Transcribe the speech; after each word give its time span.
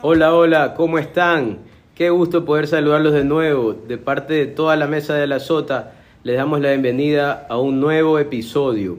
Hola, 0.00 0.34
hola, 0.34 0.74
¿cómo 0.74 0.98
están? 0.98 1.58
Qué 1.94 2.10
gusto 2.10 2.44
poder 2.44 2.66
saludarlos 2.66 3.12
de 3.12 3.24
nuevo. 3.24 3.72
De 3.72 3.98
parte 3.98 4.34
de 4.34 4.46
toda 4.46 4.76
la 4.76 4.86
mesa 4.86 5.14
de 5.14 5.26
la 5.26 5.40
Sota, 5.40 5.92
les 6.22 6.36
damos 6.36 6.60
la 6.60 6.68
bienvenida 6.70 7.46
a 7.48 7.58
un 7.58 7.80
nuevo 7.80 8.18
episodio 8.18 8.98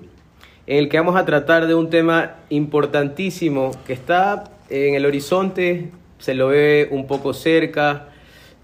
en 0.67 0.77
el 0.77 0.89
que 0.89 0.97
vamos 0.97 1.15
a 1.15 1.25
tratar 1.25 1.67
de 1.67 1.75
un 1.75 1.89
tema 1.89 2.35
importantísimo 2.49 3.71
que 3.87 3.93
está 3.93 4.43
en 4.69 4.95
el 4.95 5.05
horizonte, 5.05 5.89
se 6.19 6.35
lo 6.35 6.49
ve 6.49 6.89
un 6.91 7.07
poco 7.07 7.33
cerca, 7.33 8.09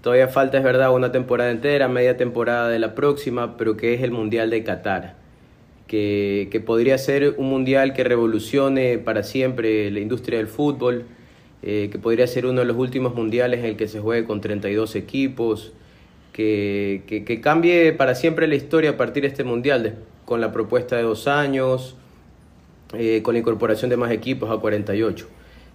todavía 0.02 0.28
falta, 0.28 0.58
es 0.58 0.64
verdad, 0.64 0.94
una 0.94 1.10
temporada 1.10 1.50
entera, 1.50 1.88
media 1.88 2.16
temporada 2.16 2.68
de 2.68 2.78
la 2.78 2.94
próxima, 2.94 3.56
pero 3.56 3.76
que 3.76 3.94
es 3.94 4.02
el 4.02 4.12
Mundial 4.12 4.50
de 4.50 4.62
Qatar 4.62 5.26
que, 5.86 6.62
podría 6.64 6.98
ser 6.98 7.34
un 7.38 7.48
mundial 7.48 7.92
que 7.92 8.04
revolucione 8.04 8.98
para 8.98 9.22
siempre 9.22 9.90
la 9.90 10.00
industria 10.00 10.38
del 10.38 10.48
fútbol, 10.48 11.04
eh, 11.68 11.88
que 11.90 11.98
podría 11.98 12.26
ser 12.26 12.46
uno 12.46 12.60
de 12.60 12.66
los 12.66 12.76
últimos 12.76 13.14
mundiales 13.14 13.60
en 13.60 13.66
el 13.66 13.76
que 13.76 13.88
se 13.88 14.00
juegue 14.00 14.24
con 14.24 14.40
32 14.40 14.94
equipos, 14.94 15.72
que, 16.32 17.02
que, 17.06 17.40
cambie 17.40 17.92
para 17.92 18.14
siempre 18.14 18.46
la 18.46 18.54
historia 18.54 18.90
a 18.90 18.96
partir 18.96 19.24
de 19.24 19.28
este 19.28 19.42
mundial, 19.42 19.96
con 20.24 20.40
la 20.40 20.52
propuesta 20.52 20.96
de 20.96 21.02
dos 21.02 21.26
años, 21.26 21.96
eh, 22.94 23.20
con 23.22 23.34
la 23.34 23.40
incorporación 23.40 23.90
de 23.90 23.96
más 23.96 24.12
equipos 24.12 24.50
a 24.50 24.58
48. 24.58 25.26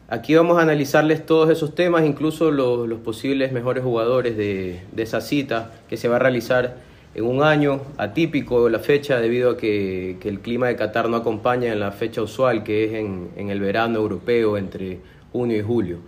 Aquí 0.08 0.34
vamos 0.34 0.58
a 0.58 0.62
analizarles 0.62 1.26
todos 1.26 1.50
esos 1.50 1.76
temas, 1.76 2.06
incluso 2.06 2.52
los, 2.52 2.88
los 2.88 3.00
posibles 3.00 3.52
mejores 3.52 3.84
jugadores 3.84 4.38
de, 4.38 4.82
de 4.92 5.04
esa 5.04 5.20
cita 5.20 5.74
que 5.90 5.98
se 5.98 6.08
va 6.08 6.16
a 6.16 6.20
realizar 6.20 6.78
en 7.14 7.26
un 7.26 7.44
año 7.44 7.82
atípico 7.98 8.70
la 8.70 8.80
fecha 8.80 9.20
debido 9.20 9.52
a 9.52 9.58
que, 9.58 10.18
el 10.24 10.40
clima 10.40 10.68
de 10.68 10.76
Qatar 10.76 11.10
no 11.10 11.18
acompaña 11.18 11.72
en 11.74 11.80
la 11.80 11.92
fecha 11.92 12.22
usual 12.22 12.64
que 12.64 12.86
es 12.86 12.94
en, 12.94 13.50
el 13.50 13.60
verano 13.60 14.00
europeo 14.00 14.58
entre 14.58 15.00
junio 15.32 15.58
y 15.58 15.62
julio. 15.62 16.00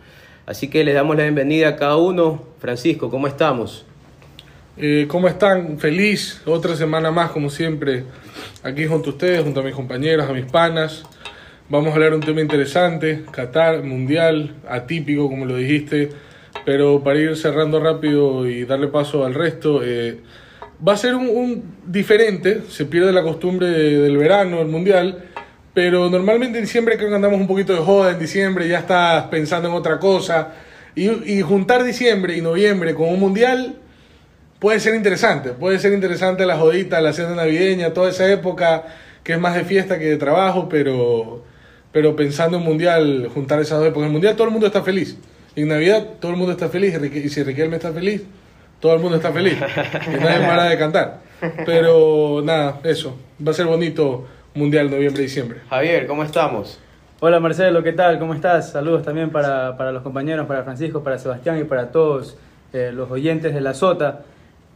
Así 0.45 0.69
que 0.69 0.83
les 0.83 0.93
damos 0.93 1.15
la 1.15 1.23
bienvenida 1.23 1.69
a 1.69 1.75
cada 1.75 1.97
uno. 1.97 2.43
Francisco, 2.59 3.09
¿cómo 3.09 3.27
estamos? 3.27 3.85
Eh, 4.75 5.05
¿Cómo 5.07 5.27
están? 5.27 5.77
Feliz, 5.77 6.41
otra 6.45 6.75
semana 6.75 7.11
más 7.11 7.31
como 7.31 7.49
siempre, 7.49 8.05
aquí 8.63 8.87
junto 8.87 9.11
a 9.11 9.13
ustedes, 9.13 9.43
junto 9.43 9.59
a 9.59 9.63
mis 9.63 9.75
compañeros, 9.75 10.27
a 10.27 10.33
mis 10.33 10.45
panas. 10.45 11.03
Vamos 11.69 11.91
a 11.91 11.93
hablar 11.93 12.09
de 12.09 12.15
un 12.17 12.23
tema 12.23 12.41
interesante, 12.41 13.23
Qatar, 13.31 13.83
mundial, 13.83 14.55
atípico 14.67 15.29
como 15.29 15.45
lo 15.45 15.55
dijiste, 15.55 16.09
pero 16.65 17.03
para 17.03 17.19
ir 17.19 17.37
cerrando 17.37 17.79
rápido 17.79 18.47
y 18.47 18.65
darle 18.65 18.87
paso 18.87 19.25
al 19.25 19.33
resto, 19.33 19.81
eh, 19.83 20.19
va 20.85 20.93
a 20.93 20.97
ser 20.97 21.15
un, 21.15 21.75
diferente, 21.85 22.61
se 22.67 22.85
pierde 22.85 23.13
la 23.13 23.23
costumbre 23.23 23.67
del 23.67 24.17
verano, 24.17 24.59
el 24.59 24.67
mundial, 24.67 25.23
pero 25.73 26.09
normalmente 26.09 26.59
en 26.59 26.65
diciembre 26.65 26.97
creo 26.97 27.09
que 27.09 27.15
andamos 27.15 27.39
un 27.39 27.47
poquito 27.47 27.73
de 27.73 27.79
joda, 27.79 28.11
en 28.11 28.19
diciembre 28.19 28.67
ya 28.67 28.79
estás 28.79 29.23
pensando 29.25 29.69
en 29.69 29.75
otra 29.75 29.99
cosa, 29.99 30.49
y, 30.95 31.41
juntar 31.41 31.83
diciembre 31.83 32.37
y 32.37 32.41
noviembre 32.41 32.93
con 32.93 33.09
un 33.09 33.19
mundial 33.19 33.75
puede 34.59 34.79
ser 34.79 34.93
interesante, 34.93 35.49
puede 35.49 35.79
ser 35.79 35.91
interesante 35.91 36.45
la 36.45 36.57
jodita, 36.57 37.01
la 37.01 37.13
cena 37.13 37.33
navideña, 37.33 37.93
toda 37.93 38.11
esa 38.11 38.31
época 38.31 38.83
que 39.23 39.33
es 39.33 39.39
más 39.39 39.55
de 39.55 39.63
fiesta 39.63 39.97
que 39.97 40.05
de 40.05 40.17
trabajo, 40.17 40.69
pero, 40.69 41.43
pero 41.91 42.15
pensando 42.15 42.57
en 42.57 42.63
mundial, 42.63 43.29
juntar 43.33 43.59
esas 43.59 43.79
dos 43.79 43.87
épocas, 43.87 44.07
en 44.07 44.13
mundial 44.13 44.35
todo 44.35 44.45
el 44.45 44.53
mundo 44.53 44.67
está 44.67 44.83
feliz, 44.83 45.17
en 45.55 45.67
Navidad 45.67 46.05
todo 46.19 46.31
el 46.31 46.37
mundo 46.37 46.51
está 46.51 46.69
feliz, 46.69 46.95
y 47.01 47.29
si 47.29 47.41
Riquelme 47.41 47.77
está 47.77 47.91
feliz, 47.91 48.21
todo 48.79 48.93
el 48.93 48.99
mundo 48.99 49.15
está 49.15 49.31
feliz 49.31 49.55
y 49.55 50.21
nadie 50.21 50.45
para 50.45 50.65
de 50.65 50.77
cantar. 50.77 51.21
Pero 51.65 52.41
nada, 52.43 52.81
eso. 52.83 53.17
Va 53.45 53.51
a 53.51 53.53
ser 53.53 53.65
bonito 53.65 54.27
Mundial 54.55 54.91
noviembre-diciembre. 54.91 55.61
Javier, 55.67 56.05
¿cómo 56.05 56.23
estamos? 56.23 56.79
Hola 57.19 57.39
Marcelo, 57.39 57.81
¿qué 57.81 57.91
tal? 57.91 58.19
¿Cómo 58.19 58.35
estás? 58.35 58.71
Saludos 58.71 59.01
también 59.01 59.31
para, 59.31 59.75
para 59.77 59.91
los 59.91 60.03
compañeros, 60.03 60.45
para 60.45 60.63
Francisco, 60.63 61.03
para 61.03 61.17
Sebastián 61.17 61.59
y 61.59 61.63
para 61.63 61.91
todos 61.91 62.37
eh, 62.71 62.91
los 62.93 63.09
oyentes 63.09 63.51
de 63.53 63.61
la 63.61 63.73
Sota. 63.73 64.25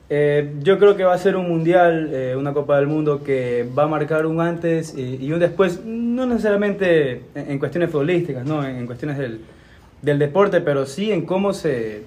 Eh, 0.09 0.55
yo 0.63 0.79
creo 0.79 0.95
que 0.95 1.03
va 1.03 1.13
a 1.13 1.17
ser 1.19 1.35
un 1.35 1.47
mundial, 1.47 2.09
eh, 2.11 2.35
una 2.35 2.53
Copa 2.53 2.77
del 2.77 2.87
Mundo 2.87 3.23
que 3.23 3.69
va 3.77 3.83
a 3.83 3.87
marcar 3.87 4.25
un 4.25 4.41
antes 4.41 4.97
y, 4.97 5.31
un 5.31 5.39
después, 5.39 5.83
no 5.85 6.25
necesariamente 6.25 7.21
en, 7.35 7.59
cuestiones 7.59 7.91
futbolísticas, 7.91 8.45
¿no? 8.45 8.65
en, 8.65 8.83
cuestiones 8.87 9.19
del, 9.19 9.41
del, 10.01 10.17
deporte, 10.17 10.59
pero 10.61 10.87
sí 10.87 11.11
en 11.11 11.23
cómo 11.23 11.53
se, 11.53 12.03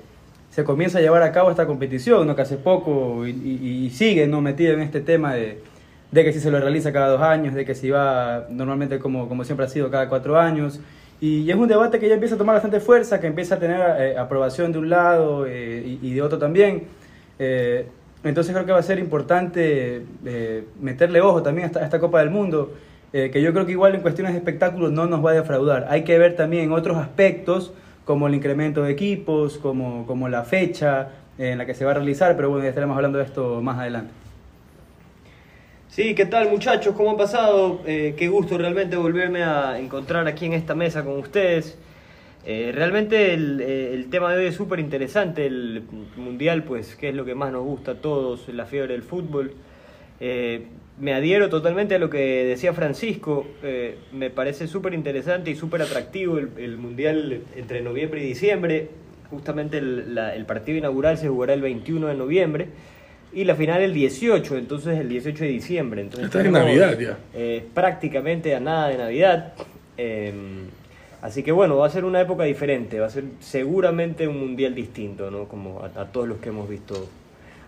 se 0.51 0.65
comienza 0.65 0.99
a 0.99 1.03
llevar 1.03 1.23
a 1.23 1.31
cabo 1.31 1.51
esta 1.51 1.67
competición, 1.69 2.27
¿no? 2.27 2.35
que 2.35 2.43
hace 2.43 2.57
poco 2.57 3.25
y, 3.29 3.91
sigue 3.91 4.27
¿no? 4.27 4.41
metido 4.41 4.73
en 4.73 4.81
este 4.81 5.01
tema 5.01 5.35
de, 5.35 5.61
que 6.13 6.33
si 6.33 6.41
se 6.41 6.51
lo 6.51 6.61
realiza 6.61 6.93
cada 6.93 7.09
dos 7.09 7.23
años, 7.23 7.55
de 7.55 7.65
que 7.65 7.75
si 7.75 7.91
va 7.91 8.47
normalmente 8.51 8.99
como, 8.99 9.29
como 9.29 9.45
siempre 9.45 9.67
ha 9.67 9.69
sido 9.69 9.91
cada 9.91 10.09
cuatro 10.09 10.39
años. 10.39 10.81
Y, 11.21 11.51
es 11.51 11.57
un 11.57 11.69
debate 11.69 11.99
que 11.99 12.09
ya 12.09 12.15
empieza 12.15 12.35
a 12.35 12.39
tomar 12.39 12.55
bastante 12.55 12.81
fuerza, 12.81 13.21
que 13.21 13.27
empieza 13.27 13.57
a 13.57 13.59
tener 13.59 13.81
eh, 13.99 14.19
aprobación 14.19 14.73
de 14.73 14.79
un 14.79 14.89
lado 14.89 15.47
eh, 15.47 15.99
y, 16.03 16.15
de 16.15 16.23
otro 16.23 16.39
también. 16.39 16.85
Eh, 17.39 17.87
entonces 18.25 18.53
creo 18.55 18.67
que 18.67 18.73
va 18.73 18.79
a 18.79 18.83
ser 18.83 18.99
importante 18.99 20.05
meterle 20.81 21.21
ojo 21.21 21.43
también 21.43 21.65
a 21.65 21.67
esta, 21.69 21.81
a 21.81 21.85
esta 21.85 22.01
Copa 22.01 22.21
del 22.21 22.31
Mundo, 22.31 22.75
que 23.13 23.43
yo 23.43 23.53
creo 23.53 23.67
que 23.67 23.73
igual 23.73 23.95
en 23.95 24.03
cuestiones 24.03 24.35
de 24.35 24.39
espectáculos 24.39 24.93
no 24.93 25.07
nos 25.07 25.25
va 25.25 25.31
a 25.31 25.35
defraudar. 25.35 25.87
Hay 25.89 26.05
que 26.05 26.19
ver 26.19 26.37
también 26.37 26.71
otros 26.71 26.99
aspectos 26.99 27.73
como 28.05 28.27
el 28.27 28.35
incremento 28.35 28.83
de 28.83 28.93
equipos, 28.93 29.57
como, 29.57 30.07
como 30.07 30.29
la 30.29 30.45
fecha 30.45 31.09
en 31.39 31.57
la 31.57 31.65
que 31.65 31.75
se 31.75 31.85
va 31.85 31.93
a 31.93 31.95
realizar, 31.95 32.37
pero 32.37 32.51
bueno, 32.51 32.65
ya 32.65 32.69
estaremos 32.69 32.95
hablando 32.95 33.19
de 33.19 33.25
esto 33.25 33.63
más 33.63 33.79
adelante. 33.79 34.13
Sí, 35.91 36.15
¿qué 36.15 36.25
tal 36.25 36.49
muchachos? 36.49 36.95
¿Cómo 36.95 37.11
ha 37.11 37.17
pasado? 37.17 37.83
Eh, 37.85 38.15
qué 38.17 38.29
gusto 38.29 38.57
realmente 38.57 38.97
volverme 38.97 39.43
a 39.43 39.79
encontrar 39.79 40.27
aquí 40.29 40.47
en 40.47 40.53
esta 40.53 40.75
mesa 40.75 41.05
con 41.05 41.19
ustedes. 41.19 41.77
Eh, 42.47 42.71
realmente 42.75 43.35
el, 43.35 43.61
eh, 43.61 43.93
el, 43.93 44.09
tema 44.09 44.33
de 44.33 44.39
hoy 44.39 44.47
es 44.47 44.55
súper 44.55 44.81
interesante, 44.81 45.47
el 45.47 45.83
mundial, 46.17 46.63
pues, 46.65 46.97
que 46.97 47.11
es 47.11 47.15
lo 47.15 47.25
que 47.25 47.35
más 47.35 47.53
nos 47.53 47.65
gusta 47.65 47.93
a 47.93 47.95
todos, 47.97 48.49
la 48.49 48.67
fiebre 48.67 48.95
del 48.95 49.03
fútbol 49.03 49.55
me 51.01 51.15
adhiero 51.15 51.49
totalmente 51.49 51.95
a 51.95 51.99
lo 51.99 52.11
que 52.11 52.45
decía 52.45 52.73
Francisco. 52.73 53.47
Eh, 53.63 53.97
me 54.13 54.31
parece 54.31 54.69
súper 54.69 54.95
interesante 54.95 55.51
y 55.51 55.57
súper 55.57 55.83
atractivo 55.83 56.39
el, 56.39 56.77
Mundial 56.77 57.43
entre 57.57 57.81
noviembre 57.81 58.23
y 58.23 58.27
diciembre. 58.27 58.89
Justamente 59.31 59.79
el, 59.79 60.45
partido 60.47 60.79
inaugural 60.79 61.17
se 61.17 61.29
jugará 61.29 61.55
el 61.55 61.63
21 61.63 62.09
de 62.09 62.15
noviembre 62.15 62.69
y 63.33 63.45
la 63.45 63.55
final 63.55 63.81
el 63.83 63.95
18, 63.95 64.57
entonces 64.57 64.99
el 64.99 65.09
18 65.09 65.45
de 65.45 65.51
diciembre. 65.51 66.01
Entonces 66.01 66.27
Está 66.27 66.41
en 66.41 66.53
Navidad 66.53 66.99
ya. 66.99 67.19
Eh, 67.35 67.65
prácticamente 67.73 68.55
a 68.55 68.61
nada 68.61 68.89
de 68.89 68.99
Navidad. 68.99 69.53
Eh, 69.97 70.33
así 71.23 71.43
que 71.43 71.53
bueno, 71.53 71.77
va 71.77 71.87
a 71.87 71.91
ser 71.91 72.05
una 72.05 72.21
época 72.21 72.45
diferente, 72.45 72.99
va 72.99 73.07
a 73.07 73.11
ser 73.11 73.25
seguramente 73.41 74.27
un 74.27 74.39
Mundial 74.41 74.75
distinto, 74.75 75.31
¿no? 75.31 75.45
Como 75.45 75.83
a 75.85 76.07
todos 76.07 76.27
los 76.27 76.39
que 76.39 76.49
hemos 76.49 76.69
visto 76.69 77.09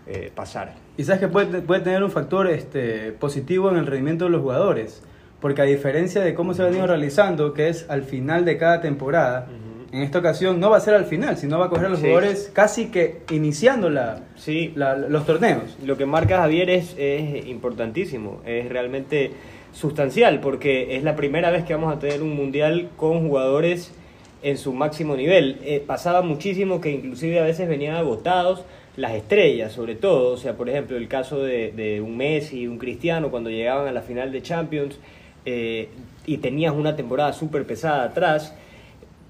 eh, 0.05 0.31
pasar. 0.35 0.73
Y 0.97 1.05
sabes 1.05 1.21
que 1.21 1.27
puede, 1.29 1.61
puede 1.61 1.79
tener 1.79 2.03
un 2.03 2.11
factor 2.11 2.47
este, 2.47 3.13
positivo 3.13 3.71
en 3.71 3.77
el 3.77 3.85
rendimiento 3.85 4.25
de 4.25 4.31
los 4.31 4.41
jugadores, 4.41 5.01
porque 5.39 5.61
a 5.61 5.65
diferencia 5.65 6.21
de 6.21 6.33
cómo 6.33 6.53
se 6.53 6.61
ha 6.61 6.65
venido 6.65 6.85
realizando, 6.87 7.53
que 7.53 7.69
es 7.69 7.89
al 7.89 8.03
final 8.03 8.43
de 8.43 8.57
cada 8.57 8.81
temporada, 8.81 9.47
en 9.93 10.01
esta 10.01 10.19
ocasión 10.19 10.59
no 10.59 10.71
va 10.71 10.77
a 10.77 10.79
ser 10.79 10.95
al 10.95 11.05
final, 11.05 11.37
sino 11.37 11.59
va 11.59 11.67
a 11.67 11.69
coger 11.69 11.85
a 11.85 11.89
los 11.89 11.99
jugadores 11.99 12.49
casi 12.51 12.87
que 12.87 13.21
iniciando 13.29 13.91
la, 13.91 14.23
sí. 14.35 14.73
los 14.75 15.25
torneos. 15.25 15.77
Lo 15.85 15.97
que 15.97 16.07
marca 16.07 16.39
Javier 16.39 16.71
es, 16.71 16.95
es 16.97 17.45
importantísimo, 17.45 18.41
es 18.43 18.67
realmente 18.69 19.31
sustancial, 19.71 20.39
porque 20.39 20.97
es 20.97 21.03
la 21.03 21.15
primera 21.15 21.51
vez 21.51 21.63
que 21.63 21.75
vamos 21.75 21.95
a 21.95 21.99
tener 21.99 22.23
un 22.23 22.35
mundial 22.35 22.89
con 22.97 23.27
jugadores 23.27 23.93
en 24.41 24.57
su 24.57 24.73
máximo 24.73 25.15
nivel. 25.15 25.59
Eh, 25.63 25.83
pasaba 25.85 26.23
muchísimo 26.23 26.81
que 26.81 26.89
inclusive 26.89 27.39
a 27.39 27.43
veces 27.43 27.69
venían 27.69 27.95
agotados 27.95 28.63
las 28.97 29.13
estrellas, 29.13 29.73
sobre 29.73 29.93
todo, 29.93 30.33
o 30.33 30.37
sea, 30.37 30.53
por 30.53 30.69
ejemplo, 30.69 30.97
el 30.97 31.07
caso 31.07 31.39
de, 31.39 31.71
de 31.71 32.01
un 32.01 32.17
Messi, 32.17 32.65
un 32.65 32.79
Cristiano, 32.79 33.29
cuando 33.29 33.51
llegaban 33.51 33.87
a 33.87 33.91
la 33.91 34.01
final 34.01 34.31
de 34.31 34.41
Champions 34.41 34.99
eh, 35.45 35.89
y 36.25 36.37
tenías 36.37 36.73
una 36.73 36.95
temporada 36.95 37.33
súper 37.33 37.65
pesada 37.65 38.03
atrás, 38.03 38.55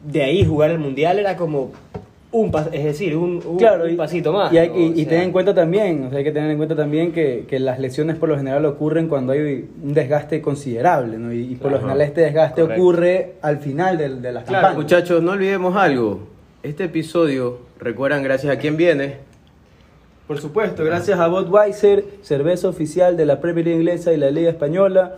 de 0.03 0.23
ahí 0.23 0.45
jugar 0.45 0.71
el 0.71 0.79
Mundial 0.79 1.19
era 1.19 1.35
como 1.37 1.71
un 2.31 2.51
es 2.71 2.83
decir, 2.83 3.15
un, 3.15 3.41
un, 3.45 3.95
pasito 3.95 4.33
más. 4.33 4.51
Y, 4.51 4.57
hay, 4.57 4.71
y, 4.95 5.05
tener 5.05 5.23
en 5.23 5.31
cuenta 5.31 5.53
también, 5.53 6.05
o 6.05 6.09
sea, 6.09 6.17
hay 6.17 6.23
que 6.23 6.31
tener 6.31 6.49
en 6.49 6.57
cuenta 6.57 6.75
también 6.75 7.11
que, 7.11 7.45
que, 7.47 7.59
las 7.59 7.77
lesiones 7.79 8.17
por 8.17 8.27
lo 8.27 8.37
general 8.37 8.65
ocurren 8.65 9.07
cuando 9.07 9.33
hay 9.33 9.69
un 9.83 9.93
desgaste 9.93 10.41
considerable, 10.41 11.19
¿no? 11.19 11.31
Y, 11.31 11.55
por 11.55 11.71
lo 11.71 11.77
general 11.77 12.01
este 12.01 12.21
desgaste 12.21 12.63
ocurre 12.63 13.33
al 13.43 13.59
final 13.59 13.99
de, 13.99 14.09
de 14.15 14.31
las 14.31 14.45
claro, 14.45 14.75
Muchachos, 14.75 15.21
no 15.21 15.31
olvidemos 15.33 15.75
algo. 15.75 16.21
Este 16.63 16.85
episodio, 16.85 17.59
recuerdan 17.79 18.23
gracias 18.23 18.51
a 18.51 18.57
quién 18.57 18.77
viene, 18.77 19.17
por 20.27 20.39
supuesto, 20.39 20.85
gracias 20.85 21.19
a 21.19 21.27
Budweiser, 21.27 22.05
cerveza 22.21 22.69
oficial 22.69 23.17
de 23.17 23.25
la 23.25 23.41
Premier 23.41 23.65
League 23.65 23.79
inglesa 23.79 24.13
y 24.13 24.17
la 24.17 24.31
Liga 24.31 24.49
Española 24.49 25.17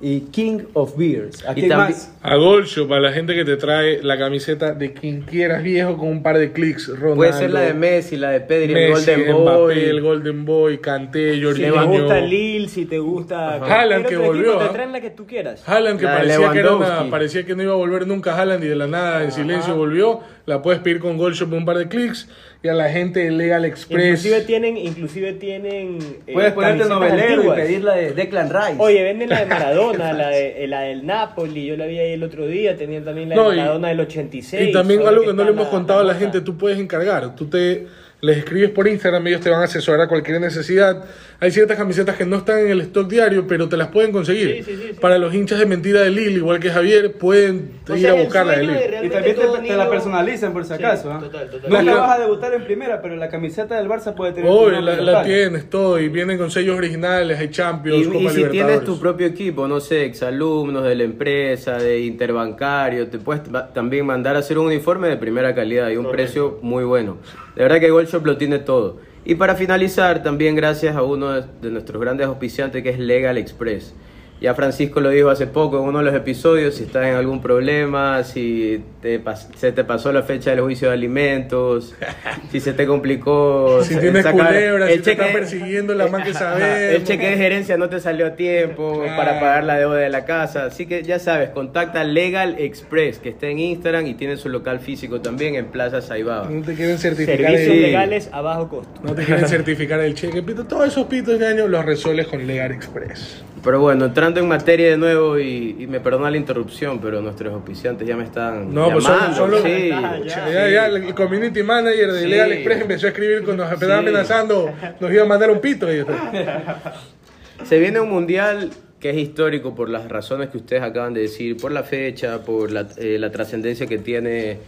y 0.00 0.20
King 0.32 0.60
of 0.74 0.96
Beers. 0.96 1.44
¿A 1.44 1.54
más? 1.76 2.12
A 2.22 2.34
Golcho, 2.34 2.88
para 2.88 3.00
la 3.00 3.12
gente 3.12 3.34
que 3.34 3.44
te 3.44 3.56
trae 3.56 4.02
la 4.02 4.18
camiseta 4.18 4.74
de 4.74 4.92
quien 4.92 5.22
quieras 5.22 5.62
viejo 5.62 5.96
con 5.96 6.08
un 6.08 6.22
par 6.22 6.38
de 6.38 6.52
clics. 6.52 6.88
Ronaldo, 6.88 7.16
Puede 7.16 7.32
ser 7.32 7.50
la 7.50 7.60
de 7.60 7.74
Messi, 7.74 8.16
la 8.16 8.30
de 8.30 8.40
Pedri, 8.40 8.74
el 8.74 8.92
Golden 8.92 9.32
Boy. 9.32 9.78
el 9.78 10.00
Golden 10.00 10.44
Boy, 10.44 10.78
Kanté, 10.78 11.40
Jorginho. 11.40 11.74
Si 11.74 11.80
te 11.80 11.98
gusta 11.98 12.20
Lille, 12.20 12.68
si 12.68 12.86
te 12.86 12.98
gusta... 12.98 13.54
Haaland 13.56 14.06
que 14.06 14.16
volvió. 14.16 14.58
Te 14.58 14.64
¿ah? 14.64 14.72
traen 14.72 14.92
la 14.92 15.00
que 15.00 15.10
tú 15.10 15.24
quieras. 15.26 15.62
Haaland 15.66 16.00
que 16.00 16.06
parecía 16.06 16.52
que, 16.52 17.10
parecía 17.10 17.46
que 17.46 17.54
no 17.54 17.62
iba 17.62 17.72
a 17.72 17.76
volver 17.76 18.06
nunca 18.06 18.36
Haaland 18.36 18.64
y 18.64 18.68
de 18.68 18.76
la 18.76 18.88
nada 18.88 19.22
en 19.22 19.30
silencio 19.30 19.76
volvió. 19.76 20.20
la 20.46 20.62
puedes 20.62 20.80
pedir 20.80 20.98
con 20.98 21.16
Gold 21.16 21.36
Shop 21.36 21.48
en 21.48 21.58
un 21.58 21.64
par 21.64 21.78
de 21.78 21.88
clics 21.88 22.28
y 22.64 22.68
a 22.68 22.74
la 22.74 22.88
gente 22.90 23.20
de 23.20 23.30
Legal 23.32 23.64
Express. 23.64 24.24
Inclusive 24.24 24.40
tienen, 24.42 24.76
inclusive 24.76 25.32
tienen 25.32 25.98
eh, 26.26 26.32
Puedes 26.32 26.52
ponerte 26.52 26.84
novelero 26.88 27.28
y 27.28 27.34
antiguas. 27.34 27.58
pedir 27.60 27.82
la 27.84 27.96
de 27.96 28.12
Declan 28.12 28.50
Rice. 28.50 28.76
Oye, 28.78 29.02
venden 29.02 29.30
la 29.30 29.40
de 29.40 29.46
Maradona, 29.54 30.12
la, 30.12 30.28
de, 30.28 30.66
la 30.68 30.80
del 30.82 31.04
Napoli, 31.04 31.66
yo 31.66 31.76
la 31.76 31.86
vi 31.86 31.98
ahí 31.98 32.12
el 32.12 32.22
otro 32.22 32.46
día, 32.46 32.76
tenían 32.76 33.04
también 33.04 33.30
la 33.30 33.34
No, 33.34 33.50
de 33.50 33.56
y- 33.56 33.58
Maradona 33.58 33.88
del 33.88 34.00
86. 34.00 34.68
Y 34.68 34.72
también 34.72 35.04
algo 35.06 35.22
que 35.24 35.32
no 35.32 35.42
le 35.42 35.50
hemos 35.50 35.64
la- 35.64 35.70
contado 35.70 36.00
a 36.00 36.04
la 36.04 36.14
gente, 36.14 36.40
tú 36.40 36.56
puedes 36.56 36.78
encargar, 36.78 37.34
tú 37.34 37.46
te 37.46 37.86
les 38.22 38.38
escribes 38.38 38.70
por 38.70 38.86
Instagram, 38.86 39.26
ellos 39.26 39.40
te 39.40 39.50
van 39.50 39.62
a 39.62 39.64
asesorar 39.64 40.02
a 40.02 40.08
cualquier 40.08 40.40
necesidad. 40.40 41.04
Hay 41.40 41.50
ciertas 41.50 41.76
camisetas 41.76 42.14
que 42.16 42.24
no 42.24 42.36
están 42.36 42.60
en 42.60 42.70
el 42.70 42.80
stock 42.82 43.08
diario, 43.08 43.48
pero 43.48 43.68
te 43.68 43.76
las 43.76 43.88
pueden 43.88 44.12
conseguir. 44.12 44.58
Sí, 44.58 44.62
sí, 44.62 44.76
sí, 44.76 44.88
sí. 44.94 45.00
Para 45.00 45.18
los 45.18 45.34
hinchas 45.34 45.58
de 45.58 45.66
mentira 45.66 46.02
de 46.02 46.10
Lille, 46.10 46.36
igual 46.36 46.60
que 46.60 46.70
Javier, 46.70 47.14
pueden 47.14 47.80
O 47.90 47.96
ir 47.96 48.02
sea, 48.02 48.12
a 48.12 48.14
buscarla 48.14 48.52
de 48.52 48.64
sueño 48.64 48.78
Lille. 48.80 49.06
y 49.06 49.10
también 49.10 49.34
te, 49.36 49.68
te 49.68 49.76
la 49.76 49.90
personalizan 49.90 50.52
por 50.52 50.64
si 50.64 50.72
acaso. 50.72 51.10
¿ah? 51.12 51.18
total, 51.18 51.50
total. 51.50 51.68
No 51.68 51.82
La- 51.82 51.96
vas 51.96 52.16
a 52.16 52.20
debutar 52.20 52.54
en 52.54 52.62
primera, 52.62 53.02
pero 53.02 53.16
la 53.16 53.28
camiseta 53.28 53.76
del 53.76 53.88
Barça 53.88 54.14
puede 54.14 54.30
tener. 54.34 54.48
nombre 54.48 54.80
la, 54.80 54.94
la 55.00 55.22
tienes 55.24 55.68
todo 55.68 55.98
y 55.98 56.08
vienen 56.08 56.38
con 56.38 56.52
sellos 56.52 56.76
originales, 56.78 57.36
hay 57.40 57.46
Y, 57.46 57.50
Champions, 57.50 58.06
y 58.06 58.08
Copa 58.08 58.30
si 58.30 58.44
tienes 58.44 58.84
tu 58.84 59.00
propio 59.00 59.26
equipo, 59.26 59.66
no 59.66 59.80
sé, 59.80 60.04
exalumnos 60.04 60.84
de 60.84 60.94
la 60.94 61.02
empresa, 61.02 61.76
de 61.76 61.98
interbancario, 62.02 63.08
te 63.08 63.18
puedes 63.18 63.42
también 63.74 64.06
mandar 64.06 64.36
a 64.36 64.38
hacer 64.38 64.58
un 64.58 64.66
uniforme 64.66 65.08
de 65.08 65.16
primera 65.16 65.52
calidad 65.56 65.90
y 65.90 65.96
un 65.96 66.08
precio 66.08 66.60
muy 66.62 66.84
bueno. 66.84 67.16
De 67.56 67.62
verdad 67.62 67.80
que 67.80 67.90
Gold 67.90 68.08
Shop 68.08 68.24
lo 68.24 68.36
tiene 68.36 68.58
todo. 68.58 69.00
Y 69.24 69.36
para 69.36 69.54
finalizar, 69.54 70.22
también 70.22 70.56
gracias 70.56 70.96
a 70.96 71.02
uno 71.02 71.30
de, 71.30 71.44
de 71.60 71.70
nuestros 71.70 72.00
grandes 72.00 72.26
auspiciantes 72.26 72.82
que 72.82 72.90
es 72.90 72.98
Legal 72.98 73.38
Express. 73.38 73.94
Ya 74.40 74.54
Francisco 74.54 75.00
lo 75.00 75.10
dijo 75.10 75.30
hace 75.30 75.46
poco 75.46 75.78
en 75.80 75.84
uno 75.84 75.98
de 76.00 76.04
los 76.06 76.14
episodios, 76.16 76.74
si 76.74 76.82
estás 76.82 77.06
en 77.06 77.14
algún 77.14 77.40
problema, 77.40 78.24
si 78.24 78.82
te 79.00 79.22
pas- 79.22 79.46
se 79.54 79.70
te 79.70 79.84
pasó 79.84 80.10
la 80.12 80.24
fecha 80.24 80.50
del 80.50 80.62
juicio 80.62 80.88
de 80.88 80.94
alimentos, 80.94 81.94
si 82.50 82.58
se 82.58 82.72
te 82.72 82.84
complicó 82.84 83.84
Si 83.84 83.96
tienes 83.96 84.26
culebra, 84.26 84.88
si 84.88 84.94
el 84.94 85.02
te 85.02 85.12
está 85.12 85.26
cheque- 85.26 85.32
persiguiendo 85.32 85.94
la 85.94 86.08
más 86.08 86.24
que. 86.24 86.32
El 86.96 87.04
cheque 87.04 87.30
de 87.30 87.36
gerencia 87.36 87.76
no 87.76 87.88
te 87.88 88.00
salió 88.00 88.26
a 88.26 88.30
tiempo 88.34 89.00
Claro. 89.02 89.16
para 89.16 89.38
pagar 89.38 89.62
la 89.62 89.76
deuda 89.78 89.98
de 89.98 90.10
la 90.10 90.24
casa. 90.24 90.64
Así 90.64 90.86
que 90.86 91.04
ya 91.04 91.20
sabes, 91.20 91.50
contacta 91.50 92.02
Legal 92.02 92.56
Express, 92.58 93.20
que 93.20 93.28
está 93.28 93.46
en 93.46 93.60
Instagram 93.60 94.08
y 94.08 94.14
tiene 94.14 94.36
su 94.36 94.48
local 94.48 94.80
físico 94.80 95.20
también 95.20 95.54
en 95.54 95.66
Plaza 95.66 96.00
Saibaba. 96.02 96.48
No 96.50 96.62
te 96.64 96.74
quieren 96.74 96.98
certificar 96.98 97.36
Servicios 97.46 97.76
el, 97.76 97.82
legales 97.82 98.28
a 98.32 98.40
bajo 98.40 98.68
costo. 98.68 99.00
no 99.04 99.14
te 99.14 99.24
quieren 99.24 99.46
certificar 99.48 100.00
el 100.00 100.14
cheque, 100.14 100.42
pito, 100.42 100.64
todos 100.64 100.88
esos 100.88 101.06
pitos 101.06 101.38
de 101.38 101.46
año 101.46 101.68
los 101.68 101.84
resuelves 101.84 102.26
con 102.26 102.44
Legal 102.44 102.72
Express. 102.72 103.44
Pero 103.64 103.78
bueno, 103.80 104.06
entrando 104.06 104.31
en 104.40 104.48
materia 104.48 104.90
de 104.90 104.96
nuevo, 104.96 105.38
y, 105.38 105.76
y 105.78 105.86
me 105.86 106.00
perdona 106.00 106.30
la 106.30 106.36
interrupción, 106.36 107.00
pero 107.00 107.20
nuestros 107.20 107.52
auspiciantes 107.52 108.06
ya 108.06 108.16
me 108.16 108.24
están 108.24 108.72
No, 108.74 108.90
pues 108.90 109.04
son, 109.04 109.14
llamando. 109.14 109.36
son 109.36 109.50
los- 109.50 109.62
sí. 109.62 109.88
ya, 109.88 110.48
ya, 110.50 110.68
ya, 110.68 110.86
el 110.86 111.14
community 111.14 111.62
manager 111.62 112.12
de 112.12 112.20
Sí. 112.22 112.28
Legal 112.28 112.52
Express 112.52 112.80
empezó 112.82 113.06
a 113.06 113.08
escribir 113.10 113.42
cuando 113.44 113.64
nos 113.64 113.72
estaba 113.72 113.94
Sí. 113.94 113.98
amenazando, 114.00 114.72
nos 115.00 115.12
iba 115.12 115.22
a 115.22 115.26
mandar 115.26 115.50
un 115.50 115.60
pito. 115.60 115.92
Y 115.92 116.00
"Ah, 116.00 116.94
Se 117.64 117.78
viene 117.78 118.00
un 118.00 118.10
mundial 118.10 118.70
que 118.98 119.10
es 119.10 119.16
histórico 119.16 119.74
por 119.74 119.88
las 119.88 120.08
razones 120.08 120.48
que 120.50 120.58
ustedes 120.58 120.82
acaban 120.82 121.14
de 121.14 121.22
decir, 121.22 121.56
por 121.56 121.72
la 121.72 121.82
fecha, 121.84 122.42
por 122.42 122.70
la, 122.72 122.86
eh, 122.98 123.18
la 123.18 123.30
trascendencia 123.30 123.86
que 123.86 123.98
tiene, 123.98 124.58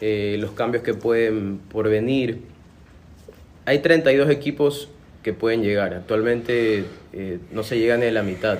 eh, 0.00 0.36
los 0.40 0.50
cambios 0.52 0.82
que 0.82 0.94
pueden 0.94 1.58
por 1.70 1.88
venir. 1.88 2.40
Hay 3.64 3.78
32 3.78 4.28
equipos 4.30 4.88
que 5.22 5.32
pueden 5.32 5.62
llegar. 5.62 5.94
Actualmente 5.94 6.84
eh, 7.12 7.38
no 7.52 7.62
se 7.62 7.78
llegan 7.78 8.00
ni 8.00 8.06
a 8.06 8.10
la 8.12 8.22
mitad. 8.22 8.58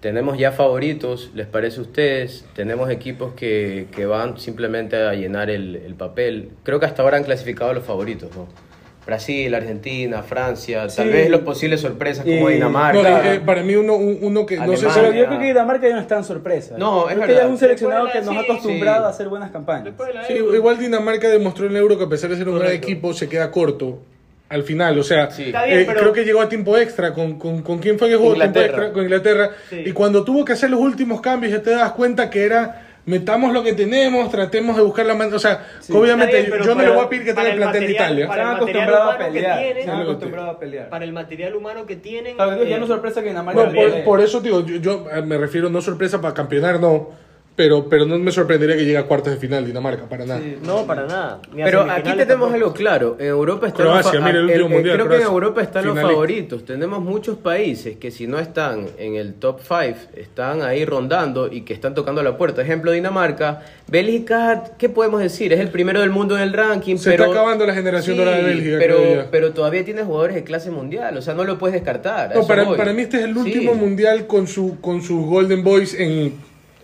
Tenemos 0.00 0.38
ya 0.38 0.52
favoritos, 0.52 1.30
¿les 1.34 1.46
parece 1.48 1.80
a 1.80 1.82
ustedes? 1.82 2.44
Tenemos 2.54 2.88
equipos 2.88 3.32
que, 3.34 3.86
que 3.90 4.06
van 4.06 4.38
simplemente 4.38 4.96
a 4.96 5.12
llenar 5.14 5.50
el, 5.50 5.74
el 5.74 5.94
papel. 5.94 6.50
Creo 6.62 6.78
que 6.78 6.86
hasta 6.86 7.02
ahora 7.02 7.16
han 7.16 7.24
clasificado 7.24 7.72
los 7.74 7.82
favoritos, 7.84 8.30
¿no? 8.36 8.46
Brasil, 9.04 9.52
Argentina, 9.54 10.22
Francia, 10.22 10.86
tal 10.86 11.06
Sí. 11.06 11.12
vez 11.12 11.30
los 11.30 11.40
posibles 11.40 11.80
sorpresas 11.80 12.24
como 12.24 12.48
Y- 12.50 12.54
Dinamarca. 12.54 13.02
no, 13.02 13.32
eh, 13.32 13.40
para 13.40 13.62
mí 13.62 13.74
uno, 13.74 13.96
un- 13.96 14.18
uno 14.20 14.44
que 14.46 14.56
no 14.58 14.76
sé. 14.76 14.86
Pero 14.94 15.12
yo 15.12 15.26
creo 15.26 15.38
que 15.40 15.46
Dinamarca 15.46 15.88
ya 15.88 15.94
no 15.94 16.00
es 16.02 16.06
tan 16.06 16.22
sorpresa. 16.22 16.76
No, 16.78 17.08
es 17.08 17.14
creo 17.14 17.20
que 17.22 17.26
verdad. 17.32 17.40
ya 17.40 17.46
es 17.46 17.50
un 17.50 17.58
seleccionado 17.58 18.06
que 18.12 18.18
nos 18.20 18.28
ha 18.28 18.32
sí, 18.32 18.38
acostumbrado 18.50 18.98
sí. 19.00 19.06
a 19.06 19.08
hacer 19.08 19.28
buenas 19.30 19.50
campañas. 19.50 19.94
La 19.98 20.30
igual 20.56 20.78
Dinamarca 20.78 21.26
demostró 21.28 21.64
en 21.64 21.72
el 21.72 21.78
Euro 21.78 21.96
que 21.98 22.04
a 22.04 22.08
pesar 22.08 22.28
de 22.30 22.36
ser 22.36 22.48
un 22.50 22.58
gran 22.58 22.70
equipo 22.70 23.14
se 23.14 23.28
queda 23.30 23.50
corto 23.50 23.98
al 24.48 24.62
final. 24.62 24.98
O 24.98 25.02
sea, 25.02 25.30
Sí. 25.30 25.44
Está 25.44 25.64
bien, 25.64 25.80
eh, 25.80 25.84
pero- 25.86 26.00
creo 26.00 26.12
que 26.12 26.24
llegó 26.24 26.40
a 26.40 26.48
tiempo 26.48 26.76
extra. 26.76 27.12
¿Con, 27.12 27.38
con, 27.38 27.62
con 27.62 27.78
quién 27.78 27.98
fue 27.98 28.08
que 28.08 28.16
jugó 28.16 28.32
a 28.32 28.34
tiempo 28.34 28.58
Inglaterra. 28.58 28.76
extra? 28.76 28.92
Con 28.92 29.02
Inglaterra. 29.04 29.50
Sí. 29.70 29.82
Y 29.86 29.92
cuando 29.92 30.24
tuvo 30.24 30.44
que 30.44 30.52
hacer 30.54 30.70
los 30.70 30.80
últimos 30.80 31.20
cambios 31.20 31.52
ya 31.52 31.62
te 31.62 31.70
das 31.70 31.92
cuenta 31.92 32.28
que 32.30 32.44
era 32.44 32.84
metamos 33.06 33.54
lo 33.54 33.62
que 33.62 33.72
tenemos, 33.72 34.30
tratemos 34.30 34.76
de 34.76 34.82
buscar 34.82 35.06
la 35.06 35.14
manera. 35.14 35.34
O 35.36 35.38
sea, 35.38 35.66
obviamente 35.94 36.42
bien, 36.42 36.62
yo 36.62 36.74
no 36.74 36.82
le 36.82 36.90
voy 36.90 37.04
a 37.06 37.08
pedir 37.08 37.24
que 37.24 37.32
tenga 37.32 37.46
el 37.48 37.52
el 37.54 37.56
plantel 37.56 37.86
de 37.86 37.92
Italia. 37.92 38.24
Se 38.24 38.28
para 38.28 38.42
han 38.42 38.48
el 38.56 38.60
material 38.60 38.82
acostumbrado 38.84 39.10
a 39.10 39.18
pelear. 39.18 39.58
tienen, 39.58 39.84
Se 39.84 39.90
han 39.90 39.96
Sí, 39.96 39.98
lo 40.00 40.04
que 40.04 40.10
acostumbrado 40.10 40.50
a 40.50 40.58
pelear. 40.60 40.88
Para 40.90 41.04
el 41.06 41.12
material 41.14 41.56
humano 41.56 41.86
que 41.86 41.96
tienen. 41.96 42.36
Claro, 42.36 42.64
ya 42.64 42.76
eh, 42.76 42.78
no 42.78 42.84
es 42.84 42.88
sorpresa 42.90 43.22
que 43.22 43.28
Dinamarca 43.28 43.64
No, 43.64 43.72
por, 43.72 44.04
por 44.04 44.20
eso 44.20 44.40
digo, 44.40 44.66
yo, 44.66 44.76
yo, 44.76 45.06
eh, 45.10 45.22
me 45.22 45.38
refiero 45.38 45.70
no 45.70 45.80
sorpresa 45.80 46.20
para 46.20 46.34
campeonar, 46.34 46.80
no. 46.80 47.27
Pero, 47.58 47.88
pero 47.88 48.06
no 48.06 48.16
me 48.20 48.30
sorprendería 48.30 48.76
que 48.76 48.84
llegue 48.84 48.98
a 48.98 49.02
cuartos 49.02 49.32
de 49.32 49.36
final 49.40 49.66
Dinamarca, 49.66 50.04
para 50.08 50.24
nada. 50.24 50.38
Sí. 50.38 50.58
No, 50.64 50.86
para 50.86 51.06
nada. 51.06 51.40
Ni 51.52 51.64
Pero 51.64 51.80
aquí 51.90 52.02
tenemos 52.12 52.28
tampoco. 52.28 52.54
algo 52.54 52.72
claro. 52.72 53.16
En 53.18 53.26
Europa 53.26 53.66
están 53.66 53.84
Croacia, 53.84 54.20
mira, 54.20 54.30
el 54.30 54.36
el- 54.36 54.44
último 54.44 54.66
el- 54.68 54.72
mundial, 54.74 54.96
creo 54.96 55.08
que 55.08 55.16
en. 55.16 55.22
Europa 55.22 55.62
están 55.62 55.84
los 55.86 56.00
favoritos. 56.00 56.64
Tenemos 56.64 57.00
muchos 57.02 57.36
países 57.38 57.96
que 57.96 58.12
si 58.12 58.28
no 58.28 58.38
están 58.38 58.86
en 58.96 59.16
el 59.16 59.34
top 59.34 59.58
5, 59.60 59.98
están 60.14 60.62
ahí 60.62 60.84
rondando 60.84 61.52
y 61.52 61.62
que 61.62 61.74
están 61.74 61.96
tocando 61.96 62.22
la 62.22 62.38
puerta. 62.38 62.62
Ejemplo, 62.62 62.92
Dinamarca. 62.92 63.60
Bélgica, 63.88 64.62
¿qué 64.78 64.88
podemos 64.88 65.20
decir? 65.20 65.52
Es 65.52 65.58
el 65.58 65.70
primero 65.70 66.00
del 66.00 66.10
mundo 66.10 66.36
en 66.36 66.42
el 66.44 66.52
ranking. 66.52 66.96
Se 66.96 67.10
pero, 67.10 67.24
está 67.24 67.36
acabando 67.40 67.66
la 67.66 67.74
generación 67.74 68.14
Sí, 68.14 68.18
dorada 68.20 68.36
de 68.38 68.44
Bélgica, 68.44 68.76
Pero, 68.78 68.98
pero 69.32 69.52
todavía 69.52 69.84
tiene 69.84 70.04
jugadores 70.04 70.36
de 70.36 70.44
clase 70.44 70.70
mundial. 70.70 71.16
O 71.16 71.22
sea, 71.22 71.34
no 71.34 71.42
lo 71.42 71.58
puedes 71.58 71.74
descartar. 71.74 72.36
No, 72.36 72.46
para, 72.46 72.64
para 72.76 72.92
mí 72.92 73.02
este 73.02 73.16
es 73.16 73.24
el 73.24 73.32
Sí. 73.34 73.40
último 73.40 73.74
mundial 73.74 74.28
con 74.28 74.46
su 74.46 74.80
con 74.80 75.02
sus 75.02 75.26
Golden 75.26 75.64
Boys 75.64 75.94
en, 75.94 76.34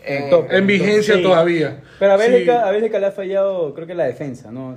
En- 0.07 0.31
top. 0.31 0.47
en 0.51 0.67
vigencia 0.67 1.15
Sí. 1.17 1.23
todavía. 1.23 1.81
Pero 1.99 2.13
a 2.15 2.19
Sí. 2.19 2.31
Bélgica, 2.31 2.67
a 2.69 2.71
Bélgica 2.71 2.99
le 2.99 3.07
ha 3.07 3.13
fallado, 3.13 3.75
creo 3.75 3.87
que 3.87 3.95
la 3.95 4.05
defensa, 4.05 4.51
¿no? 4.51 4.77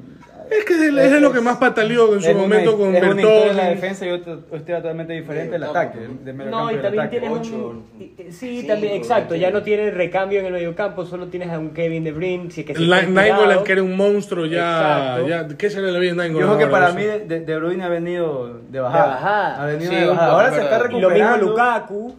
Es 0.50 0.64
que 0.64 0.76
es, 0.76 0.80
es 0.82 1.22
lo 1.22 1.34
que 1.34 1.42
más 1.42 1.58
pataleó 1.58 2.14
en 2.14 2.22
su 2.22 2.30
Es 2.30 2.34
una- 2.34 2.44
momento 2.44 2.78
con 2.78 2.96
es 2.96 3.04
una 3.04 3.22
historia 3.22 3.52
en 3.52 3.58
la 3.58 3.68
defensa 3.68 4.06
y 4.06 4.12
otro, 4.12 4.40
usted 4.50 4.76
totalmente 4.78 5.12
diferente 5.12 5.58
el 5.58 5.64
ataque. 5.64 6.00
de 6.24 6.32
No, 6.32 6.72
y 6.72 6.78
también 6.78 7.24
Ocho. 7.30 7.54
un... 7.54 7.86
Sí, 8.32 8.64
también, 8.66 8.94
exacto. 8.94 9.36
Ya 9.36 9.52
no 9.52 9.62
tienes 9.62 9.94
recambio 9.94 10.40
en 10.40 10.46
el 10.46 10.54
medio 10.54 10.74
campo, 10.74 11.06
solo 11.06 11.28
tienes 11.28 11.50
a 11.50 11.60
un 11.60 11.72
Kevin 11.72 12.06
De 12.06 12.14
Bruyne. 12.14 12.50
Si 12.50 12.62
es 12.62 12.68
que 12.68 12.76
se 12.76 12.80
Nainggolan, 12.88 13.66
que 13.66 13.72
era 13.74 13.84
un 13.84 13.98
monstruo, 13.98 14.46
ya, 14.46 15.20
¿qué 15.58 15.70
será 15.70 15.88
la 15.88 16.00
vida 16.00 16.14
de 16.24 16.30
Yo 16.32 16.38
creo 16.38 16.58
que 16.58 16.68
para 16.68 16.92
mí 16.94 17.04
de, 17.04 17.58
Bruyne 17.60 17.84
ha 17.84 17.90
venido 17.90 18.62
de 18.70 18.80
bajada. 18.80 19.04
De 19.04 19.10
bajada. 19.12 19.64
Ha 19.64 19.66
venido 19.66 19.92
Sí, 19.92 19.98
de 19.98 20.06
bajada. 20.06 20.32
Ahora 20.32 20.52
se 20.54 20.62
está. 20.62 20.78
Y 20.78 20.80
lo 20.80 20.88
mismo 20.88 21.10
recuperando. 21.10 21.46
Lukaku. 21.48 22.16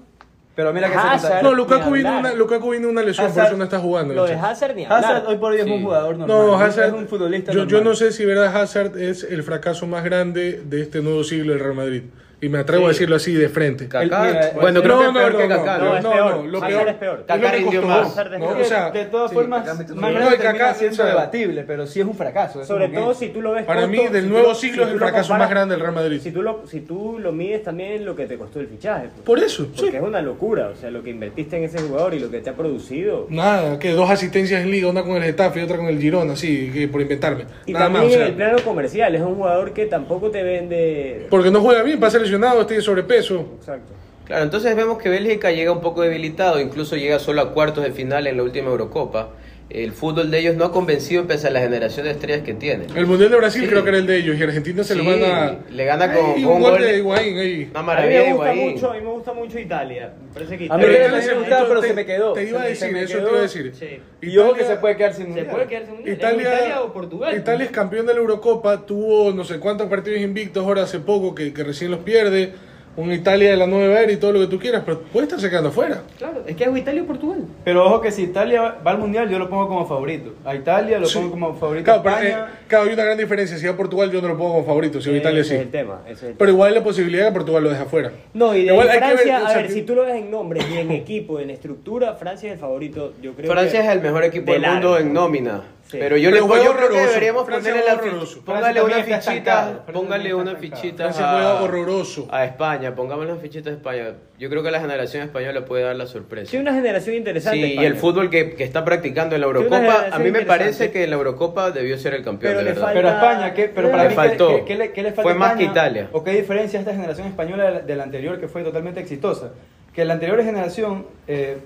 Pero 0.59 0.73
mira 0.73 0.88
que 0.88 0.95
se 0.95 0.99
Hazard. 0.99 1.21
contagia. 1.21 1.43
No, 1.43 1.55
Lukaku 1.55 1.91
vino, 1.93 2.19
una, 2.19 2.33
Lukaku 2.35 2.71
vino 2.73 2.88
una 2.88 3.00
lesión, 3.00 3.29
por 3.29 3.37
Hazard- 3.37 3.47
eso 3.47 3.57
no 3.59 3.62
está 3.62 3.79
jugando. 3.79 4.12
Lo 4.12 4.27
de 4.27 4.35
Hazard. 4.35 4.75
Ni 4.75 4.85
hablar. 4.87 5.05
Hazard 5.05 5.27
hoy 5.29 5.37
por 5.37 5.53
hoy 5.53 5.59
es 5.59 5.65
Sí. 5.67 5.71
un 5.71 5.85
jugador 5.85 6.19
normal. 6.19 6.37
No, 6.37 6.55
Hazard, 6.59 6.87
es 6.88 6.93
un 6.95 7.07
futbolista 7.07 7.53
yo, 7.53 7.59
yo 7.61 7.65
normal. 7.77 7.85
no 7.85 7.95
sé 7.95 8.11
si 8.11 8.25
verdad 8.25 8.57
Hazard 8.61 8.99
es 8.99 9.23
el 9.23 9.45
fracaso 9.45 9.87
más 9.87 10.03
grande 10.03 10.61
de 10.65 10.81
este 10.83 11.00
nuevo 11.00 11.23
siglo 11.23 11.53
del 11.53 11.61
Real 11.62 11.77
Madrid. 11.77 12.03
Y 12.40 12.49
me 12.49 12.59
atrevo 12.59 12.87
a 12.87 12.88
decirlo 12.90 13.16
así 13.16 13.35
de 13.35 13.49
frente. 13.49 13.88
Kaká, 13.88 14.50
El- 14.50 14.54
bueno, 14.61 14.78
el- 14.78 14.85
creo 14.85 14.95
no, 14.97 15.00
que 15.02 15.07
es 15.09 15.12
no, 15.12 15.18
peor 15.18 15.33
no, 15.33 15.38
que 15.38 15.49
no, 15.49 15.57
Kaká, 15.57 15.78
no, 15.78 15.85
¿no? 15.85 15.97
es 15.97 16.02
no, 16.04 16.47
lo 16.47 16.61
peor 16.61 16.88
es 16.88 16.95
peor. 16.95 17.25
es 17.28 17.85
más. 17.85 18.07
Hazard 18.07 18.35
es 18.35 18.40
¿no? 18.40 18.47
peor. 18.47 18.61
O 18.61 18.64
sea, 18.64 18.90
de 18.92 19.04
todas 19.07 19.30
sí. 19.30 19.35
formas, 19.35 19.66
más 19.66 19.90
No, 20.14 20.28
Kaká, 20.40 20.75
siendo 20.75 20.92
o 20.95 20.97
sea, 20.97 21.07
debatible, 21.07 21.64
pero 21.66 21.87
sí 21.87 22.00
es 22.00 22.07
un 22.07 22.14
fracaso. 22.14 22.64
Sobre 22.64 22.87
un 22.87 22.92
todo 22.92 23.14
si 23.14 23.28
tú 23.30 23.42
lo 23.42 23.52
ves 23.52 23.64
Para 23.64 23.87
mí, 23.88 24.07
del 24.07 24.28
nuevo 24.28 24.49
lo- 24.49 24.54
siglo 24.54 24.85
si 24.85 24.88
es 24.88 24.92
el 24.92 24.99
fracaso 24.99 25.28
comparas- 25.30 25.38
más 25.40 25.50
grande 25.50 25.75
del 25.75 25.80
Real 25.83 25.95
Madrid. 25.95 26.21
Si 26.23 26.30
tú 26.30 26.42
lo, 26.42 26.62
si 26.68 26.80
tú 26.83 27.18
lo 27.18 27.33
mides 27.33 27.64
también 27.64 28.04
lo 28.04 28.14
que 28.14 28.26
te 28.26 28.38
costó 28.38 28.61
el 28.61 28.68
fichaje. 28.68 29.09
pues. 29.09 29.23
Por 29.25 29.38
eso, 29.40 29.66
Porque 29.75 29.90
sí. 29.90 29.97
es 29.97 30.02
una 30.02 30.23
locura, 30.23 30.68
o 30.68 30.76
sea, 30.76 30.90
lo 30.92 31.02
que 31.02 31.11
invertiste 31.11 31.57
en 31.57 31.64
ese 31.64 31.80
jugador 31.80 32.14
y 32.14 32.21
lo 32.21 32.30
que 32.30 32.38
te 32.40 32.50
ha 32.50 32.54
producido. 32.54 33.26
Nada, 33.30 33.80
que 33.80 33.90
dos 33.90 34.09
asistencias 34.11 34.62
en 34.62 34.71
liga, 34.71 34.88
una 34.88 35.02
con 35.02 35.16
el 35.16 35.25
Getafe 35.25 35.59
y 35.61 35.64
otra 35.64 35.76
con 35.76 35.87
el 35.87 35.99
Girona, 36.00 36.35
así, 36.35 36.71
que 36.73 36.87
por 36.87 37.00
inventarme. 37.00 37.47
Y 37.66 37.73
Nada 37.73 37.87
también 37.87 38.04
más, 38.04 38.14
en 38.14 38.23
el 38.23 38.33
plano 38.35 38.59
comercial, 38.64 39.12
es 39.16 39.23
un 39.23 39.35
jugador 39.35 39.73
que 39.73 39.87
tampoco 39.87 40.30
te 40.30 40.42
vende. 40.45 41.26
porque 41.30 41.50
no 41.50 41.61
juega 41.61 41.83
bien, 41.83 41.99
pasa 41.99 42.18
lesionado, 42.28 42.66
tiene 42.66 42.82
sobrepeso. 42.82 43.47
Exacto. 43.58 43.92
Claro, 44.25 44.44
entonces 44.44 44.76
vemos 44.76 44.99
que 44.99 45.08
Bélgica 45.08 45.50
llega 45.50 45.73
un 45.73 45.80
poco 45.80 46.02
debilitado, 46.02 46.61
incluso 46.61 46.97
llega 46.97 47.18
solo 47.18 47.40
a 47.40 47.54
cuartos 47.54 47.82
de 47.82 47.92
final 47.92 48.26
en 48.26 48.37
la 48.37 48.42
última 48.42 48.68
Eurocopa. 48.68 49.30
El 49.70 49.92
fútbol 49.92 50.30
de 50.30 50.38
ellos 50.38 50.56
no 50.56 50.64
ha 50.64 50.72
convencido 50.72 51.26
pese 51.26 51.48
a 51.48 51.50
la 51.50 51.60
generación 51.60 52.06
de 52.06 52.12
estrellas 52.12 52.40
que 52.42 52.54
tienen. 52.54 52.87
El 52.96 53.06
Mundial 53.06 53.30
de 53.30 53.37
Brasil 53.37 53.62
Sí. 53.64 53.68
creo 53.68 53.82
que 53.82 53.90
era 53.90 53.98
el 53.98 54.06
de 54.06 54.16
ellos 54.16 54.38
y 54.38 54.42
Argentina 54.42 54.82
se 54.82 54.94
Sí, 54.94 54.98
lo 54.98 55.04
manda. 55.04 55.58
le 55.70 55.84
gana 55.84 56.10
con- 56.14 56.25
Ay, 56.37 56.42
con 56.42 56.52
un 56.54 56.62
gol 56.62 56.70
gol 56.72 56.80
de- 56.80 56.96
Higuaín 56.96 57.38
ahí. 57.38 57.68
Una 57.70 57.80
A 57.80 57.82
mí 57.82 57.87
maravilla 57.87 58.20
me 58.20 58.26
de 58.28 58.32
gusta 58.32 58.54
Higuaín. 58.54 58.72
mucho, 58.75 58.90
a 58.90 58.94
mí 58.94 59.00
me 59.02 59.10
gusta 59.10 59.32
mucho 59.34 59.58
Italia. 59.58 60.12
Me 60.26 60.32
parece 60.32 60.56
que 60.56 60.64
A 60.70 60.76
mí 60.78 60.82
Italia- 60.84 60.98
Italia 61.00 61.16
me 61.18 61.22
se- 61.22 61.34
gustaba, 61.34 61.68
pero 61.68 61.80
te- 61.82 61.88
se 61.88 61.94
me 61.94 62.06
quedó. 62.06 62.32
Te 62.32 62.48
iba 62.48 62.58
a 62.60 62.62
Se- 62.62 62.68
decir, 62.70 62.87
se 62.88 62.92
me 62.94 63.02
eso 63.02 63.12
te 63.12 63.18
quedó. 63.18 63.28
iba 63.28 63.38
a 63.38 63.42
decir. 63.42 63.72
Sí. 63.78 64.00
Y 64.22 64.38
ojo 64.38 64.54
que 64.54 64.64
se 64.64 64.76
puede 64.76 64.96
quedar 64.96 65.12
sin 65.12 65.22
Se 65.25 65.28
mundial. 65.28 65.50
puede 65.50 65.66
quedar 65.66 65.84
sin 65.84 65.94
mundial. 65.96 66.16
Italia, 66.16 66.54
Italia 66.54 66.80
o 66.82 66.92
Portugal. 66.94 67.37
Italia 67.37 67.64
es 67.66 67.70
campeón 67.70 68.06
de 68.06 68.14
la 68.14 68.20
Eurocopa, 68.20 68.87
tuvo 68.87 69.32
no 69.34 69.44
sé 69.44 69.58
cuántos 69.58 69.88
partidos 69.88 70.18
invictos 70.20 70.64
ahora 70.64 70.84
hace 70.84 70.98
poco 71.00 71.34
que, 71.34 71.52
que 71.52 71.62
recién 71.62 71.90
los 71.90 72.00
pierde. 72.00 72.54
Un 72.97 73.12
Italia 73.12 73.50
de 73.50 73.57
la 73.57 73.66
nueva 73.66 74.00
era 74.00 74.11
y 74.11 74.16
todo 74.16 74.33
lo 74.33 74.40
que 74.40 74.47
tú 74.49 74.59
quieras, 74.59 74.83
pero 74.85 75.00
puede 75.02 75.25
estarse 75.26 75.49
quedando 75.49 75.68
afuera. 75.68 76.02
Claro, 76.18 76.42
es 76.47 76.57
que 76.57 76.64
es 76.64 76.76
Italia 76.76 77.02
o 77.02 77.07
Portugal. 77.07 77.45
Pero 77.64 77.85
ojo 77.87 78.00
que 78.00 78.11
si 78.11 78.23
Italia 78.25 78.76
va 78.85 78.90
al 78.90 78.99
mundial, 78.99 79.28
yo 79.30 79.38
lo 79.38 79.49
pongo 79.49 79.68
como 79.68 79.87
favorito. 79.87 80.35
A 80.45 80.54
Italia 80.57 80.99
lo 80.99 81.07
Sí. 81.07 81.18
pongo 81.18 81.30
como 81.30 81.54
favorito. 81.54 81.85
Claro, 81.85 82.02
pero, 82.02 82.16
eh, 82.18 82.37
claro, 82.66 82.85
hay 82.88 82.95
una 82.95 83.04
gran 83.04 83.18
diferencia. 83.18 83.57
Si 83.57 83.66
va 83.66 83.73
a 83.73 83.76
Portugal, 83.76 84.11
yo 84.11 84.21
no 84.21 84.28
lo 84.28 84.37
pongo 84.37 84.54
como 84.54 84.64
favorito. 84.66 85.00
Si 85.00 85.11
va 85.11 85.14
a 85.16 85.18
Italia, 85.18 85.40
Ese 85.42 85.50
sí. 85.50 85.54
es 85.57 85.61
el 85.62 85.71
tema. 85.71 86.00
ese 86.07 86.12
es 86.12 86.23
el 86.25 86.35
Pero 86.35 86.50
igual 86.50 86.71
hay 86.71 86.75
la 86.78 86.85
posibilidad 86.85 87.25
de 87.26 87.30
que 87.30 87.35
Portugal 87.35 87.62
lo 87.64 87.71
deje 87.71 87.83
afuera. 87.83 88.12
No, 88.35 88.54
y 88.54 88.64
de 88.64 88.73
Igual 88.73 88.88
hay 88.88 88.99
que 88.99 89.04
Francia, 89.07 89.35
ver, 89.35 89.42
o 89.42 89.47
a 89.47 89.50
sea, 89.50 89.62
ver, 89.62 89.71
si 89.71 89.83
tú 89.83 89.95
lo 89.95 90.02
ves 90.04 90.16
en 90.16 90.30
nombres 90.30 90.64
y 90.68 90.78
en 90.78 90.90
equipo, 90.90 91.38
en 91.40 91.50
estructura, 91.50 92.14
Francia 92.14 92.49
es 92.49 92.54
el 92.54 92.59
favorito, 92.59 93.12
yo 93.23 93.33
creo 93.35 93.50
Francia 93.52 93.80
que- 93.80 93.87
es 93.87 93.92
el 93.92 94.00
mejor 94.02 94.25
equipo 94.25 94.52
del 94.52 94.62
de 94.62 94.68
mundo 94.68 94.90
largo. 94.92 95.07
en 95.07 95.12
nómina. 95.12 95.62
Sí. 95.90 95.97
Pero 95.99 96.18
yo, 96.18 96.30
Pero 96.30 96.47
le, 96.47 96.49
yo 96.49 96.59
creo 96.59 96.62
que 96.62 96.68
horroroso. 96.85 97.07
deberíamos 97.09 97.47
Francia 97.47 97.73
ponerle 97.73 97.90
la 97.90 97.99
horroroso. 97.99 98.45
Póngale 98.45 98.80
Francia 98.83 98.85
una 98.85 99.21
fichita, 99.23 99.85
póngale 99.90 100.35
una 100.35 100.57
fichita 100.57 101.04
Francia 101.04 101.28
juega 101.33 101.62
horroroso. 101.62 102.28
a 102.30 102.45
España, 102.45 102.95
pongamos 102.95 103.26
las 103.26 103.40
fichitas 103.40 103.73
a 103.73 103.76
España. 103.76 104.12
Yo 104.38 104.50
creo 104.50 104.62
que 104.62 104.71
la 104.71 104.80
generación 104.80 105.23
española 105.23 105.64
puede 105.64 105.85
dar 105.85 105.97
la 105.97 106.07
sorpresa. 106.07 106.50
Sí, 106.50 106.59
una 106.59 106.75
generación 106.75 107.16
interesante. 107.16 107.59
Sí, 107.66 107.73
y 107.80 107.85
el 107.87 107.95
fútbol 107.97 108.28
que, 108.28 108.50
que 108.54 108.64
está 108.64 108.85
practicando 108.85 109.35
en 109.35 109.40
la 109.40 109.47
Sí, 109.47 109.54
una 109.54 109.78
Eurocopa, 109.78 110.14
a 110.14 110.18
mí 110.18 110.30
me 110.30 110.42
parece 110.42 110.90
que 110.90 111.04
en 111.04 111.11
la 111.11 111.16
Eurocopa 111.16 111.71
debió 111.71 111.97
ser 111.97 112.12
el 112.12 112.23
campeón, 112.23 112.52
Pero 112.52 112.59
de 112.59 112.64
le 112.64 112.71
verdad. 112.73 112.85
falta- 112.85 112.95
Pero 113.00 113.09
a 113.09 113.12
España, 113.12 113.54
¿qué, 113.54 113.68
pero 113.75 113.90
para 113.90 114.02
Le 114.02 114.09
mí, 114.11 114.14
¿qué- 114.14 114.16
faltó. 114.28 114.49
¿qué, 114.57 114.64
qué 114.66 114.75
le, 114.76 114.92
qué 114.92 115.02
le 115.02 115.09
falta 115.12 115.23
Fue 115.23 115.35
más 115.35 115.57
que? 115.57 115.64
Italia. 115.64 116.09
¿O 116.12 116.23
qué 116.23 116.33
diferencia 116.33 116.78
esta 116.80 116.92
generación 116.92 117.28
española 117.28 117.64
de 117.64 117.71
la, 117.73 117.80
de 117.80 117.97
la 117.97 118.02
anterior 118.02 118.38
que 118.38 118.47
fue 118.47 118.62
totalmente 118.62 119.00
exitosa? 119.00 119.52
Que 119.95 120.04
la 120.04 120.12
anterior 120.12 120.45
generación 120.45 121.07
eh, 121.26 121.57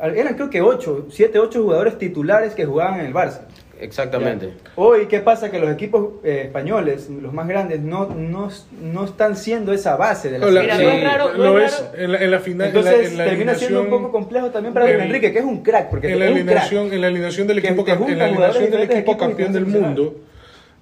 eran 0.00 0.34
creo 0.34 0.50
que 0.50 0.60
8, 0.60 1.06
7, 1.10 1.38
8 1.38 1.62
jugadores 1.62 1.98
titulares 1.98 2.54
que 2.54 2.64
jugaban 2.66 3.00
en 3.00 3.06
el 3.06 3.14
Barça. 3.14 3.40
Exactamente. 3.80 4.46
Ya. 4.46 4.72
Hoy, 4.74 5.06
¿qué 5.06 5.20
pasa? 5.20 5.52
Que 5.52 5.60
los 5.60 5.70
equipos 5.70 6.14
eh, 6.24 6.42
españoles, 6.46 7.08
los 7.10 7.32
más 7.32 7.46
grandes, 7.46 7.80
no, 7.80 8.06
no, 8.08 8.48
no 8.82 9.04
están 9.04 9.36
siendo 9.36 9.72
esa 9.72 9.94
base 9.96 10.30
de 10.32 10.40
la 10.40 10.46
No, 10.46 10.50
la- 10.50 10.62
Mira, 10.62 10.76
Sí. 10.76 10.82
no 10.82 10.88
es 10.90 11.04
raro, 11.04 11.28
no 11.34 11.44
lo 11.44 11.60
es 11.60 11.84
en 11.96 12.10
la, 12.12 12.18
en 12.18 12.30
la 12.32 12.40
final. 12.40 12.68
en 12.68 12.74
la- 12.74 12.80
Entonces 12.80 13.12
en 13.12 13.18
la 13.18 13.24
termina 13.26 13.54
siendo 13.54 13.80
un 13.80 13.86
alineación- 13.86 14.02
poco 14.02 14.12
complejo 14.18 14.50
también 14.50 14.74
para 14.74 14.86
Luis 14.86 14.96
en- 14.96 15.02
Enrique, 15.02 15.32
que 15.32 15.38
es 15.38 15.44
un 15.44 15.62
crack, 15.62 15.90
porque 15.90 16.12
en 16.12 16.18
la 16.18 16.24
es 16.24 16.30
un 16.32 16.36
crack. 16.38 16.48
alineación, 16.48 16.92
en 16.92 17.00
la 17.00 17.06
alineación 17.06 17.46
del 17.46 17.60
Que 17.62 17.68
equipo, 17.68 17.84
cam- 17.86 17.96
junta 17.98 18.12
en 18.12 18.18
la 18.18 18.24
alineación 18.24 18.70
del 18.70 18.82
equipo 18.82 19.16
campeón 19.16 19.52
del 19.52 19.66
mundo, 19.66 20.14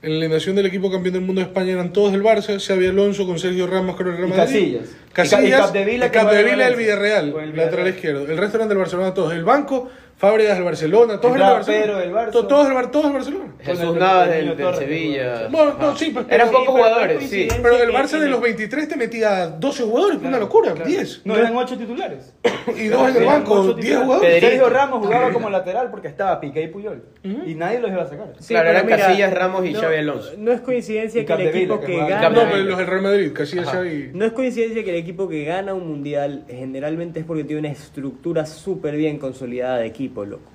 en 0.07 0.13
la 0.13 0.19
alineación 0.27 0.55
del 0.55 0.67
equipo 0.67 0.89
campeón 0.91 1.15
del 1.15 1.23
mundo 1.23 1.41
de 1.41 1.49
España 1.49 1.73
eran 1.73 1.93
todos 1.93 2.13
del 2.13 2.23
Barça, 2.23 2.61
Xavi 2.65 2.87
Alonso 2.87 3.27
con 3.27 3.41
Sergio 3.41 3.67
Ramos 3.67 3.97
con 3.97 4.07
el 4.07 4.17
Real 4.17 4.29
Y 4.29 4.31
Madrid. 4.31 4.77
Casillas. 4.77 4.97
Casillas, 5.13 5.47
Y 5.49 5.51
Capdevila, 5.51 6.11
que 6.13 6.19
Valencia. 6.19 6.77
Villarreal, 6.77 7.25
el 7.27 7.35
lateral 7.35 7.53
Villarreal. 7.53 7.89
izquierdo. 7.89 8.27
El 8.31 8.39
resto 8.39 8.57
eran 8.57 8.69
del 8.69 8.79
Barcelona 8.79 9.13
todos. 9.15 9.33
El 9.33 9.43
banco, 9.45 9.91
Fábregas 10.19 10.55
del 10.57 10.65
Barcelona, 10.65 11.21
todos 11.21 11.35
del 11.35 11.43
Entraba 11.43 11.53
Barcelona. 11.59 11.99
Del 11.99 12.13
Barça. 12.15 12.31
To- 12.31 12.47
Todos 12.47 12.65
del 12.67 12.75
Bar- 12.75 12.91
todos 12.91 13.05
del 13.05 13.13
Barcelona. 13.13 13.45
Jesús 13.61 13.83
el- 13.83 13.99
Navas 13.99 14.29
el 14.31 14.47
del, 14.49 14.57
del 14.57 14.75
Sevilla. 14.77 15.49
Bueno, 15.51 15.71
Ajá. 15.73 15.83
no, 15.83 15.97
sí, 15.97 16.11
pues, 16.11 16.27
Eran 16.31 16.49
pero- 16.49 16.59
pocos 16.61 16.75
pero 16.75 16.87
jugadores, 16.89 17.29
sí. 17.31 17.49
Pero 17.63 17.83
el 17.83 17.91
Barça 17.91 18.19
de 18.19 18.29
los 18.31 18.41
23 18.41 18.89
te 18.89 18.97
metía 18.97 19.47
12 19.49 19.83
jugadores, 19.83 20.19
una 20.23 20.39
locura, 20.39 20.73
10. 20.73 21.21
No, 21.27 21.37
eran 21.37 21.55
8 21.55 21.77
titulares. 21.77 22.33
Y 22.75 22.87
dos 22.89 23.09
en 23.11 23.17
el 23.17 23.23
Eran 23.23 23.27
banco, 23.41 23.53
ocho 23.53 23.63
10 23.75 23.77
titulares. 23.77 24.05
jugadores. 24.05 24.31
Pedrito. 24.35 24.47
Sergio 24.47 24.71
Ramos 24.71 25.07
jugaba 25.07 25.33
como 25.33 25.51
lateral 25.51 25.91
porque 25.91 26.09
estaba 26.09 26.41
Piqué 26.41 26.63
y 26.63 26.69
Puyol. 26.69 27.03
Y 27.23 27.55
nadie 27.55 27.79
los 27.81 27.91
iba 27.91 28.03
a 28.03 28.07
sacar. 28.09 28.29
Sí, 28.39 28.55
Claro, 28.55 28.69
pero 28.73 28.79
eran 28.89 28.99
Casillas, 29.01 29.35
Ramos 29.35 29.67
y 29.67 29.73
no, 29.73 29.81
Xavi 29.81 29.97
Alonso. 29.97 30.33
No 30.39 30.53
es 30.53 30.61
coincidencia 30.63 31.21
Y 31.21 31.27
que 31.27 31.33
el 31.33 31.39
Capdevila, 31.39 31.59
equipo 31.75 31.81
que 31.81 31.87
que 31.87 31.93
jugaba- 31.93 32.11
gana. 32.23 32.29
No, 32.31 32.51
pero 32.51 32.63
los 32.65 32.79
del 32.79 32.87
Real 32.87 33.03
Madrid, 33.03 33.33
Casillas, 33.35 33.69
Ajá. 33.69 33.77
Xavi. 33.79 34.11
No 34.15 34.25
es 34.25 34.33
coincidencia 34.33 34.83
que 34.83 34.91
el 34.91 34.97
equipo 34.97 35.29
que 35.29 35.45
gana 35.45 35.75
un 35.75 35.87
mundial 35.87 36.45
generalmente 36.49 37.21
es 37.21 37.27
porque 37.27 37.45
tiene 37.45 37.61
una 37.61 37.71
estructura 37.71 38.47
súper 38.47 38.97
bien 38.97 39.19
consolidada 39.19 39.79
de 39.79 39.87
equipo, 39.87 40.06
loco. 40.09 40.51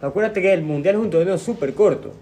Acuérdate 0.00 0.42
que 0.42 0.52
el 0.52 0.62
mundial 0.62 0.96
es 0.96 1.00
un 1.00 1.10
torneo 1.10 1.38
súper 1.38 1.74
corto. 1.74 2.12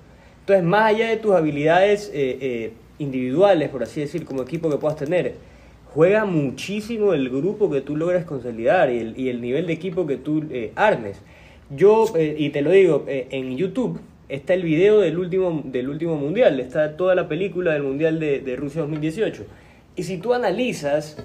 Entonces, 0.41 0.65
más 0.65 0.95
allá 0.95 1.09
de 1.09 1.17
tus 1.17 1.35
habilidades 1.35 2.11
eh, 2.15 2.39
eh, 2.41 2.73
individuales, 2.99 3.69
por 3.71 3.83
así 3.83 4.01
decir, 4.01 4.25
como 4.25 4.43
equipo 4.43 4.71
que 4.71 4.77
puedas 4.77 4.97
tener, 4.97 5.35
juega 5.95 6.25
muchísimo 6.25 7.15
el 7.15 7.31
grupo 7.31 7.71
que 7.71 7.81
tú 7.81 7.97
logras 7.97 8.25
consolidar 8.25 8.91
y 8.91 8.99
el, 8.99 9.19
y 9.19 9.29
el 9.29 9.41
nivel 9.41 9.67
de 9.67 9.73
equipo 9.73 10.07
que 10.07 10.17
tú 10.17 10.45
eh, 10.51 10.73
armes. 10.75 11.21
Yo, 11.71 12.05
eh, 12.17 12.37
y 12.39 12.51
te 12.51 12.63
lo 12.63 12.71
digo, 12.71 13.05
eh, 13.09 13.29
en 13.31 13.57
YouTube 13.57 14.01
está 14.29 14.55
el 14.55 14.63
video 14.63 15.01
del 15.01 15.19
último, 15.19 15.63
del 15.65 15.89
último 15.89 16.17
mundial, 16.17 16.61
está 16.61 16.97
toda 16.97 17.15
la 17.15 17.29
película 17.29 17.73
del 17.73 17.83
mundial 17.83 18.21
de, 18.21 18.41
de 18.41 18.57
Rusia 18.57 18.83
2018. 18.83 19.45
Y 19.97 20.03
si 20.03 20.19
tú 20.19 20.35
analizas 20.35 21.17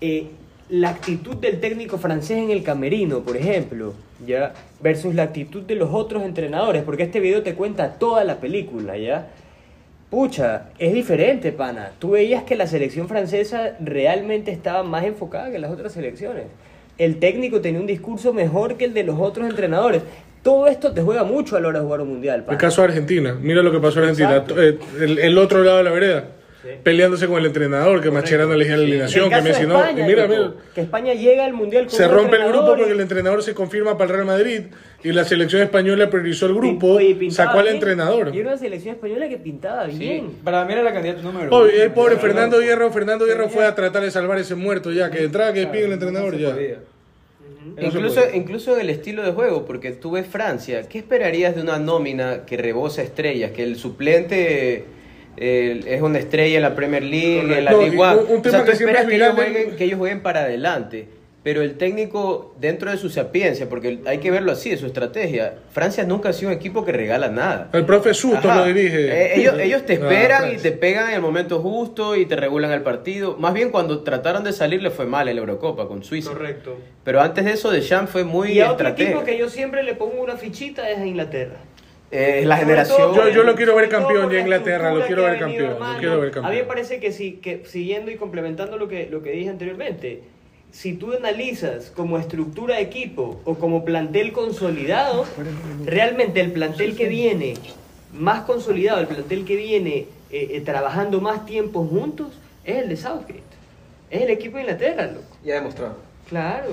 eh, 0.00 0.26
la 0.70 0.90
actitud 0.90 1.34
del 1.36 1.58
técnico 1.60 1.98
francés 1.98 2.38
en 2.38 2.50
el 2.50 2.62
camerino, 2.62 3.20
por 3.20 3.36
ejemplo, 3.36 3.94
ya 4.26 4.52
versus 4.80 5.14
la 5.14 5.24
actitud 5.24 5.62
de 5.62 5.74
los 5.74 5.90
otros 5.92 6.22
entrenadores, 6.22 6.82
porque 6.84 7.02
este 7.04 7.20
video 7.20 7.42
te 7.42 7.54
cuenta 7.54 7.94
toda 7.94 8.24
la 8.24 8.36
película, 8.40 8.96
ya. 8.96 9.28
Pucha, 10.10 10.70
es 10.78 10.92
diferente, 10.92 11.52
pana. 11.52 11.92
Tú 11.98 12.10
veías 12.12 12.42
que 12.42 12.56
la 12.56 12.66
selección 12.66 13.06
francesa 13.08 13.76
realmente 13.80 14.50
estaba 14.50 14.82
más 14.82 15.04
enfocada 15.04 15.50
que 15.52 15.58
las 15.58 15.70
otras 15.70 15.92
selecciones. 15.92 16.44
El 16.98 17.18
técnico 17.18 17.60
tenía 17.60 17.80
un 17.80 17.86
discurso 17.86 18.32
mejor 18.32 18.76
que 18.76 18.86
el 18.86 18.94
de 18.94 19.04
los 19.04 19.18
otros 19.20 19.48
entrenadores. 19.48 20.02
Todo 20.42 20.66
esto 20.66 20.92
te 20.92 21.02
juega 21.02 21.22
mucho 21.22 21.56
a 21.56 21.60
la 21.60 21.68
hora 21.68 21.78
de 21.80 21.84
jugar 21.84 22.00
un 22.00 22.08
mundial, 22.08 22.40
El 22.40 22.44
pana. 22.44 22.58
caso 22.58 22.82
de 22.82 22.88
Argentina, 22.88 23.36
mira 23.40 23.62
lo 23.62 23.70
que 23.70 23.78
pasó 23.78 23.98
en 24.02 24.08
Argentina. 24.10 24.44
Eh, 24.56 24.78
El, 25.00 25.18
el 25.18 25.38
otro 25.38 25.62
lado 25.62 25.78
de 25.78 25.84
la 25.84 25.90
vereda, 25.90 26.24
peleándose 26.82 27.26
con 27.26 27.38
el 27.38 27.46
entrenador, 27.46 28.00
que 28.02 28.10
Mascherano 28.10 28.52
elegía 28.52 28.76
la 28.76 28.82
alineación, 28.84 29.28
que 29.30 29.36
de 29.36 29.42
Messi 29.42 29.66
no. 29.66 29.78
España, 29.78 30.04
Y 30.04 30.08
mira, 30.08 30.26
mira, 30.26 30.52
que 30.74 30.80
España 30.82 31.14
llega 31.14 31.44
al 31.44 31.52
mundial 31.54 31.86
con 31.86 31.94
se 31.94 32.06
rompe 32.08 32.36
el 32.36 32.48
grupo 32.48 32.74
y- 32.74 32.78
porque 32.78 32.92
el 32.92 33.00
entrenador 33.00 33.42
se 33.42 33.54
confirma 33.54 33.96
para 33.96 34.10
el 34.10 34.14
Real 34.16 34.26
Madrid 34.26 34.60
y 35.02 35.12
la 35.12 35.24
selección 35.24 35.62
española 35.62 36.10
priorizó 36.10 36.46
el 36.46 36.54
grupo, 36.54 36.86
Oye, 36.88 37.14
pintaba 37.14 37.46
sacó 37.48 37.58
al 37.60 37.64
bien. 37.64 37.76
entrenador. 37.76 38.30
Y 38.34 38.38
era 38.40 38.48
una 38.50 38.58
selección 38.58 38.94
española 38.94 39.28
que 39.28 39.38
pintaba 39.38 39.84
bien. 39.86 40.32
Para 40.44 40.64
mí 40.64 40.72
era 40.74 40.82
la 40.82 40.92
candidata 40.92 41.22
número 41.22 41.46
uno. 41.56 41.70
y 41.74 41.78
el 41.80 41.92
pobre 41.92 42.16
Fernando 42.16 42.58
no, 42.58 42.62
Hierro, 42.62 42.90
Fernando 42.92 43.26
Hierro 43.26 43.48
fue 43.48 43.64
a 43.64 43.74
tratar 43.74 44.02
de 44.02 44.10
salvar 44.10 44.38
ese 44.38 44.54
muerto 44.54 44.92
ya, 44.92 45.10
que 45.10 45.18
de 45.18 45.24
entrada 45.24 45.52
que 45.52 45.60
despide 45.60 45.86
el 45.86 45.92
entrenador 45.92 46.34
no 46.34 46.38
ya. 46.38 46.50
podía. 46.54 46.78
No 47.76 47.90
se 47.90 47.98
Incluso, 47.98 48.20
incluso 48.34 48.76
el 48.78 48.88
estilo 48.90 49.22
de 49.22 49.32
juego, 49.32 49.64
porque 49.66 49.92
tú 49.92 50.12
ves 50.12 50.26
Francia, 50.26 50.88
¿qué 50.88 50.98
esperarías 50.98 51.54
de 51.54 51.60
una 51.62 51.78
nómina 51.78 52.44
que 52.46 52.56
rebosa 52.56 53.02
estrellas? 53.02 53.50
Que 53.52 53.62
el 53.62 53.76
suplente 53.76 54.84
eh, 55.36 55.80
es 55.86 56.02
una 56.02 56.18
estrella 56.18 56.56
en 56.56 56.62
la 56.62 56.74
Premier 56.74 57.02
League, 57.02 57.40
en 57.40 57.64
la 57.64 57.70
No, 57.70 57.78
Ligue 57.82 57.96
y 57.96 57.98
1. 57.98 58.12
un- 58.12 58.18
un 58.32 58.38
o 58.38 58.42
tema 58.42 58.50
sea, 58.50 58.64
tú 58.64 58.70
que 58.72 58.76
siempre 58.76 58.98
esperas 59.00 59.02
es 59.02 59.08
que 59.08 59.14
ellos, 59.16 59.34
jueguen, 59.34 59.76
que 59.76 59.84
ellos 59.84 59.98
jueguen 59.98 60.22
para 60.22 60.40
adelante. 60.40 61.08
Pero 61.42 61.62
el 61.62 61.78
técnico, 61.78 62.54
dentro 62.60 62.90
de 62.90 62.98
su 62.98 63.08
sapiencia, 63.08 63.66
porque 63.66 64.00
hay 64.04 64.18
que 64.18 64.30
verlo 64.30 64.52
así, 64.52 64.68
de 64.68 64.76
su 64.76 64.84
estrategia, 64.84 65.54
Francia 65.72 66.04
nunca 66.04 66.28
ha 66.28 66.32
sido 66.34 66.50
un 66.50 66.56
equipo 66.58 66.84
que 66.84 66.92
regala 66.92 67.30
nada. 67.30 67.70
El 67.72 67.86
profe 67.86 68.12
Susto 68.12 68.50
Ajá. 68.50 68.56
lo 68.60 68.66
dirige. 68.66 69.06
Eh, 69.10 69.40
ellos, 69.40 69.54
ellos 69.58 69.86
te 69.86 69.94
Ah, 69.94 69.96
esperan 69.96 70.42
y 70.42 70.48
Francia. 70.50 70.70
te 70.70 70.76
pegan 70.76 71.08
en 71.08 71.14
el 71.14 71.22
momento 71.22 71.60
justo 71.60 72.14
y 72.14 72.26
te 72.26 72.36
regulan 72.36 72.72
el 72.72 72.82
partido. 72.82 73.38
Más 73.38 73.54
bien 73.54 73.70
cuando 73.70 74.02
trataron 74.02 74.44
de 74.44 74.52
salir 74.52 74.82
le 74.82 74.90
fue 74.90 75.06
mal 75.06 75.28
en 75.28 75.36
la 75.36 75.40
Eurocopa 75.40 75.88
con 75.88 76.04
Suiza. 76.04 76.30
Correcto. 76.30 76.76
Pero 77.04 77.22
antes 77.22 77.42
de 77.46 77.52
eso, 77.52 77.70
Deschamps 77.70 78.10
fue 78.10 78.24
muy 78.24 78.52
Y 78.52 78.60
a 78.60 78.72
otro 78.72 78.88
equipo 78.90 79.24
que 79.24 79.38
yo 79.38 79.48
siempre 79.48 79.82
le 79.82 79.94
pongo 79.94 80.20
una 80.22 80.36
fichita 80.36 80.90
es 80.90 80.98
a 80.98 81.06
Inglaterra. 81.06 81.56
Eh, 82.12 82.42
la 82.44 82.56
generación. 82.56 83.14
Yo- 83.14 83.28
yo 83.28 83.44
lo 83.44 83.54
quiero 83.54 83.76
ver 83.76 83.88
campeón 83.88 84.28
ya 84.28 84.34
la 84.36 84.40
Inglaterra, 84.40 84.92
lo 84.92 85.06
quiero 85.06 85.22
ver 85.24 85.38
campeón, 85.38 85.68
lo 85.70 85.74
armando. 85.76 85.98
quiero 85.98 86.20
ver 86.20 86.38
A 86.38 86.50
mí 86.50 86.56
me 86.56 86.64
parece 86.64 86.98
que, 86.98 87.12
sí, 87.12 87.38
que 87.40 87.62
siguiendo 87.66 88.10
y 88.10 88.16
complementando 88.16 88.76
lo 88.78 88.88
que, 88.88 89.08
lo 89.08 89.22
que 89.22 89.30
dije 89.30 89.48
anteriormente, 89.50 90.22
si 90.72 90.94
tú 90.94 91.12
analizas 91.12 91.90
como 91.90 92.18
estructura 92.18 92.76
de 92.76 92.82
equipo 92.82 93.40
o 93.44 93.54
como 93.56 93.84
plantel 93.84 94.32
consolidado, 94.32 95.24
realmente 95.84 96.40
el 96.40 96.52
plantel 96.52 96.96
que 96.96 97.08
viene 97.08 97.54
más 98.12 98.42
consolidado, 98.42 99.00
el 99.00 99.06
plantel 99.06 99.44
que 99.44 99.56
viene 99.56 100.06
eh, 100.32 100.48
eh, 100.52 100.60
trabajando 100.64 101.20
más 101.20 101.44
tiempo 101.46 101.84
juntos, 101.84 102.28
es 102.64 102.76
el 102.76 102.88
de 102.88 102.96
Southgate. 102.96 103.42
Es 104.10 104.22
el 104.22 104.30
equipo 104.30 104.56
de 104.56 104.62
Inglaterra, 104.62 105.06
loco. 105.06 105.36
Ya 105.44 105.54
demostrado. 105.54 105.96
Claro. 106.28 106.68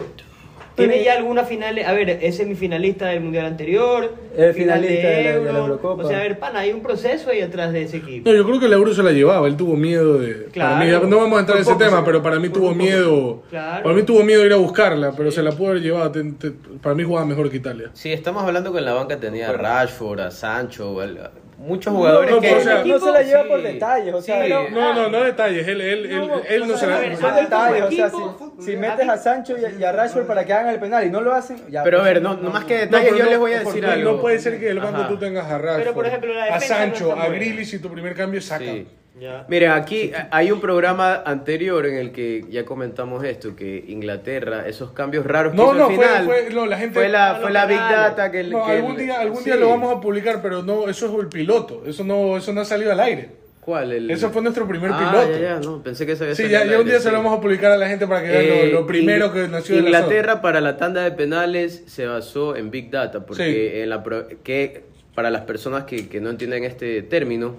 ¿Tiene 0.78 1.04
ya 1.04 1.14
alguna 1.18 1.44
final? 1.44 1.80
A 1.80 1.92
ver, 1.94 2.10
es 2.22 2.38
semifinalista 2.38 3.08
del 3.08 3.22
mundial 3.22 3.48
anterior, 3.48 4.14
Es 4.38 4.56
final 4.56 4.80
finalista 4.82 5.08
de 5.08 5.24
la- 5.24 5.30
de 5.32 5.44
la 5.44 5.50
Euro. 5.50 5.58
Eurocopa. 5.66 6.04
O 6.04 6.08
sea, 6.08 6.20
a 6.20 6.22
ver, 6.22 6.38
pana, 6.40 6.60
hay 6.60 6.72
un 6.72 6.82
proceso 6.82 7.32
ahí 7.32 7.42
atrás 7.42 7.74
de 7.74 7.82
ese 7.84 7.98
equipo. 7.98 8.30
No, 8.30 8.36
yo 8.36 8.46
creo 8.46 8.60
que 8.60 8.68
el 8.68 8.74
Euro 8.74 8.94
se 8.94 9.02
la 9.02 9.12
llevaba, 9.12 9.48
él 9.48 9.58
tuvo 9.58 9.76
miedo 9.76 10.20
de... 10.20 10.46
Claro. 10.52 10.74
Para 10.76 10.86
mí, 10.86 10.92
ya- 10.92 11.00
no 11.00 11.18
vamos 11.18 11.38
a 11.38 11.40
entrar 11.42 11.58
en 11.58 11.64
ese 11.64 11.76
tema, 11.76 12.06
pero 12.06 12.22
para 12.22 12.40
mí 12.40 12.50
Por 12.50 12.60
tuvo 12.60 12.68
poco. 12.70 12.78
miedo... 12.84 13.44
Claro. 13.50 13.84
Para 13.84 13.96
mí 13.96 14.04
tuvo 14.04 14.24
miedo 14.24 14.42
de 14.42 14.48
ir 14.48 14.54
a 14.54 14.58
buscarla, 14.58 15.14
pero 15.18 15.32
se 15.32 15.42
la 15.42 15.52
pudo 15.52 15.70
haber 15.72 15.82
llevado. 15.82 16.12
te- 16.12 16.24
te- 16.34 16.52
para 16.82 16.94
mí 16.96 17.04
jugaba 17.04 17.26
mejor 17.26 17.50
que 17.50 17.58
Italia. 17.58 17.90
Sí, 17.94 18.14
estamos 18.14 18.44
hablando 18.44 18.72
que 18.72 18.78
en 18.80 18.86
la 18.86 18.94
banca 18.94 19.20
tenía 19.20 19.50
a 19.50 19.54
Rashford, 19.54 20.20
a 20.20 20.30
Sancho, 20.32 21.00
al- 21.02 21.32
muchos 21.58 21.94
jugadores 21.94 22.32
no, 22.32 22.40
que. 22.40 22.48
pero, 22.50 22.60
o 22.60 22.64
sea, 22.64 22.84
no 22.86 23.00
se 23.00 23.12
la 23.12 23.22
lleva 23.24 23.44
Sí, 23.44 23.50
por 23.50 23.62
detalles, 23.64 24.14
o 24.14 24.22
sea, 24.22 24.44
sí. 24.44 24.50
no- 24.50 24.70
No, 24.70 24.94
no, 24.94 25.10
no 25.10 25.24
detalles, 25.24 25.68
él, 25.68 25.82
él, 25.82 26.06
él, 26.06 26.32
él 26.48 26.68
no 26.68 26.78
se 26.78 26.88
la... 26.88 26.96
a 26.98 27.00
ver, 27.00 27.18
Son 27.18 27.26
Ah, 27.34 27.36
detalles, 27.42 27.84
o 27.84 27.92
sea, 27.92 28.10
si, 28.10 28.64
si 28.66 28.78
metes 28.78 29.10
a 29.10 29.18
Sancho 29.18 29.56
y, 29.58 29.82
y 29.82 29.84
a 29.84 29.92
Rashford 29.92 30.26
para 30.28 30.46
que 30.46 30.54
hagan 30.54 30.74
el 30.74 30.80
penal 30.80 31.06
y 31.06 31.10
no 31.10 31.22
lo 31.22 31.34
hacen, 31.34 31.58
ya. 31.70 31.84
Pero 31.84 31.98
a 31.98 32.02
pues, 32.02 32.14
ver, 32.14 32.24
no, 32.24 32.36
no 32.36 32.50
más 32.52 32.66
que 32.66 32.76
No, 32.76 32.82
detalles, 32.82 33.12
yo 33.18 33.24
no, 33.26 33.30
les 33.30 33.40
voy 33.40 33.54
a 33.54 33.60
decir 33.60 33.84
no, 33.84 33.92
algo. 33.92 34.12
No 34.14 34.22
puede 34.22 34.40
ser 34.40 34.60
que 34.60 34.70
el 34.70 34.80
banco 34.80 35.00
Ajá. 35.02 35.08
tú 35.08 35.18
tengas 35.18 35.46
a 35.46 35.58
Rashford, 35.58 35.80
Pero, 35.84 35.94
por 35.94 36.06
ejemplo, 36.06 36.34
la 36.34 36.46
a 36.46 36.50
no 36.56 36.62
Sancho, 36.62 37.12
a. 37.14 37.28
Grealish 37.30 37.74
y 37.76 37.80
tu 37.80 37.90
primer 37.92 38.14
cambio 38.16 38.40
saca. 38.42 38.64
Sí. 38.64 38.88
Ya. 39.20 39.46
Miren, 39.48 39.72
aquí 39.72 40.12
hay 40.30 40.52
un 40.52 40.62
programa 40.62 41.16
anterior 41.26 41.86
en 41.88 41.96
el 41.96 42.12
que 42.12 42.46
ya 42.50 42.66
comentamos 42.66 43.24
esto, 43.24 43.56
que 43.56 43.84
Inglaterra, 43.88 44.68
esos 44.68 44.92
cambios 44.92 45.26
raros 45.26 45.54
que 45.54 45.58
No, 45.58 45.64
hizo 45.66 45.74
no, 45.76 45.86
al 45.88 45.96
fue- 45.96 46.06
final, 46.06 46.26
fue- 46.26 46.50
no, 46.54 46.66
la 46.68 46.78
gente- 46.78 46.94
fue 46.94 47.10
la, 47.10 47.36
fue 47.42 47.52
la 47.52 47.66
Big. 47.66 47.78
Data 47.78 48.32
que... 48.32 48.44
No, 48.44 48.66
que 48.66 48.72
algún 48.74 48.96
día, 48.98 49.20
algún 49.20 49.44
día 49.44 49.56
lo 49.56 49.70
vamos 49.70 49.96
a 49.96 50.00
publicar, 50.00 50.40
pero 50.42 50.62
no, 50.62 50.88
eso 50.88 51.08
es 51.08 51.20
el 51.24 51.30
piloto, 51.30 51.84
eso 51.88 52.04
no, 52.04 52.38
eso 52.38 52.54
no 52.54 52.62
ha 52.62 52.66
salido 52.66 52.92
al 52.92 53.00
aire. 53.00 53.30
¿Cuál? 53.62 53.92
El... 53.92 54.12
Ese 54.12 54.30
fue 54.30 54.42
nuestro 54.44 54.68
primer 54.68 54.92
Ah, 54.94 54.98
piloto. 55.00 55.32
ya, 55.34 55.40
ya, 55.40 55.60
no, 55.60 55.82
pensé 55.84 56.06
que 56.06 56.12
había 56.14 56.36
Sí, 56.36 56.48
ya, 56.48 56.62
un 56.80 56.86
día 56.86 57.00
se 57.00 57.10
lo 57.12 57.18
vamos 57.18 57.38
a 57.38 57.42
publicar 57.42 57.72
a 57.72 57.78
la 57.78 57.88
gente 57.90 58.08
para 58.08 58.22
que 58.22 58.30
vean 58.30 58.44
Eh, 58.46 58.70
lo, 58.72 58.82
lo 58.82 58.88
primero 58.88 59.34
que 59.34 59.48
nació 59.48 59.76
de 59.76 59.82
Inglaterra 59.82 60.42
para 60.42 60.62
la 60.62 60.78
tanda 60.78 61.04
de 61.04 61.12
penales 61.12 61.84
se 61.88 62.06
basó 62.06 62.56
en 62.56 62.72
Big 62.72 62.92
Data, 62.92 63.26
porque 63.26 63.72
Sí. 63.74 63.80
en 63.82 63.90
la 63.90 64.04
pro- 64.04 64.28
que 64.44 64.84
para 65.16 65.32
las 65.32 65.42
personas 65.42 65.84
que, 65.86 66.08
que 66.08 66.22
no 66.22 66.30
entienden 66.30 66.64
este 66.64 67.02
término, 67.02 67.58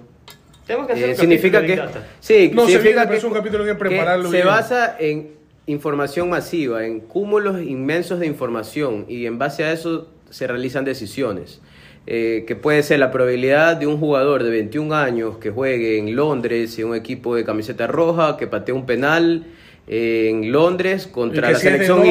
Tenemos 0.69 0.85
que 0.85 0.93
hacer 0.93 1.09
eh, 1.09 1.11
un 1.13 1.17
significa 1.17 1.61
que 1.63 1.75
de 1.77 1.81
sí, 2.19 2.51
No, 2.53 2.67
se 2.67 2.73
significa 2.73 3.05
pero 3.05 3.15
es 3.15 3.23
un 3.23 3.33
capítulo 3.33 3.63
que 3.63 3.71
que 3.71 3.75
prepararlo 3.75 4.29
se 4.29 4.43
basa 4.43 4.95
en 4.99 5.31
información 5.65 6.29
masiva, 6.29 6.85
en 6.85 6.99
cúmulos 6.99 7.59
inmensos 7.59 8.19
de 8.19 8.27
información 8.27 9.05
y 9.09 9.25
en 9.25 9.39
base 9.39 9.63
a 9.63 9.71
eso 9.71 10.09
se 10.29 10.45
realizan 10.45 10.85
decisiones. 10.85 11.59
Eh, 12.05 12.45
que 12.45 12.55
puede 12.55 12.83
ser 12.83 12.99
la 12.99 13.09
probabilidad 13.09 13.77
de 13.77 13.87
un 13.87 13.97
jugador 13.97 14.43
de 14.43 14.51
21 14.51 14.93
años 14.93 15.37
que 15.39 15.49
juegue 15.49 15.97
en 15.97 16.15
Londres 16.15 16.77
en 16.77 16.89
un 16.89 16.95
equipo 16.95 17.35
de 17.35 17.43
camiseta 17.43 17.87
roja, 17.87 18.37
que 18.37 18.45
patee 18.45 18.75
un 18.75 18.85
penal 18.85 19.47
en 19.91 20.51
Londres 20.51 21.07
contra 21.07 21.49
la 21.51 21.57
selección 21.57 22.03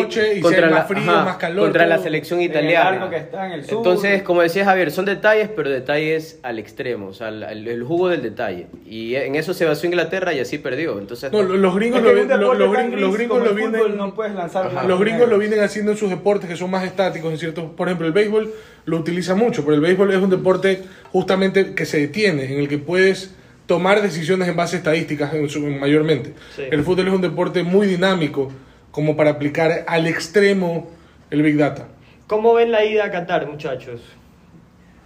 contra 0.42 0.66
la, 0.68 0.76
más 0.78 0.88
frío, 0.88 1.04
más 1.06 1.36
calor, 1.36 1.66
contra 1.66 1.86
la 1.86 1.94
todo. 1.94 2.04
selección 2.04 2.40
italiana. 2.42 2.90
barco 2.90 3.10
que 3.10 3.16
está 3.18 3.46
en 3.46 3.52
el 3.52 3.64
sur. 3.64 3.78
Entonces, 3.78 4.22
como 4.24 4.42
decía 4.42 4.64
Javier, 4.64 4.90
son 4.90 5.04
detalles, 5.04 5.48
pero 5.54 5.70
detalles 5.70 6.40
al 6.42 6.58
extremo, 6.58 7.06
o 7.06 7.14
sea, 7.14 7.28
el, 7.28 7.68
el 7.68 7.82
jugo 7.84 8.08
del 8.08 8.22
detalle. 8.22 8.66
Y 8.84 9.14
en 9.14 9.36
eso 9.36 9.54
se 9.54 9.64
basó 9.64 9.86
Inglaterra 9.86 10.32
y 10.32 10.40
así 10.40 10.58
perdió. 10.58 10.98
Entonces, 10.98 11.30
No, 11.30 11.40
los 11.42 11.74
gringos 11.76 12.02
lo, 12.02 12.12
lo- 12.12 12.54
los 12.54 12.72
gringos, 12.72 13.00
los 13.00 13.14
gringos 13.14 13.44
lo 13.44 13.54
vienen 13.54 13.80
fútbol 13.80 13.96
no 13.96 14.12
puedes 14.14 14.34
lanzar 14.34 14.66
Ajá. 14.66 14.80
una 14.80 14.88
los 14.88 14.98
gringos 14.98 15.28
lo 15.28 15.38
vienen 15.38 15.60
haciendo 15.60 15.92
en 15.92 15.98
sus 15.98 16.10
deportes 16.10 16.50
que 16.50 16.56
son 16.56 16.70
más 16.72 16.84
estáticos 16.84 17.30
en 17.30 17.38
ciertos 17.38 17.70
por 17.76 17.86
ejemplo 17.86 18.06
el 18.08 18.12
béisbol 18.12 18.52
lo 18.86 18.96
utiliza 18.96 19.34
mucho 19.36 19.62
pero 19.64 19.74
el 19.76 19.80
béisbol 19.80 20.10
es 20.12 20.18
un 20.18 20.30
deporte 20.30 20.82
justamente 21.12 21.74
que 21.74 21.86
se 21.86 22.00
detiene 22.00 22.44
en 22.52 22.58
el 22.58 22.68
que 22.68 22.78
puedes 22.78 23.34
tomar 23.68 24.02
decisiones 24.02 24.48
en 24.48 24.56
base 24.56 24.76
a 24.76 24.78
estadísticas 24.78 25.32
en 25.34 25.48
su- 25.48 25.60
mayormente 25.60 26.32
Sí. 26.56 26.62
el 26.70 26.82
fútbol 26.82 27.06
es 27.08 27.14
un 27.14 27.20
deporte 27.20 27.62
muy 27.62 27.86
dinámico 27.86 28.50
como 28.90 29.14
para 29.16 29.30
aplicar 29.30 29.84
al 29.86 30.06
extremo 30.08 30.90
el 31.30 31.42
big 31.42 31.56
data 31.56 31.86
¿Cómo 32.26 32.54
ven 32.54 32.72
la 32.72 32.84
ida 32.84 33.04
a 33.04 33.10
Qatar, 33.10 33.46
muchachos? 33.46 34.00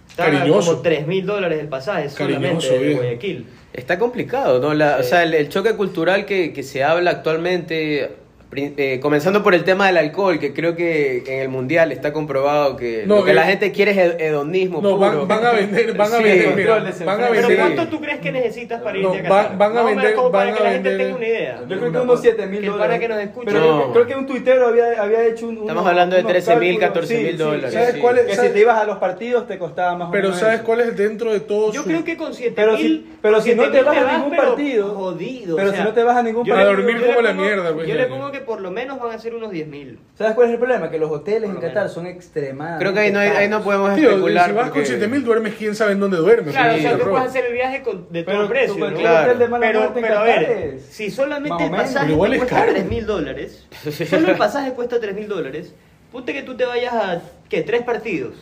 Está 0.09 0.25
Cariñoso. 0.31 0.71
como 0.71 0.81
3 0.81 1.07
mil 1.07 1.25
dólares 1.25 1.59
el 1.59 1.67
pasaje 1.67 2.09
solamente 2.09 2.41
Cariñoso, 2.47 2.73
de 2.73 2.79
bien. 2.79 2.97
Guayaquil. 2.97 3.45
Está 3.73 3.97
complicado, 3.99 4.59
¿no? 4.59 4.73
La- 4.73 4.97
O 4.99 5.03
sea, 5.03 5.23
el, 5.23 5.33
el 5.33 5.49
choque 5.49 5.73
cultural 5.75 6.25
que, 6.25 6.53
que 6.53 6.63
se 6.63 6.83
habla 6.83 7.11
actualmente, 7.11 8.11
eh, 8.57 8.99
comenzando 9.01 9.43
por 9.43 9.53
el 9.53 9.63
tema 9.63 9.87
del 9.87 9.97
alcohol, 9.97 10.39
que 10.39 10.53
creo 10.53 10.75
que 10.75 11.23
en 11.27 11.39
el 11.41 11.49
mundial 11.49 11.91
está 11.91 12.13
comprobado 12.13 12.75
que 12.75 13.03
No, 13.05 13.17
lo 13.17 13.23
que 13.25 13.31
eh, 13.31 13.33
la 13.35 13.43
gente 13.43 13.71
quiere 13.71 13.91
es 13.91 13.97
hedonismo 14.19 14.81
no 14.81 14.95
puro. 14.97 14.99
van, 14.99 15.27
van 15.27 15.45
a 15.45 15.51
vender 15.51 15.93
van 15.93 16.13
a 16.13 16.17
Sí. 16.17 16.23
vender 16.23 16.55
mira, 16.55 16.75
control 16.75 16.99
de 16.99 17.05
van 17.05 17.19
a 17.19 17.23
ese- 17.23 17.33
Pero 17.33 17.47
vender 17.47 17.57
¿cuánto 17.75 17.87
tú 17.87 18.01
crees 18.01 18.19
que 18.19 18.31
necesitas 18.31 18.81
para 18.81 18.97
irte 18.97 19.17
a 19.19 19.23
Qatar? 19.23 19.49
van- 19.49 19.57
van 19.57 19.77
a 19.77 19.81
o 19.81 19.85
vender- 19.85 20.13
como 20.15 20.31
para 20.31 20.45
van 20.45 20.53
que 20.55 20.59
a 20.59 20.63
la 20.63 20.71
gente 20.71 20.89
vender- 20.89 21.07
tenga 21.07 21.17
una 21.17 21.27
idea. 21.27 21.59
Yo 21.67 21.79
creo 21.79 21.91
que 21.91 21.97
unos 21.99 22.21
7 22.21 22.45
mil 22.47 22.61
Que 22.61 22.67
para 22.67 22.77
dólares. 22.83 22.99
que 22.99 23.07
nos 23.07 23.19
escuche. 23.19 23.45
Pero 23.51 23.59
No. 23.87 23.93
creo 23.93 24.07
que 24.07 24.15
un 24.15 24.25
tuitero 24.27 24.67
había, 24.67 25.01
había 25.01 25.25
hecho 25.25 25.47
un. 25.47 25.57
Estamos 25.59 25.85
hablando 25.85 26.15
de 26.15 26.21
unos 26.21 26.31
13 26.31 26.55
mil, 26.55 26.79
cálculos. 26.79 26.87
14 26.89 27.17
mil 27.17 27.25
Sí, 27.25 27.31
sí, 27.31 27.37
dólares. 27.37 27.73
¿Sabes 27.73 27.91
sí. 27.93 27.99
cuál 27.99 28.17
es? 28.19 28.25
Que 28.25 28.35
¿Sabes? 28.35 28.49
si 28.51 28.53
te 28.55 28.61
ibas 28.61 28.77
a 28.77 28.85
los 28.85 28.97
partidos 28.97 29.47
te 29.47 29.57
costaba 29.57 29.95
más 29.95 30.09
o 30.09 30.11
pero 30.11 30.23
menos. 30.29 30.39
sabes 30.39 30.55
eso. 30.55 30.63
cuál 30.65 30.79
es 30.81 30.97
dentro 30.97 31.33
de 31.33 31.39
todo 31.39 31.71
Yo 31.73 31.81
su- 31.81 31.87
creo 31.87 32.03
que 32.03 32.17
con 32.17 32.33
7 32.33 32.53
Pero 32.55 32.77
si- 32.77 32.83
mil. 32.83 33.05
pero 33.21 33.41
si 33.41 33.55
no 33.55 33.69
te 33.69 33.81
vas 33.81 33.97
a 33.97 34.17
ningún 34.17 34.35
partido, 34.35 34.89
Jodido. 34.93 35.55
pero 35.55 35.69
o 35.69 35.73
si 35.73 35.81
no 35.81 35.93
te 35.93 36.03
vas 36.03 36.17
a 36.17 36.23
ningún 36.23 36.45
yo 36.45 36.53
A 36.53 36.57
partido- 36.57 36.75
dormir 36.77 37.05
como 37.05 37.21
la 37.21 37.33
mierda, 37.33 37.73
pues, 37.73 37.87
Yo 37.87 37.95
le 37.95 38.05
pongo 38.07 38.31
que 38.31 38.39
por 38.45 38.61
lo 38.61 38.71
menos 38.71 38.99
van 38.99 39.11
a 39.11 39.19
ser 39.19 39.33
unos 39.35 39.51
10 39.51 39.67
mil. 39.67 39.99
¿Sabes 40.17 40.33
cuál 40.35 40.47
es 40.47 40.53
el 40.53 40.59
problema? 40.59 40.89
Que 40.89 40.97
los 40.99 41.09
hoteles 41.11 41.49
en 41.49 41.55
Qatar 41.55 41.73
menos. 41.75 41.93
son 41.93 42.05
extremadamente. 42.07 42.83
Creo 42.83 42.93
que 42.93 42.99
ahí 42.99 43.11
no, 43.11 43.19
hay- 43.19 43.29
ahí 43.29 43.49
no 43.49 43.61
podemos 43.63 43.95
Tío, 43.95 44.09
especular. 44.11 44.45
si 44.49 44.51
vas 44.55 44.63
con 44.65 44.73
porque- 44.73 44.85
7 44.87 45.07
mil 45.07 45.23
duermes, 45.23 45.55
quién 45.55 45.75
sabe 45.75 45.93
en 45.93 45.99
dónde 45.99 46.17
duermes. 46.17 46.53
Claro, 46.53 46.73
Sí, 46.73 46.79
o 46.79 46.81
sea, 46.81 46.97
tú 46.97 47.09
puedes 47.09 47.27
hacer 47.27 47.45
el 47.45 47.53
viaje 47.53 47.81
con, 47.81 48.07
de 48.11 48.23
todo 48.23 48.35
Pero 48.35 48.47
precio, 48.49 48.89
¿no? 48.89 48.95
Claro. 48.97 49.25
hotel 49.25 49.39
de 49.39 49.47
mala 49.47 49.67
Pero, 49.67 49.79
muerte 49.79 49.99
en 49.99 50.05
pero 50.05 50.19
a 50.19 50.25
Qatar 50.25 50.39
ver, 50.39 50.51
es- 50.75 50.85
si 50.85 51.11
solamente 51.11 51.63
el 51.65 51.71
pasaje 51.71 52.05
Pero 52.07 52.17
cuesta 52.17 52.45
caro. 52.47 52.71
3 52.71 52.85
mil 52.85 53.05
dólares, 53.05 53.67
solo 54.09 54.27
el 54.29 54.37
pasaje 54.37 54.71
cuesta 54.73 54.99
3 54.99 55.15
mil 55.15 55.27
dólares, 55.27 55.73
ponte 56.11 56.33
que 56.33 56.43
tú 56.43 56.55
te 56.55 56.65
vayas 56.65 56.93
a, 56.93 57.21
¿qué? 57.49 57.61
Tres 57.63 57.81
partidos. 57.83 58.35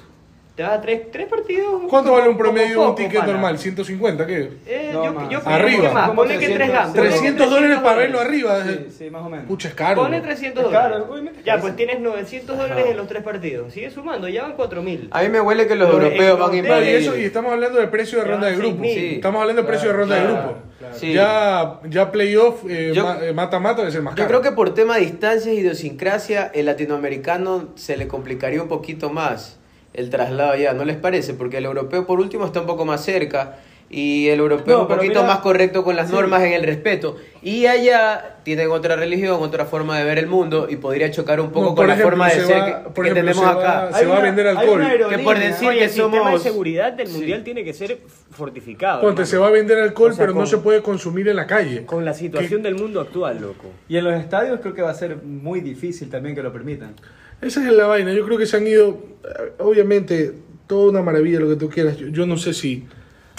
Te 0.55 0.63
vas 0.63 0.73
a 0.73 0.81
tres, 0.81 1.09
tres 1.11 1.27
partidos. 1.27 1.81
¿Cuánto 1.89 2.11
vale 2.11 2.27
un 2.27 2.37
promedio 2.37 2.81
de 2.81 2.87
un 2.89 2.95
ticket 2.95 3.21
pana. 3.21 3.31
normal? 3.31 3.57
¿150, 3.57 4.25
¿qué? 4.27 4.49
Eh, 4.67 4.89
No, 4.93 5.05
yo, 5.05 5.29
yo 5.29 5.41
Arriba. 5.47 5.87
que 5.87 5.93
más, 5.93 6.09
ponle 6.11 6.33
que 6.33 6.45
300, 6.47 6.57
3 6.57 6.71
gambas. 6.71 6.87
ponle 6.95 7.03
que 7.09 7.15
300 7.15 7.49
dólares 7.49 7.77
para 7.79 7.95
verlo 7.95 8.19
arriba. 8.19 8.63
Sí, 8.65 8.87
sí, 8.97 9.09
más 9.09 9.25
o 9.25 9.29
menos. 9.29 9.45
Pucha, 9.45 9.69
es 9.69 9.73
caro. 9.75 10.01
Ponle 10.01 10.17
¿no? 10.17 10.23
300 10.23 10.65
Es 10.65 10.69
caro, 10.71 10.99
dólares. 11.05 11.33
Ya, 11.45 11.57
pues 11.61 11.75
tienes 11.77 12.01
900 12.01 12.57
dólares 12.57 12.85
en 12.89 12.97
los 12.97 13.07
tres 13.07 13.23
partidos. 13.23 13.73
Sigue 13.73 13.89
sumando, 13.91 14.27
ya 14.27 14.43
van 14.43 14.53
4 14.57 14.81
mil. 14.83 15.07
A 15.11 15.21
mí 15.23 15.29
me 15.29 15.39
huele 15.39 15.67
que 15.67 15.75
los 15.75 15.89
Pero 15.89 16.03
europeos 16.03 16.37
van 16.39 16.49
a 16.49 16.51
No, 16.51 16.55
y, 16.55 16.59
invadir. 16.59 16.95
eso, 16.97 17.17
y 17.17 17.23
estamos 17.23 17.53
hablando 17.53 17.79
de 17.79 17.87
precio 17.87 18.19
de 18.19 18.25
ronda 18.25 18.47
de 18.47 18.55
grupo. 18.57 18.83
6.000. 18.83 18.93
Sí. 18.93 19.15
Estamos 19.15 19.41
hablando 19.41 19.61
de 19.61 19.67
precio 19.69 19.87
de 19.87 19.93
ronda 19.95 20.15
de 20.15 20.23
grupo. 20.27 20.55
Sí. 20.91 21.13
Ya, 21.13 21.79
ya 21.85 22.11
playoff, 22.11 22.65
eh, 22.67 22.91
Yo- 22.93 23.03
ma- 23.05 23.19
eh, 23.23 23.31
mata-mata 23.33 23.79
debe 23.81 23.91
ser 23.93 24.01
más 24.01 24.15
Yo 24.15 24.23
caro. 24.25 24.27
creo 24.27 24.41
que 24.41 24.51
por 24.55 24.73
tema 24.73 24.95
de 24.95 25.01
distancias 25.01 25.55
y 25.55 25.59
idiosincrasia, 25.59 26.51
el 26.53 26.65
latinoamericano 26.65 27.69
se 27.75 27.95
le 27.95 28.07
complicaría 28.09 28.61
un 28.61 28.67
poquito 28.67 29.09
más 29.09 29.57
el 29.93 30.09
traslado 30.09 30.51
allá, 30.51 30.73
¿no 30.73 30.85
les 30.85 30.97
parece? 30.97 31.33
Porque 31.33 31.57
el 31.57 31.65
europeo 31.65 32.05
por 32.05 32.19
último 32.19 32.45
está 32.45 32.61
un 32.61 32.67
poco 32.67 32.85
más 32.85 33.03
cerca 33.03 33.57
y 33.93 34.29
el 34.29 34.39
europeo 34.39 34.77
No, 34.77 34.81
un 34.83 34.87
poquito 34.87 35.15
mira- 35.21 35.23
más 35.23 35.39
correcto 35.39 35.83
con 35.83 35.97
las 35.97 36.07
sí. 36.07 36.13
normas 36.15 36.41
en 36.43 36.53
el 36.53 36.63
respeto. 36.63 37.17
Y 37.41 37.65
allá 37.65 38.37
tienen 38.43 38.71
otra 38.71 38.95
religión, 38.95 39.43
otra 39.43 39.65
forma 39.65 39.97
de 39.99 40.05
ver 40.05 40.17
el 40.17 40.27
mundo 40.27 40.67
y 40.69 40.77
podría 40.77 41.11
chocar 41.11 41.41
un 41.41 41.47
poco 41.49 41.59
No, 41.59 41.65
con 41.67 41.75
por 41.75 41.87
la 41.87 41.93
ejemplo, 41.95 42.11
forma 42.11 42.29
de 42.29 42.35
se 42.39 42.45
ser 42.45 42.57
va- 42.61 42.65
que, 42.65 42.89
por 42.91 43.03
que 43.03 43.11
ejemplo, 43.11 43.33
tenemos 43.33 43.43
se 43.53 43.59
acá. 43.59 43.81
va- 43.91 43.93
se 43.93 44.05
va 44.05 44.17
a 44.17 44.21
vender 44.21 44.47
alcohol. 44.47 44.81
aerolínea- 44.81 45.17
Que 45.17 45.23
por 45.25 45.37
decir 45.39 45.67
Oye, 45.67 45.77
que 45.79 45.83
el 45.83 45.89
sistema 45.89 46.17
de 46.17 46.23
somos... 46.23 46.41
seguridad 46.41 46.93
del 46.93 47.07
Sí. 47.07 47.13
mundial 47.17 47.43
tiene 47.43 47.63
que 47.65 47.73
ser 47.73 47.97
fortificado. 48.31 49.01
Ponte, 49.01 49.25
se 49.25 49.37
va 49.37 49.47
a 49.47 49.51
vender 49.51 49.77
alcohol, 49.79 50.11
O 50.11 50.13
sea, 50.13 50.25
pero 50.25 50.39
no 50.39 50.45
se 50.45 50.59
puede 50.59 50.81
consumir 50.81 51.27
en 51.27 51.35
la 51.35 51.45
calle. 51.45 51.85
Con 51.85 52.05
la 52.05 52.13
situación 52.13 52.61
del 52.63 52.75
mundo 52.75 53.01
actual, 53.01 53.41
loco. 53.41 53.65
Y 53.89 53.97
en 53.97 54.05
los 54.05 54.13
estadios 54.13 54.61
creo 54.61 54.73
que 54.73 54.81
va 54.83 54.91
a 54.91 54.95
ser 54.95 55.17
muy 55.17 55.59
difícil 55.59 56.09
también 56.09 56.33
que 56.33 56.41
lo 56.43 56.53
permitan. 56.53 56.95
Esa 57.41 57.65
es 57.65 57.73
la 57.73 57.87
vaina. 57.87 58.13
Yo 58.13 58.25
creo 58.25 58.37
que 58.37 58.45
se 58.45 58.57
han 58.57 58.67
ido, 58.67 58.99
eh, 59.23 59.51
obviamente, 59.59 60.33
toda 60.67 60.91
una 60.91 61.01
maravilla 61.01 61.39
lo 61.39 61.49
que 61.49 61.55
tú 61.55 61.69
quieras. 61.69 61.97
Yo, 61.97 62.07
yo 62.07 62.25
no 62.25 62.37
sé 62.37 62.53
si, 62.53 62.85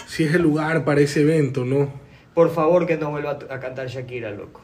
si 0.07 0.25
es 0.25 0.35
el 0.35 0.43
lugar 0.43 0.85
para 0.85 1.01
ese 1.01 1.23
evento, 1.23 1.65
¿no? 1.65 1.93
Por 2.35 2.51
favor, 2.51 2.87
que 2.87 2.97
no 2.97 3.11
vuelva 3.11 3.39
a, 3.51 3.55
a 3.55 3.61
cantar 3.61 3.87
Shakira, 3.89 4.31
loco. 4.31 4.61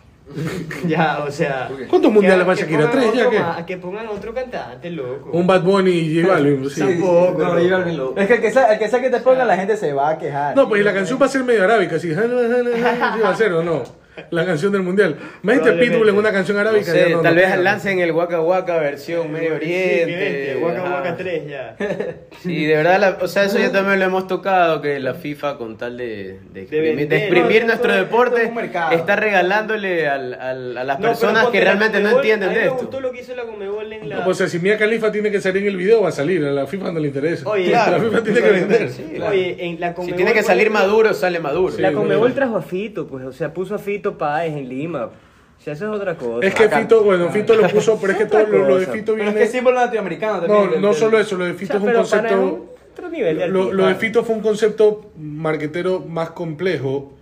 ya, 0.87 1.25
o 1.27 1.31
sea. 1.31 1.71
¿Cuántos 1.89 2.13
mundiales 2.13 2.41
que- 2.45 2.49
va 2.49 2.55
que 2.55 2.61
Shakira? 2.63 2.91
¿Tres 2.91 3.15
ya 3.15 3.31
qué? 3.31 3.39
más, 3.41 3.65
Que 3.65 3.77
pongan 3.79 4.09
otro 4.09 4.35
cantante, 4.35 4.91
loco. 4.91 5.31
Un 5.33 5.47
Bad 5.47 5.63
Bunny 5.63 5.91
y 5.91 6.21
J 6.23 6.33
Balvin. 6.35 6.69
sí. 6.69 6.81
Tampoco, 6.81 7.35
no, 7.39 7.45
loco. 7.55 7.63
J 7.63 7.77
Balvin 7.79 7.97
lo- 7.97 8.17
Es 8.17 8.27
que 8.27 8.35
el 8.35 8.41
que 8.43 8.51
sea, 8.51 8.73
el 8.73 8.79
que, 8.79 8.89
sea 8.89 9.01
que 9.01 9.09
te 9.11 9.21
ponga, 9.21 9.45
la 9.47 9.57
gente 9.57 9.77
se 9.79 9.93
va 9.95 10.11
a 10.11 10.19
quejar. 10.19 10.55
No, 10.57 10.69
pues 10.69 10.81
y 10.83 10.85
la 10.85 10.93
canción 10.93 11.19
va 11.21 11.27
a 11.27 11.29
ser 11.31 11.45
medio 11.45 11.65
arábica, 11.65 11.97
así. 11.97 12.09
¿Sí 12.13 12.21
va 12.21 13.31
a 13.31 13.37
ser 13.37 13.53
o 13.55 13.63
no? 13.63 13.85
La 14.31 14.45
canción 14.47 14.73
del 14.73 14.83
mundial. 14.83 15.17
Imagínate 15.43 15.43
Probablemente. 15.43 15.91
Pitbull 15.91 16.09
en 16.09 16.17
una 16.17 16.33
canción 16.33 16.57
No 16.57 16.61
arábica. 16.63 16.85
sé, 16.93 17.09
ya 17.11 17.17
no- 17.17 17.23
tal 17.23 17.35
no 17.35 17.41
vez 17.41 17.59
lancen 17.59 17.99
el 18.01 18.13
Waka 18.13 18.41
Waka 18.41 18.79
versión 18.79 19.31
Medio 19.33 19.55
Sí, 19.59 19.67
qué 19.67 20.05
bestia, 20.07 20.15
Oriente. 20.17 20.65
Waka 20.65 20.81
ajá. 20.87 20.95
Waka 20.95 21.17
3 21.17 21.43
ya. 21.49 21.77
Sí, 22.43 22.65
de 22.67 22.77
verdad, 22.77 23.01
la- 23.01 23.19
o 23.21 23.29
sea, 23.29 23.45
eso 23.45 23.59
ya 23.59 23.73
también 23.73 23.99
lo 23.99 24.05
hemos 24.07 24.27
tocado, 24.27 24.81
que 24.81 24.99
la 25.01 25.15
FIFA 25.15 25.57
con 25.59 25.77
tal 25.77 25.97
de, 25.97 26.39
de 26.53 26.61
exprimir, 26.63 27.09
de 27.09 27.17
exprimir 27.17 27.61
No, 27.63 27.69
nuestro 27.69 27.95
deporte 27.95 28.51
está 28.93 29.17
regalándole 29.17 30.09
al- 30.09 30.35
al- 30.35 30.79
a 30.79 30.85
las 30.85 30.99
No, 31.01 31.07
personas 31.09 31.47
que 31.49 31.61
realmente 31.61 31.99
no 31.99 32.11
Conmebol, 32.11 32.21
entienden 32.25 32.49
a 32.49 32.53
mí 32.53 32.55
de 32.59 32.61
me 32.65 32.67
esto. 32.69 32.81
gustó 32.83 33.01
lo 33.01 33.13
que 33.13 33.21
hizo 33.21 33.35
la 33.35 33.45
Conmebol 33.45 33.93
en 33.93 34.09
la... 34.09 34.17
No, 34.19 34.25
pues 34.25 34.39
si 34.39 34.59
Mia 34.59 34.79
Khalifa 34.79 35.11
tiene 35.13 35.31
que 35.31 35.41
salir 35.41 35.63
en 35.63 35.69
el 35.69 35.77
video, 35.77 36.03
va 36.03 36.09
a 36.11 36.13
salir. 36.13 36.45
A 36.45 36.51
la 36.51 36.67
FIFA 36.67 36.93
no 36.93 37.01
le 37.01 37.09
interesa. 37.09 37.49
Oye, 37.49 37.69
la 37.71 37.85
claro. 37.87 38.03
FIFA 38.05 38.23
tiene 38.23 38.41
que 38.41 38.51
vender. 38.51 38.91
Sí, 38.91 39.03
claro. 39.15 39.33
Oye, 39.33 39.57
en 39.59 39.81
la 39.81 39.89
Si 39.89 39.95
Conmebol, 39.95 40.17
tiene 40.17 40.33
que 40.33 40.43
salir 40.43 40.71
Maduro, 40.71 41.15
sale 41.15 41.41
Maduro. 41.41 41.73
Sí, 41.75 41.83
La 41.83 41.89
bueno. 41.89 42.01
Conmebol 42.03 42.35
trajo 42.35 42.57
a 42.57 42.63
Fito, 42.63 43.07
pues, 43.07 43.25
o 43.25 43.33
sea, 43.33 43.53
puso 43.53 43.75
a 43.75 43.79
Fito 43.79 44.08
Páez 44.17 44.57
en 44.57 44.69
Lima. 44.69 45.07
O 45.07 45.61
sea, 45.61 45.73
eso 45.73 45.93
es 45.93 46.01
otra 46.01 46.15
cosa. 46.17 46.47
Es 46.47 46.55
que 46.55 46.65
Acá. 46.65 46.79
Fito, 46.81 47.03
bueno, 47.03 47.29
Fito 47.31 47.55
lo 47.57 47.69
puso, 47.69 47.99
pero 48.01 48.13
es 48.13 48.19
que 48.21 48.27
todo 48.31 48.47
lo, 48.47 48.69
lo 48.69 48.79
de. 48.79 48.87
Fito 48.87 49.13
Pero 49.13 49.19
es 49.19 49.23
viene. 49.25 49.35
que 49.35 49.43
es 49.45 49.51
símbolo 49.53 49.77
latinoamericano 49.77 50.41
también. 50.41 50.71
No, 50.71 50.77
no 50.81 50.87
del- 50.89 50.97
solo 50.97 51.19
eso, 51.19 51.37
lo 51.37 51.45
de 51.45 51.51
O 51.53 51.55
Fito 51.55 51.67
sea, 51.73 51.77
es 51.77 51.83
un 51.83 51.89
pero 51.89 52.03
para 52.09 52.23
concepto. 52.29 52.75
otro 52.93 53.09
nivel 53.11 53.39
de 53.39 53.49
Lo, 53.49 53.73
lo 53.73 53.87
de 53.87 53.95
Fito 53.97 54.25
fue 54.25 54.37
un 54.37 54.41
concepto 54.41 55.11
marquetero 55.19 56.01
más 56.09 56.31
complejo. 56.31 57.13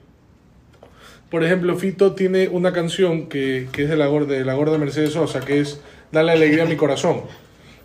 Por 1.30 1.42
ejemplo, 1.44 1.74
Fito 1.76 2.12
tiene 2.14 2.48
una 2.48 2.72
canción 2.72 3.26
que, 3.28 3.66
que 3.72 3.84
es 3.84 3.88
de 3.90 3.96
la, 3.96 4.06
gorda, 4.06 4.34
de 4.34 4.44
la 4.44 4.54
gorda 4.54 4.78
Mercedes 4.78 5.12
Sosa, 5.14 5.40
que 5.40 5.60
es 5.60 5.80
Dale 6.12 6.30
alegría 6.32 6.62
a 6.62 6.66
mi 6.66 6.76
corazón. 6.76 7.22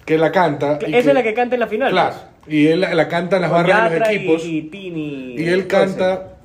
Que 0.06 0.18
la 0.18 0.32
canta. 0.32 0.78
y 0.86 0.94
Esa 0.96 1.10
es 1.10 1.16
la 1.16 1.24
que 1.24 1.34
canta 1.34 1.56
en 1.56 1.60
la 1.62 1.68
final. 1.68 1.92
Claro. 1.92 2.16
pues. 2.46 2.54
Y 2.54 2.68
él 2.68 2.82
la, 2.82 2.94
la 2.94 3.08
canta 3.08 3.38
en 3.38 3.42
las 3.44 3.52
Con 3.52 3.64
barras 3.64 3.92
de 3.92 4.00
los 4.00 4.10
y- 4.12 4.16
equipos. 4.16 4.46
Y, 4.46 4.62
Tini. 4.64 5.36
Y 5.38 5.48
él 5.48 5.66
canta, 5.68 6.38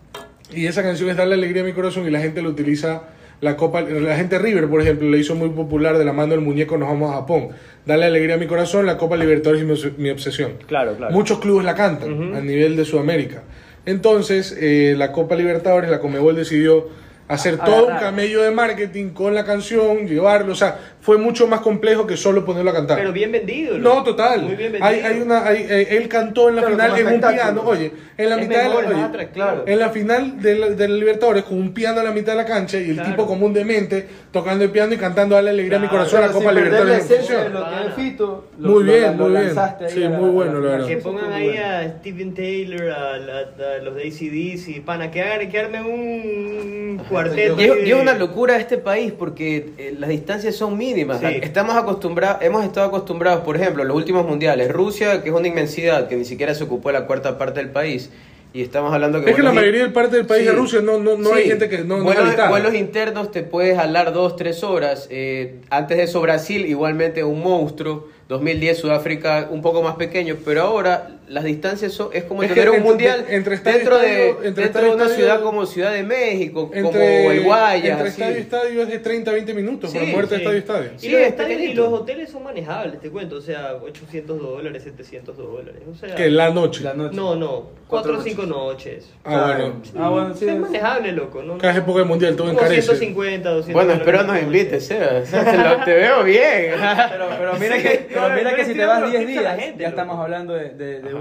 y 0.53 0.67
esa 0.67 0.83
canción 0.83 1.11
es 1.11 1.17
Darle 1.17 1.35
Alegría 1.35 1.63
a 1.63 1.65
mi 1.65 1.73
corazón, 1.73 2.07
y 2.07 2.11
la 2.11 2.21
gente 2.21 2.43
lo 2.43 2.51
utiliza, 2.51 3.03
la 3.41 3.57
Copa, 3.57 3.83
la 3.83 4.17
gente 4.17 4.39
River, 4.39 4.69
por 4.69 4.81
ejemplo, 4.81 5.09
le 5.11 5.19
hizo 5.19 5.35
muy 5.35 5.51
popular 5.51 5.99
de 5.99 6.05
la 6.05 6.13
mano 6.15 6.31
del 6.33 6.41
muñeco 6.41 6.79
Nos 6.79 6.89
vamos 6.89 7.11
a 7.13 7.17
Japón. 7.17 7.49
Darle 7.85 8.07
Alegría 8.07 8.37
a 8.37 8.39
mi 8.39 8.47
corazón, 8.47 8.87
la 8.87 8.97
Copa 8.97 9.17
Libertadores 9.17 9.63
y 9.63 9.65
mi, 9.67 9.73
obs- 9.75 9.97
mi 9.99 10.11
obsesión. 10.11 10.53
Claro, 10.67 10.95
claro. 10.97 11.13
Muchos 11.13 11.39
clubes 11.41 11.65
la 11.65 11.75
cantan 11.75 12.35
a 12.35 12.41
nivel 12.41 12.77
de 12.77 12.85
Sudamérica. 12.85 13.43
Entonces, 13.85 14.57
eh, 14.61 14.95
la 14.97 15.13
Copa 15.13 15.37
Libertadores, 15.37 15.91
la 15.91 16.01
Comebol 16.01 16.35
decidió 16.35 16.89
hacer 17.29 17.59
A- 17.61 17.65
todo 17.65 17.87
un 17.89 17.97
camello 17.99 18.43
de 18.43 18.51
marketing 18.53 19.11
con 19.11 19.35
la 19.35 19.45
canción, 19.45 20.07
llevarlo, 20.09 20.53
o 20.53 20.57
sea, 20.57 20.79
fue 21.07 21.19
mucho 21.19 21.47
más 21.47 21.61
complejo 21.61 22.05
que 22.05 22.17
solo 22.17 22.45
ponerlo 22.45 22.73
a 22.73 22.75
cantar. 22.75 22.99
Pero 22.99 23.13
bien 23.13 23.31
vendido. 23.31 23.79
No, 23.79 24.03
total. 24.03 24.43
Muy 24.43 24.57
bien 24.57 24.73
vendido. 24.73 24.85
hay, 24.85 24.99
hay 25.03 25.21
una, 25.21 25.47
hay- 25.47 25.65
eh, 25.71 25.87
él 25.97 26.09
cantó 26.09 26.49
en 26.49 26.57
la 26.57 26.63
Claro, 26.63 26.75
final 26.97 26.99
en 26.99 27.15
un 27.15 27.21
piano. 27.33 27.63
Oye, 27.65 27.93
en 28.19 28.29
la 28.29 28.35
Es 28.41 28.49
mitad 28.49 28.63
de 28.63 28.69
mejor, 28.69 28.85
la, 28.91 29.07
oye, 29.17 29.29
claro. 29.33 29.65
en 29.69 29.79
la 29.79 29.91
final 29.91 30.43
de 30.43 30.55
la, 30.57 30.69
de 30.71 30.89
la 30.89 30.95
Libertadores 30.97 31.45
con 31.45 31.59
un 31.59 31.73
piano 31.73 32.01
a 32.01 32.03
la 32.03 32.11
mitad 32.11 32.33
de 32.33 32.39
la 32.39 32.45
cancha 32.45 32.77
y 32.81 32.89
el 32.91 32.95
Claro. 32.95 33.11
tipo 33.11 33.25
como 33.29 33.47
un 33.47 33.53
demente 33.53 34.05
tocando 34.33 34.65
el 34.65 34.71
piano 34.71 34.95
y 34.95 34.97
cantando 34.97 35.37
Dale 35.37 35.51
alegría 35.51 35.79
a 35.79 35.81
mi 35.81 35.87
corazón 35.87 36.25
a 36.25 36.27
la 36.27 36.33
Copa 36.33 36.51
Libertadores. 36.51 36.89
la 36.89 36.97
en 36.99 37.05
esencia 37.05 37.37
de 37.39 37.43
función. 37.45 37.63
lo 37.63 37.69
que 37.71 37.89
es 37.89 37.95
Fito. 37.95 38.45
lo- 38.59 38.69
Muy 38.71 38.83
bien, 38.85 39.17
lo 39.17 39.29
muy 39.29 39.41
bien. 39.41 39.55
Sí, 39.89 40.03
a 40.03 40.11
la- 40.11 40.19
muy 40.19 40.25
a 40.25 40.27
la 40.27 40.33
bueno, 40.33 40.61
la 40.61 40.71
verdad. 40.73 40.87
Que 40.89 40.97
pongan 40.97 41.33
ahí 41.33 41.57
a 41.57 41.89
Steven 42.01 42.35
Taylor, 42.35 42.91
a, 42.91 43.17
la- 43.19 43.39
a 43.39 43.83
los 43.85 43.95
de 43.95 44.03
ACDC, 44.09 44.81
pana, 44.85 45.09
que 45.13 45.23
armen 45.23 45.85
un 45.85 47.01
cuarteto. 47.09 47.59
Es, 47.61 47.87
y 47.87 47.93
es 47.93 47.95
una 48.01 48.15
locura 48.15 48.57
este 48.57 48.79
país 48.79 49.13
porque 49.17 49.71
eh, 49.79 49.95
las 49.97 50.11
distancias 50.11 50.57
son 50.57 50.77
mínimas. 50.77 50.96
Sí. 50.97 51.41
Estamos 51.43 51.77
acostumbrados, 51.77 52.43
hemos 52.43 52.65
estado 52.65 52.87
acostumbrados, 52.87 53.41
por 53.45 53.57
ejemplo, 53.57 53.83
en 53.83 53.89
los 53.89 53.97
últimos 53.97 54.27
mundiales, 54.27 54.71
Rusia, 54.71 55.23
que 55.23 55.29
es 55.31 55.35
una 55.35 55.49
inmensidad, 55.49 56.09
que 56.09 56.17
ni 56.17 56.25
siquiera 56.25 56.55
se 56.55 56.65
ocupó 56.65 56.91
la 56.93 57.07
cuarta 57.07 57.37
parte 57.39 57.61
del 57.61 57.71
país. 57.71 58.11
Y 58.53 58.63
estamos 58.63 58.93
hablando 58.95 59.23
que... 59.23 59.31
Es 59.31 59.37
que 59.37 59.43
la 59.43 59.53
mayoría 59.53 59.83
del 59.83 59.93
parte 59.93 60.17
del 60.17 60.25
país 60.25 60.43
Sí. 60.43 60.47
de 60.49 60.53
Rusia 60.55 60.81
no, 60.81 60.99
no, 60.99 61.17
no 61.17 61.35
hay 61.35 61.45
gente 61.45 61.69
que 61.69 61.79
no, 61.85 61.99
no 61.99 62.05
vuelos, 62.05 62.25
habitada. 62.25 62.49
vuelos 62.49 62.75
internos 62.75 63.31
te 63.31 63.43
puedes 63.43 63.77
jalar 63.77 64.15
dos, 64.15 64.37
tres 64.37 64.65
horas. 64.65 65.09
Eh, 65.11 65.57
antes 65.69 65.99
de 65.99 66.05
eso 66.05 66.21
Brasil 66.23 66.65
igualmente 66.65 67.23
un 67.23 67.43
monstruo. 67.43 68.09
2010 68.29 68.79
Sudáfrica 68.79 69.49
un 69.51 69.61
poco 69.63 69.83
más 69.83 69.97
pequeño, 69.97 70.37
pero 70.45 70.63
ahora 70.63 71.16
las 71.29 71.45
distancias 71.45 71.93
son, 71.93 72.11
es 72.13 72.25
como 72.25 72.43
Es 72.43 72.51
tener 72.51 72.69
un 72.71 72.77
entre- 72.77 72.89
mundial 72.91 73.25
entre 73.29 73.57
dentro 73.59 73.99
de, 73.99 74.29
estadio- 74.29 74.29
entre 74.45 74.45
dentro 74.45 74.65
estadio 74.65 74.89
de 74.89 74.95
una 74.95 75.05
estadio- 75.07 75.17
ciudad 75.25 75.43
como 75.43 75.67
Ciudad 75.67 75.93
de 75.93 76.03
México, 76.05 76.71
entre, 76.73 76.83
como 76.83 77.31
el 77.33 77.43
Guayas. 77.43 77.85
entre 77.85 78.09
así. 78.09 78.23
estadio 78.23 78.37
y 78.37 78.41
estadio 78.41 78.83
es 78.83 78.89
de 78.89 78.99
30 79.01 79.31
a 79.31 79.35
20 79.35 79.55
minutos 79.55 79.91
por 79.93 80.01
Sí, 80.01 80.07
la 80.07 80.13
muerte 80.13 80.35
de 80.35 80.41
Sí. 80.41 80.43
estadio 80.57 80.57
y 80.57 80.61
estadio. 80.61 80.91
Y 80.97 80.99
Sí, 81.01 81.09
los 81.11 81.21
es 81.21 81.27
estadios 81.29 81.61
y 81.61 81.75
los 81.75 81.93
hoteles 81.93 82.31
son 82.31 82.45
manejables, 82.45 83.01
te 83.01 83.11
cuento. 83.11 83.37
O 83.37 83.41
sea, 83.41 83.75
800 83.83 84.41
dólares, 84.41 84.83
700 84.85 85.37
dólares. 85.37 85.83
O 85.91 85.95
sea, 85.97 86.15
Que 86.15 86.31
la 86.31 86.51
noche. 86.51 86.85
La 86.85 86.95
noche. 86.95 87.17
No, 87.17 87.35
no. 87.35 87.75
Cuatro 87.89 88.13
4 88.15 88.19
o 88.19 88.23
5 88.23 88.47
noches. 88.47 89.11
Ah, 89.25 89.55
bueno. 89.57 89.75
Ah, 89.99 90.09
bueno, 90.11 90.35
sí. 90.35 90.49
es 90.49 90.57
manejable, 90.59 91.13
loco. 91.13 91.43
¿no? 91.43 91.59
Cada 91.59 91.77
época 91.77 91.99
del 92.01 92.09
mundial 92.09 92.37
todo 92.37 92.51
encarece. 92.51 92.83
150, 92.83 93.51
200 93.51 93.73
Bueno, 93.85 93.99
espero 93.99 94.19
por 94.19 94.27
nos 94.29 94.43
invites, 94.43 94.87
Sebas. 94.87 95.31
Te, 95.31 95.57
lo- 95.59 95.85
te 95.85 95.95
veo 95.95 96.25
bien. 96.25 96.75
Pero, 97.11 97.29
pero 97.39 97.55
mira 97.59 97.79
que, 97.79 98.07
pero 98.09 98.29
no, 98.29 98.35
mira 98.35 98.51
no 98.51 98.57
que 98.57 98.65
si 98.65 98.75
te 98.75 98.85
vas 98.87 99.01
dando 99.01 99.11
10 99.19 99.27
tips 99.27 99.39
a 99.39 99.43
la 99.43 99.57
días, 99.57 99.75
ya 99.79 99.89
estamos 99.89 100.19
hablando 100.19 100.55
de 100.55 100.71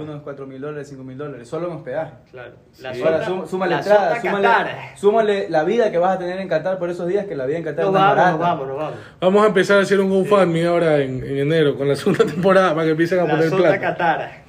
unos 0.03 0.21
4 0.23 0.47
mil 0.47 0.62
dólares, 0.62 0.88
5 0.89 1.03
mil 1.03 1.17
dólares, 1.17 1.47
solo 1.47 1.67
en 1.67 1.73
hospedaje. 1.77 2.13
Claro. 2.31 2.51
La 2.81 2.93
Sí. 2.93 3.01
Ahora, 3.01 3.17
sota- 3.19 3.25
sum- 3.25 3.47
súmale 3.47 3.71
la 3.71 3.77
entrada, 3.79 4.21
súmale, 4.21 4.69
súmale 4.95 5.49
la 5.49 5.63
vida 5.63 5.91
que 5.91 5.97
vas 5.97 6.15
a 6.15 6.19
tener 6.19 6.39
en 6.39 6.47
Qatar 6.47 6.77
por 6.79 6.89
esos 6.89 7.08
días, 7.08 7.25
que 7.25 7.36
la 7.36 7.45
vida 7.45 7.58
en 7.58 7.63
Qatar 7.63 7.86
no 7.86 7.89
es 7.91 7.93
vamos, 7.93 8.10
barata. 8.15 8.31
nos 8.31 8.39
vamos, 8.39 8.67
nos 8.67 8.77
vamos. 8.77 8.93
Vamos 9.21 9.43
a 9.43 9.47
empezar 9.47 9.77
a 9.79 9.81
hacer 9.81 9.99
un 9.99 10.10
GoFundMe 10.10 10.65
ahora 10.65 10.97
en, 10.99 11.23
en 11.23 11.38
enero 11.38 11.75
con 11.75 11.88
la 11.88 11.95
segunda 11.95 12.25
temporada 12.34 12.73
para 12.73 12.86
que 12.86 12.91
empiecen 12.91 13.19
a 13.19 13.23
La 13.25 13.31
poner 13.31 13.49
plata. 13.49 13.79
Qatar. 13.79 14.45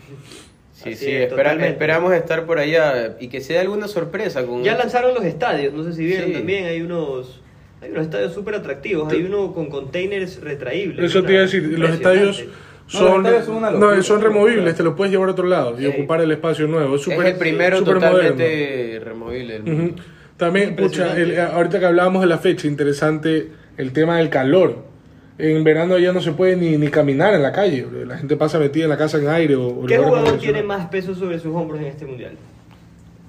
Sí, 0.72 0.90
Así 0.92 1.04
sí, 1.06 1.10
es, 1.10 1.28
espera- 1.32 1.54
esperamos 1.66 2.12
estar 2.12 2.44
por 2.44 2.58
allá 2.58 3.16
y 3.18 3.28
que 3.28 3.40
sea 3.40 3.62
alguna 3.62 3.88
sorpresa 3.88 4.44
con 4.44 4.62
Ya 4.62 4.76
lanzaron 4.76 5.14
los 5.14 5.24
estadios, 5.24 5.72
no 5.72 5.82
sé 5.82 5.94
si 5.94 6.04
vieron 6.04 6.26
Sí. 6.28 6.32
también, 6.34 6.66
hay 6.66 6.82
unos 6.82 7.40
hay 7.82 7.90
unos 7.90 8.04
estadios 8.04 8.32
súper 8.32 8.54
atractivos, 8.56 9.12
hay 9.12 9.22
uno 9.24 9.52
con 9.52 9.66
containers 9.68 10.40
retraíbles. 10.40 11.04
Eso 11.10 11.22
te 11.22 11.32
iba 11.32 11.40
a 11.40 11.44
decir, 11.44 11.78
los 11.78 11.90
estadios 11.90 12.44
son, 12.86 13.22
no, 13.22 14.02
son 14.02 14.20
removibles, 14.22 14.74
te 14.76 14.82
los 14.82 14.94
puedes 14.94 15.10
llevar 15.12 15.28
a 15.28 15.32
otro 15.32 15.46
lado 15.46 15.74
y 15.78 15.82
Sí. 15.82 15.86
ocupar 15.86 16.20
el 16.20 16.30
espacio 16.30 16.66
nuevo. 16.68 16.94
Es, 16.94 17.00
Es 17.00 17.04
súper- 17.06 17.26
el 17.26 17.36
primero 17.36 17.82
totalmente 17.82 19.00
removible. 19.04 19.60
También, 20.36 20.76
pucha, 20.76 21.16
el- 21.16 21.38
ahorita 21.40 21.78
que 21.80 21.86
hablábamos 21.86 22.20
de 22.22 22.28
la 22.28 22.38
fecha, 22.38 22.66
interesante 22.68 23.48
el 23.76 23.92
tema 23.92 24.18
del 24.18 24.28
calor. 24.30 24.84
En 25.38 25.64
verano 25.64 25.98
ya 25.98 26.12
no 26.12 26.20
se 26.22 26.32
puede 26.32 26.56
ni, 26.56 26.78
ni 26.78 26.88
caminar 26.88 27.34
en 27.34 27.42
la 27.42 27.52
calle, 27.52 27.86
la 28.06 28.16
gente 28.16 28.36
pasa 28.36 28.58
metida 28.58 28.84
en 28.84 28.90
la 28.90 28.96
casa 28.96 29.18
en 29.18 29.28
aire 29.28 29.54
o, 29.54 29.84
¿Qué 29.86 29.98
jugador 29.98 30.38
tiene 30.38 30.62
más 30.62 30.86
peso 30.88 31.14
sobre 31.14 31.38
sus 31.38 31.54
hombros 31.54 31.78
en 31.80 31.86
este 31.86 32.06
mundial? 32.06 32.32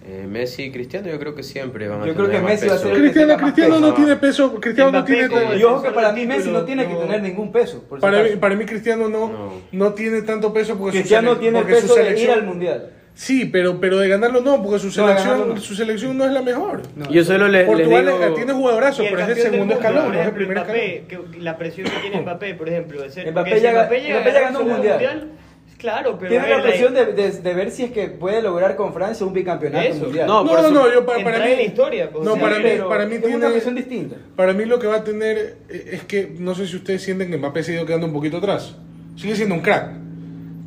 Eh, 0.09 0.25
Messi 0.25 0.63
y 0.63 0.71
Cristiano 0.71 1.09
yo 1.09 1.19
creo 1.19 1.35
que 1.35 1.43
siempre 1.43 1.89
van 1.89 2.01
a 2.01 2.05
Yo 2.05 2.13
creo 2.13 2.27
tener 2.27 2.39
que 2.41 2.43
más 2.45 2.53
Messi 2.53 2.67
va 2.67 2.73
a 2.73 2.75
peso. 2.77 2.87
ser 2.87 2.95
el- 2.95 3.01
Cristiano, 3.01 3.33
más 3.33 3.41
Cristiano 3.41 3.79
no 3.79 3.81
peso. 3.87 3.93
tiene 3.95 4.15
peso, 4.15 4.55
Cristiano 4.61 4.91
no 4.91 5.03
tiene... 5.03 5.27
como 5.27 5.53
Y 5.53 5.63
ojo 5.63 5.83
que 5.83 5.91
para 5.91 6.11
mí 6.13 6.25
Messi 6.25 6.49
no 6.49 6.63
tiene 6.63 6.87
que 6.87 6.93
no. 6.93 6.99
tener 6.99 7.21
ningún 7.21 7.51
peso. 7.51 7.83
por 7.89 7.99
Para 7.99 8.23
mí, 8.23 8.29
para 8.39 8.55
mí 8.55 8.65
Cristiano 8.65 9.09
no, 9.09 9.27
No. 9.29 9.53
no. 9.73 9.93
tiene 9.93 10.21
tanto 10.21 10.53
peso 10.53 10.77
porque 10.77 10.99
Cristiano 10.99 11.33
su 11.33 11.39
tiene 11.41 11.59
porque 11.59 11.75
su 11.75 11.81
peso 11.81 11.95
de 11.95 12.21
ir 12.21 12.31
al 12.31 12.43
mundial. 12.45 12.91
Sí, 13.15 13.45
pero, 13.45 13.81
pero 13.81 13.97
de 13.97 14.07
ganarlo 14.07 14.39
no, 14.41 14.61
porque 14.63 14.77
su 14.79 14.85
No, 14.87 14.91
selección, 14.93 15.49
no. 15.49 15.57
su 15.57 15.75
selección 15.75 16.17
no 16.17 16.23
es 16.25 16.31
la 16.31 16.41
mejor. 16.43 16.83
No. 16.95 17.09
Yo 17.09 17.25
solo 17.25 17.47
les, 17.49 17.67
les 17.67 17.75
Portugal 17.75 18.05
digo... 18.05 18.23
eh, 18.23 18.31
tiene 18.35 18.53
jugadorazos, 18.53 19.05
pero 19.09 19.21
es 19.23 19.29
el 19.29 19.37
segundo 19.37 19.73
escalón, 19.73 20.13
no 20.13 20.19
es 20.21 20.27
el 20.27 20.33
primer 20.33 20.57
Mbappé, 20.59 20.97
escalón. 20.99 21.31
que 21.33 21.39
la 21.39 21.57
presión 21.57 21.87
que 21.89 21.99
tiene 21.99 22.21
Mbappé, 22.21 22.53
por 22.53 22.69
ejemplo, 22.69 23.01
de 23.01 23.09
ser 23.09 23.29
Mbappé 23.31 23.59
ya 23.59 23.71
ganó 23.73 24.59
un 24.61 24.67
su 24.67 24.71
mundial. 24.71 25.31
Claro, 25.77 26.17
pero 26.17 26.29
Tiene 26.31 26.49
la 26.49 26.61
presión 26.61 26.93
de, 26.93 27.05
de, 27.13 27.31
de 27.31 27.53
ver 27.53 27.71
si 27.71 27.83
es 27.83 27.91
que 27.91 28.07
puede 28.07 28.41
lograr 28.41 28.75
con 28.75 28.93
Francia 28.93 29.25
un 29.25 29.33
bicampeonato 29.33 29.87
Eso. 29.87 30.03
mundial. 30.05 30.27
No, 30.27 30.43
No, 30.43 30.61
no, 30.61 30.69
no, 30.71 30.93
yo 30.93 31.05
para, 31.05 31.23
para 31.23 31.39
mí... 31.45 31.51
en 31.51 31.57
la 31.57 31.63
historia, 31.63 32.09
pues, 32.11 32.23
no, 32.25 32.33
o 32.33 32.35
sea, 32.35 32.43
para 32.43 32.59
mí, 32.59 32.69
para 32.87 33.05
mí 33.05 33.15
es 33.15 33.21
tiene... 33.21 33.35
una 33.37 33.49
presión 33.49 33.75
distinta. 33.75 34.15
Para 34.35 34.53
mí 34.53 34.65
lo 34.65 34.79
que 34.79 34.87
va 34.87 34.95
a 34.97 35.03
tener 35.03 35.57
eh, 35.69 35.89
es 35.93 36.03
que, 36.03 36.33
no 36.39 36.55
sé 36.55 36.67
si 36.67 36.75
ustedes 36.75 37.01
sienten 37.03 37.29
que 37.31 37.37
Mbappé 37.37 37.63
se 37.63 37.71
ha 37.71 37.75
ido 37.75 37.85
quedando 37.85 38.07
un 38.07 38.13
poquito 38.13 38.37
atrás. 38.37 38.75
Sigue 39.15 39.35
siendo 39.35 39.55
un 39.55 39.61
crack, 39.61 39.91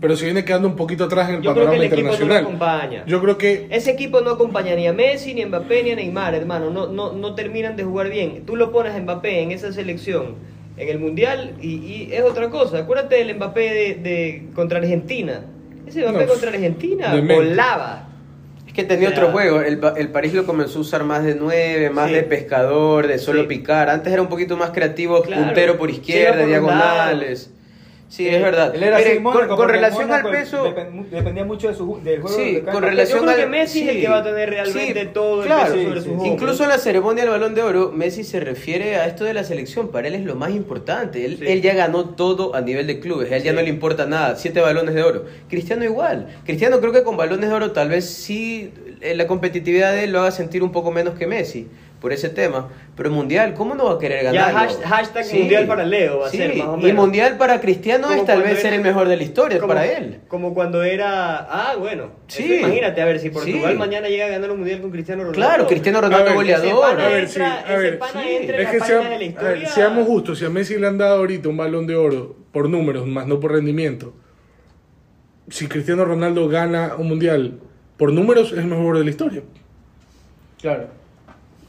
pero 0.00 0.16
se 0.16 0.24
viene 0.24 0.44
quedando 0.44 0.66
un 0.66 0.76
poquito 0.76 1.04
atrás 1.04 1.28
en 1.28 1.36
el 1.36 1.42
Yo 1.42 1.52
creo 1.52 1.70
que 1.70 1.76
panorama 1.76 1.84
el 1.84 1.92
equipo 1.92 2.02
no 2.02 2.06
lo 2.08 2.12
internacional. 2.14 2.44
acompaña. 2.44 3.04
Yo 3.06 3.20
creo 3.20 3.38
que 3.38 3.66
Ese 3.70 3.90
equipo 3.90 4.20
no 4.22 4.30
acompaña 4.30 4.74
ni 4.74 4.86
a 4.86 4.92
Messi, 4.92 5.34
ni 5.34 5.42
a 5.42 5.46
Mbappé, 5.46 5.82
ni 5.82 5.90
a 5.92 5.96
Neymar, 5.96 6.34
hermano. 6.34 6.70
No, 6.70 6.86
no, 6.86 7.12
no 7.12 7.34
terminan 7.34 7.76
de 7.76 7.84
jugar 7.84 8.08
bien. 8.10 8.44
Tú 8.46 8.56
lo 8.56 8.72
pones 8.72 8.94
a 8.94 8.98
Mbappé 8.98 9.42
en 9.42 9.52
esa 9.52 9.72
selección, 9.72 10.36
en 10.82 10.88
el 10.88 10.98
Mundial, 10.98 11.54
y, 11.60 11.68
y 11.76 12.08
es 12.12 12.22
otra 12.22 12.48
cosa. 12.50 12.78
Acuérdate 12.78 13.16
del 13.16 13.36
Mbappé 13.36 13.60
de, 13.60 13.94
de- 13.96 14.44
contra 14.54 14.78
Argentina. 14.78 15.44
Ese 15.86 16.02
Mbappé 16.02 16.24
No, 16.24 16.30
contra 16.32 16.50
Argentina 16.50 17.14
volaba. 17.20 18.06
Es 18.66 18.72
que 18.72 18.84
tenía 18.84 19.08
O 19.08 19.10
sea, 19.12 19.20
otro 19.20 19.32
juego. 19.32 19.60
El, 19.62 19.78
Pa- 19.78 19.94
el 19.96 20.08
París 20.10 20.32
lo 20.32 20.46
comenzó 20.46 20.78
a 20.78 20.82
usar 20.82 21.02
más 21.04 21.24
de 21.24 21.34
nueve, 21.34 21.90
más 21.90 22.08
Sí. 22.08 22.14
de 22.14 22.22
pescador, 22.22 23.08
de 23.08 23.18
solo 23.18 23.42
Sí. 23.42 23.48
picar. 23.48 23.90
Antes 23.90 24.12
era 24.12 24.22
un 24.22 24.28
poquito 24.28 24.56
más 24.56 24.70
creativo, 24.70 25.20
Claro. 25.22 25.44
puntero 25.44 25.76
por 25.76 25.90
izquierda, 25.90 26.44
por 26.60 26.70
Sí, 28.10 28.26
es 28.26 28.42
verdad. 28.42 28.74
Él 28.74 28.82
era 28.82 28.96
Miren, 28.98 29.12
así, 29.12 29.20
Mónaco, 29.20 29.54
con, 29.56 29.68
relación 29.68 30.10
al 30.10 30.28
peso, 30.28 30.64
depend- 30.66 31.08
dependía 31.10 31.44
mucho 31.44 31.68
de 31.68 31.74
su, 31.74 32.00
del 32.02 32.20
juego 32.20 32.36
Sí, 32.36 32.54
de 32.56 32.62
con 32.62 32.82
relación 32.82 33.20
Yo 33.20 33.24
creo 33.24 33.36
que 33.36 33.42
al- 33.44 33.50
Messi 33.50 33.82
es 33.82 33.88
el 33.88 33.94
sí. 33.94 34.00
que 34.00 34.08
va 34.08 34.18
a 34.18 34.24
tener 34.24 34.50
realmente 34.50 35.06
todo 35.06 35.42
el 35.42 35.46
claro, 35.46 35.72
peso 35.74 35.84
sobre 35.88 36.00
sí, 36.00 36.04
sí. 36.06 36.10
hombros. 36.10 36.26
Incluso 36.28 36.62
en 36.64 36.68
la 36.70 36.78
ceremonia 36.78 37.22
del 37.22 37.30
Balón 37.30 37.54
de 37.54 37.62
Oro, 37.62 37.92
Messi 37.94 38.24
se 38.24 38.40
refiere 38.40 38.96
a 38.96 39.06
esto 39.06 39.22
de 39.22 39.32
la 39.32 39.44
selección. 39.44 39.92
Para 39.92 40.08
él 40.08 40.14
es 40.16 40.24
lo 40.24 40.34
más 40.34 40.50
importante. 40.50 41.24
Él, 41.24 41.38
Sí. 41.38 41.44
él 41.46 41.62
ya 41.62 41.72
ganó 41.74 42.04
todo 42.16 42.56
a 42.56 42.60
nivel 42.62 42.88
de 42.88 42.98
clubes. 42.98 43.30
A 43.30 43.36
él 43.36 43.44
ya 43.44 43.52
Sí. 43.52 43.56
no 43.56 43.62
le 43.62 43.68
importa 43.68 44.06
nada. 44.06 44.34
Siete 44.34 44.60
balones 44.60 44.92
de 44.96 45.04
oro. 45.04 45.26
Cristiano 45.48 45.84
igual. 45.84 46.26
Cristiano 46.44 46.80
creo 46.80 46.92
que 46.92 47.04
con 47.04 47.16
balones 47.16 47.48
de 47.48 47.54
oro 47.54 47.70
tal 47.70 47.90
vez 47.90 48.06
sí 48.10 48.72
eh, 48.86 48.89
la 49.00 49.26
competitividad 49.26 49.92
de 49.92 50.04
él 50.04 50.12
lo 50.12 50.20
haga 50.20 50.30
sentir 50.30 50.62
un 50.62 50.72
poco 50.72 50.90
menos 50.90 51.14
que 51.18 51.26
Messi 51.26 51.66
por 52.00 52.12
ese 52.14 52.28
tema. 52.30 52.68
Pero 52.96 53.10
mundial, 53.10 53.52
¿cómo 53.54 53.74
no 53.74 53.84
va 53.86 53.92
a 53.94 53.98
querer 53.98 54.22
Ya 54.24 54.32
ganar? 54.32 54.68
hash- 54.68 54.80
hashtag 54.82 55.26
mundial 55.34 55.66
para 55.66 55.84
Leo 55.84 56.20
va 56.20 56.26
a 56.28 56.30
ser, 56.30 56.54
más 56.56 56.66
o 56.68 56.78
Y 56.78 56.82
menos. 56.84 56.96
mundial 57.04 57.36
para 57.36 57.60
Cristiano 57.60 58.08
Como 58.08 58.20
es 58.20 58.26
tal 58.26 58.42
vez 58.42 58.60
ser 58.60 58.72
el 58.74 58.80
mejor 58.82 59.08
de 59.08 59.16
la 59.18 59.22
historia 59.22 59.58
como- 59.58 59.68
para 59.74 59.86
él. 59.86 60.20
Como 60.28 60.52
cuando 60.54 60.82
era. 60.82 61.36
Ah, 61.50 61.76
bueno. 61.78 62.10
Sí. 62.26 62.44
Eso 62.44 62.66
imagínate, 62.66 63.00
a 63.02 63.04
ver, 63.04 63.18
si 63.20 63.30
Portugal 63.30 63.72
Sí. 63.72 63.78
mañana 63.78 64.08
llega 64.08 64.26
a 64.26 64.28
ganar 64.28 64.50
un 64.50 64.58
mundial 64.58 64.80
con 64.80 64.90
Cristiano 64.90 65.24
Ronaldo. 65.24 65.46
Claro, 65.46 65.66
Cristiano 65.66 65.98
A 65.98 66.02
Ronaldo 66.02 66.24
ver, 66.26 66.34
goleador. 66.34 66.68
Ese 66.98 67.02
A 67.04 67.08
ver, 67.08 67.28
sí, 67.28 67.40
a 67.40 67.76
ver, 67.76 67.98
pana 67.98 68.22
sí. 68.22 68.28
entra 68.30 68.54
en 68.56 68.60
Es 68.60 68.64
la 68.66 68.70
que 68.72 68.78
página 68.78 68.86
sea- 68.86 68.96
de 68.96 69.02
la 69.08 69.14
a 69.14 69.18
ver, 69.18 69.22
historia. 69.56 69.68
seamos 69.68 70.06
justos, 70.06 70.38
si 70.38 70.44
a 70.46 70.50
Messi 70.50 70.78
le 70.78 70.86
han 70.86 70.98
dado 70.98 71.16
ahorita 71.18 71.48
un 71.48 71.56
balón 71.58 71.86
de 71.86 71.96
oro 71.96 72.36
por 72.52 72.68
números, 72.68 73.06
más 73.06 73.26
no 73.26 73.40
por 73.40 73.52
rendimiento, 73.52 74.14
si 75.48 75.66
Cristiano 75.66 76.04
Ronaldo 76.04 76.48
gana 76.48 76.94
un 76.96 77.08
mundial 77.08 77.58
por 78.00 78.12
números, 78.12 78.50
es 78.50 78.58
el 78.58 78.64
mejor 78.64 78.96
de 78.98 79.04
la 79.04 79.10
historia. 79.10 79.42
Claro. 80.60 80.86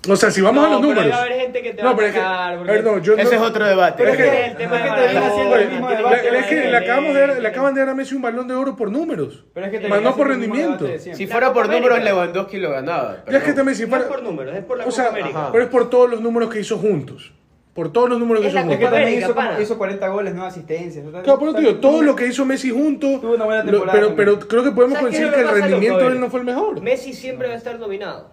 O 0.10 0.16
sea, 0.16 0.32
si 0.32 0.42
vamos 0.42 0.64
No, 0.64 0.68
a 0.68 0.72
los 0.72 0.82
pero 0.82 0.94
números. 0.96 1.12
va 1.14 1.18
a 1.22 1.26
haber 1.26 1.40
gente 1.42 1.62
que 1.62 1.74
te 1.74 1.84
no, 1.84 1.90
va 1.90 1.92
a 1.94 1.96
pero 1.96 2.08
es 2.08 2.14
que, 2.14 2.72
ver, 2.72 2.84
no, 2.84 2.98
yo 2.98 3.14
Ese 3.14 3.24
no- 3.24 3.44
es 3.44 3.50
otro 3.52 3.68
debate. 3.68 3.94
Pero 4.00 4.10
es 4.12 4.18
que- 4.18 4.28
es 4.46 4.52
el 4.52 4.58
tema 4.58 4.76
es 4.78 4.82
que 4.82 4.90
de 4.90 4.96
te 4.96 5.02
viene 5.02 5.14
Maradona, 5.14 5.28
haciendo 5.32 5.56
el 5.56 5.62
Oye, 5.62 5.70
mismo 5.72 5.90
le, 5.90 5.96
debate. 5.98 6.32
le- 6.32 6.40
es 6.40 6.46
que 6.48 6.56
de 6.56 6.72
le, 6.72 6.78
acaban 6.78 7.04
de 7.04 7.14
dar, 7.20 7.30
Pelé. 7.30 7.42
le 7.42 7.48
acaban 7.48 7.74
de 7.76 7.80
dar 7.82 7.90
a 7.90 7.94
Messi 7.96 8.16
un 8.16 8.22
balón 8.24 8.48
de 8.48 8.56
oro 8.56 8.76
por 8.76 8.90
números. 8.92 9.44
Pero 9.54 9.66
es 9.68 9.72
que 9.72 9.80
te 9.80 9.88
Más 9.90 10.02
no 10.02 10.16
por 10.16 10.28
rendimiento. 10.30 10.88
Si 10.98 11.28
fuera 11.28 11.54
por 11.54 11.70
números. 11.70 12.02
Lewandowski 12.04 12.58
lo 12.58 12.72
ganaba. 12.72 13.18
Ya 13.30 13.38
es 13.38 13.44
que 13.44 13.54
también 13.54 13.76
si 13.76 13.84
No 13.84 13.90
fuera. 13.90 14.04
es 14.06 14.10
por 14.10 14.24
números, 14.24 14.56
es 14.56 14.64
por 14.64 14.78
la 14.78 14.84
o 14.84 14.88
Copa 14.88 14.96
sea, 14.96 15.10
América. 15.10 15.50
pero 15.52 15.64
es 15.66 15.70
por 15.70 15.90
todos 15.90 16.10
los 16.10 16.22
números 16.22 16.50
que 16.50 16.60
hizo 16.62 16.78
juntos. 16.80 17.32
Por 17.74 17.92
todos 17.94 18.10
los 18.10 18.20
números 18.20 18.42
que 18.44 18.48
hizo 18.50 18.56
la 18.56 18.62
Es 18.62 18.68
juntos. 18.68 18.80
que 18.90 18.96
también 18.96 19.20
hizo, 19.20 19.34
como- 19.34 19.62
hizo 19.62 19.78
40 19.78 20.08
goles, 20.10 20.36
no 20.36 20.44
asistencias. 20.46 21.06
Claro, 21.24 21.40
pero 21.40 21.54
te 21.54 21.62
digo, 21.62 21.76
todo 21.76 22.02
lo 22.02 22.16
que 22.16 22.28
hizo 22.28 22.46
Messi 22.46 22.70
juntos. 22.70 23.22
Tuvo 23.22 23.36
una 23.36 23.46
buena 23.46 23.64
lo- 23.64 23.72
temporada 23.72 23.98
pero, 23.98 24.16
pero 24.16 24.32
también. 24.34 24.50
creo 24.50 24.64
que 24.64 24.72
podemos 24.72 24.98
¿Sabes 24.98 25.12
qué 25.12 25.16
es 25.18 25.22
coincidir 25.30 25.46
lo 25.48 25.54
que 25.54 25.56
el 25.58 25.62
rendimiento 25.70 26.00
de 26.00 26.14
él 26.16 26.20
no 26.20 26.30
fue 26.30 26.40
el 26.42 26.46
mejor. 26.46 26.82
Messi 26.82 27.14
siempre 27.14 27.48
va 27.48 27.54
a 27.54 27.58
estar 27.58 27.80
dominado. 27.80 28.30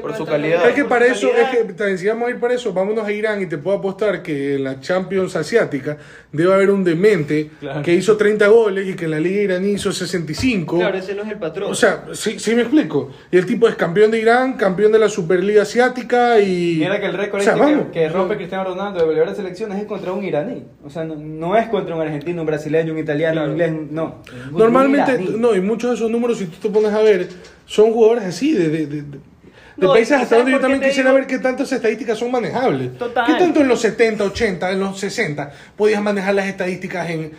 Por 0.00 0.12
a 0.12 0.16
su 0.16 0.24
calidad. 0.24 0.66
Es 0.68 0.74
que 0.74 0.84
para 0.84 1.06
eso, 1.06 1.28
es 1.36 1.48
que 1.50 1.72
también, 1.74 1.98
si 1.98 2.06
vamos 2.06 2.28
a 2.28 2.30
ir 2.30 2.38
para 2.40 2.54
eso, 2.54 2.72
vámonos 2.72 3.04
a 3.04 3.12
Irán 3.12 3.42
y 3.42 3.46
te 3.46 3.58
puedo 3.58 3.76
apostar 3.76 4.22
que 4.22 4.54
en 4.54 4.64
la 4.64 4.80
Champions 4.80 5.34
Asiática 5.36 5.98
debe 6.30 6.54
haber 6.54 6.70
un 6.70 6.82
demente 6.84 7.50
Claro. 7.60 7.82
que 7.82 7.92
hizo 7.92 8.16
30 8.16 8.46
goles 8.46 8.88
y 8.88 8.94
que 8.94 9.04
en 9.06 9.10
la 9.10 9.20
Liga 9.20 9.42
iraní 9.42 9.72
hizo 9.72 9.92
65. 9.92 10.78
Claro, 10.78 10.96
ese 10.96 11.14
no 11.14 11.22
es 11.24 11.28
el 11.30 11.38
patrón. 11.38 11.70
O 11.70 11.74
sea, 11.74 12.04
sí, 12.14 12.38
sí 12.38 12.54
me 12.54 12.62
explico. 12.62 13.10
Y 13.30 13.36
el 13.36 13.44
tipo 13.44 13.68
es 13.68 13.74
campeón 13.74 14.12
de 14.12 14.20
Irán, 14.20 14.54
campeón 14.54 14.92
de 14.92 14.98
la 15.00 15.08
Superliga 15.08 15.62
Asiática 15.62 16.38
y... 16.40 16.76
Mira 16.78 16.98
que 17.00 17.06
el 17.06 17.12
récord 17.14 17.40
O 17.40 17.44
sea, 17.44 17.54
este 17.56 17.90
que- 17.90 18.08
rompe 18.08 18.36
Cristiano 18.36 18.64
Ronaldo 18.64 19.00
de 19.00 19.04
goleador 19.04 19.30
de 19.30 19.36
selecciones 19.36 19.78
es 19.78 19.84
contra 19.86 20.12
un 20.12 20.24
iraní. 20.24 20.62
O 20.84 20.90
sea, 20.90 21.04
no, 21.04 21.16
no 21.16 21.56
es 21.56 21.68
contra 21.68 21.94
un 21.96 22.00
argentino, 22.02 22.42
un 22.42 22.46
brasileño, 22.46 22.92
un 22.92 22.98
italiano, 23.00 23.34
Claro. 23.44 23.46
un 23.52 23.52
inglés, 23.60 23.72
no. 23.90 24.22
Normalmente, 24.52 25.18
no, 25.38 25.54
y 25.54 25.60
muchos 25.60 25.90
de 25.90 25.96
esos 25.96 26.10
números, 26.10 26.38
si 26.38 26.46
tú 26.46 26.56
te 26.68 26.70
pones 26.72 26.92
a 26.92 27.02
ver, 27.02 27.28
son 27.66 27.92
jugadores 27.92 28.24
así, 28.24 28.52
de, 28.54 28.68
de, 28.68 28.86
de- 28.86 29.31
de 29.76 29.86
No, 29.86 29.92
países 29.94 30.18
¿y 30.18 30.22
hasta 30.22 30.36
donde 30.36 30.52
yo 30.52 30.60
también 30.60 30.80
quisiera 30.82 31.10
digo? 31.10 31.18
ver 31.20 31.26
qué 31.26 31.38
tantas 31.38 31.72
estadísticas 31.72 32.18
son 32.18 32.30
manejables. 32.30 32.98
Total. 32.98 33.26
¿Qué 33.26 33.34
tanto 33.34 33.60
en 33.60 33.68
los 33.68 33.80
70, 33.80 34.24
80, 34.24 34.70
en 34.72 34.80
los 34.80 34.98
60 35.00 35.52
podías 35.76 36.02
manejar 36.02 36.34
las 36.34 36.46
estadísticas 36.46 37.08
en, 37.10 37.32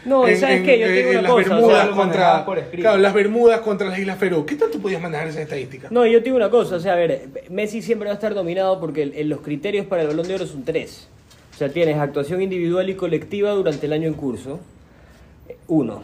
las 1.22 1.32
cosa, 1.32 1.58
o 1.58 1.69
sea, 1.69 1.86
Bermudas 1.86 1.88
contra 1.89 2.46
claro, 2.72 2.98
las 2.98 3.13
Bermudas 3.13 3.60
contra 3.62 3.88
las 3.89 4.00
Islas 4.00 4.17
Feroe? 4.17 4.46
¿Qué 4.46 4.56
tanto 4.56 4.80
podías 4.80 5.02
manejar 5.02 5.28
esas 5.28 5.41
estadísticas? 5.41 5.91
No, 5.91 6.06
yo 6.06 6.19
te 6.19 6.26
digo 6.26 6.38
una 6.38 6.50
cosa, 6.50 6.76
o 6.76 6.80
sea, 6.80 6.93
a 6.93 6.96
ver, 6.96 7.28
Messi 7.50 7.82
siempre 7.82 8.08
va 8.08 8.13
a 8.13 8.15
estar 8.15 8.34
dominado 8.34 8.80
porque 8.80 9.04
el- 9.04 9.13
en 9.15 9.30
los 9.30 9.41
criterios 9.41 9.86
para 9.86 10.02
el 10.02 10.08
Balón 10.08 10.28
de 10.28 10.36
Oro 10.36 10.48
son 10.48 10.63
tres. 10.63 11.08
O 11.54 11.58
sea, 11.58 11.69
tienes 11.69 11.98
actuación 11.98 12.41
individual 12.41 12.89
y 12.89 12.96
colectiva 12.96 13.52
durante 13.52 13.86
el 13.86 13.93
año 13.93 14.08
en 14.08 14.15
curso. 14.15 14.60
eh, 15.48 15.56
Uno. 15.67 16.02